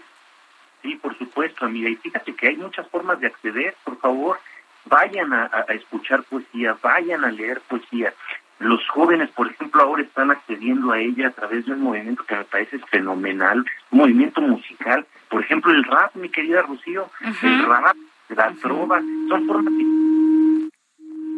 Sí, 0.81 0.95
por 0.95 1.17
supuesto, 1.17 1.65
amiga. 1.65 1.89
Y 1.89 1.95
fíjate 1.95 2.35
que 2.35 2.49
hay 2.49 2.57
muchas 2.57 2.87
formas 2.89 3.19
de 3.21 3.27
acceder. 3.27 3.75
Por 3.85 3.97
favor, 3.99 4.39
vayan 4.85 5.31
a, 5.33 5.49
a 5.67 5.73
escuchar 5.73 6.23
poesía, 6.23 6.77
vayan 6.81 7.23
a 7.23 7.31
leer 7.31 7.61
poesía. 7.61 8.13
Los 8.59 8.87
jóvenes, 8.89 9.29
por 9.31 9.49
ejemplo, 9.49 9.81
ahora 9.81 10.03
están 10.03 10.31
accediendo 10.31 10.91
a 10.91 10.99
ella 10.99 11.29
a 11.29 11.31
través 11.31 11.65
de 11.65 11.73
un 11.73 11.81
movimiento 11.81 12.23
que 12.25 12.35
me 12.35 12.43
parece 12.43 12.79
fenomenal, 12.79 13.65
un 13.91 13.99
movimiento 13.99 14.41
musical. 14.41 15.05
Por 15.29 15.41
ejemplo, 15.41 15.71
el 15.71 15.83
rap, 15.83 16.15
mi 16.15 16.29
querida 16.29 16.61
Rocío, 16.61 17.09
el 17.41 17.65
rap, 17.65 17.95
la 18.29 18.51
trova, 18.61 19.01
son 19.29 19.47
formas. 19.47 19.73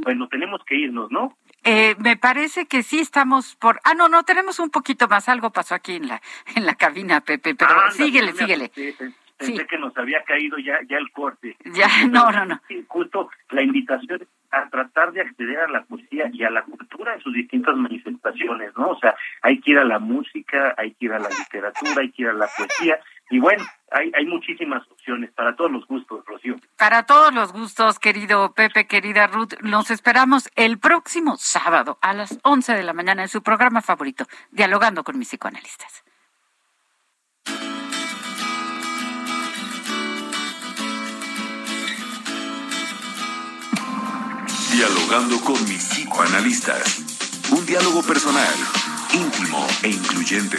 Bueno, 0.04 0.28
tenemos 0.28 0.64
que 0.66 0.76
irnos, 0.76 1.10
¿no? 1.12 1.36
Eh, 1.66 1.96
me 1.98 2.16
parece 2.16 2.68
que 2.68 2.84
sí 2.84 3.00
estamos 3.00 3.56
por. 3.56 3.80
Ah, 3.84 3.96
no, 3.96 4.08
no, 4.08 4.24
tenemos 4.24 4.60
un 4.60 4.70
poquito 4.70 5.08
más. 5.08 5.28
Algo 5.28 5.50
pasó 5.50 5.74
aquí 5.74 5.96
en 5.96 6.08
la 6.08 6.22
en 6.56 6.66
la 6.66 6.76
cabina, 6.76 7.22
Pepe, 7.22 7.56
pero 7.56 7.72
Ah, 7.72 7.92
síguele, 7.92 8.34
síguele. 8.34 8.72
Pensé, 9.38 9.66
que 9.68 9.78
nos 9.78 9.98
había 9.98 10.24
caído 10.24 10.58
ya, 10.60 10.80
ya 10.88 10.98
el 10.98 11.12
corte. 11.12 11.58
Ya, 11.66 11.90
no, 12.08 12.32
no, 12.32 12.46
no. 12.46 12.62
Justo 12.88 13.30
la 13.50 13.64
invitación 13.64 14.26
a 14.52 14.70
tratar 14.70 15.12
de 15.12 15.22
acceder 15.22 15.60
a 15.60 15.68
la 15.68 15.84
poesía 15.84 16.30
y 16.32 16.44
a 16.44 16.50
la 16.50 16.64
cultura 16.64 17.16
en 17.16 17.22
sus 17.22 17.34
distintas 17.34 17.76
manifestaciones, 17.76 18.72
¿no? 18.78 18.92
O 18.92 19.00
sea, 19.00 19.16
hay 19.42 19.60
que 19.60 19.72
ir 19.72 19.80
a 19.80 19.84
la 19.84 20.00
música, 20.00 20.74
hay 20.78 20.94
que 20.94 21.06
ir 21.06 21.14
a 21.14 21.20
la 21.20 21.30
literatura, 21.30 22.02
hay 22.02 22.12
que 22.12 22.22
ir 22.22 22.30
a 22.30 22.34
la 22.34 22.48
poesía. 22.56 23.00
Y 23.30 23.40
bueno, 23.40 23.66
hay, 23.92 24.12
hay 24.16 24.26
muchísimas 24.26 24.84
opciones 24.92 25.32
para 25.32 25.56
todos 25.56 25.72
los 25.72 25.88
gustos, 25.88 26.24
Rocío. 26.26 26.56
Para 26.78 27.06
todos 27.06 27.34
los 27.34 27.54
gustos, 27.54 27.98
querido 27.98 28.54
Pepe, 28.54 28.86
querida 28.88 29.28
Ruth, 29.28 29.54
nos 29.62 29.90
esperamos 29.90 30.50
el 30.56 30.78
próximo 30.78 31.36
sábado 31.38 31.98
a 32.02 32.14
las 32.14 32.38
11 32.44 32.74
de 32.74 32.84
la 32.84 32.94
mañana 32.94 33.24
en 33.24 33.30
su 33.30 33.42
programa 33.42 33.82
favorito, 33.82 34.26
Dialogando 34.52 35.04
con 35.04 35.18
mis 35.18 35.30
psicoanalistas. 35.30 36.04
Dialogando 44.72 45.40
con 45.40 45.64
mis 45.64 45.84
psicoanalistas. 45.84 47.50
Un 47.52 47.66
diálogo 47.66 48.04
personal, 48.04 48.54
íntimo 49.14 49.66
e 49.84 49.90
incluyente. 49.90 50.58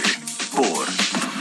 Por 0.52 0.86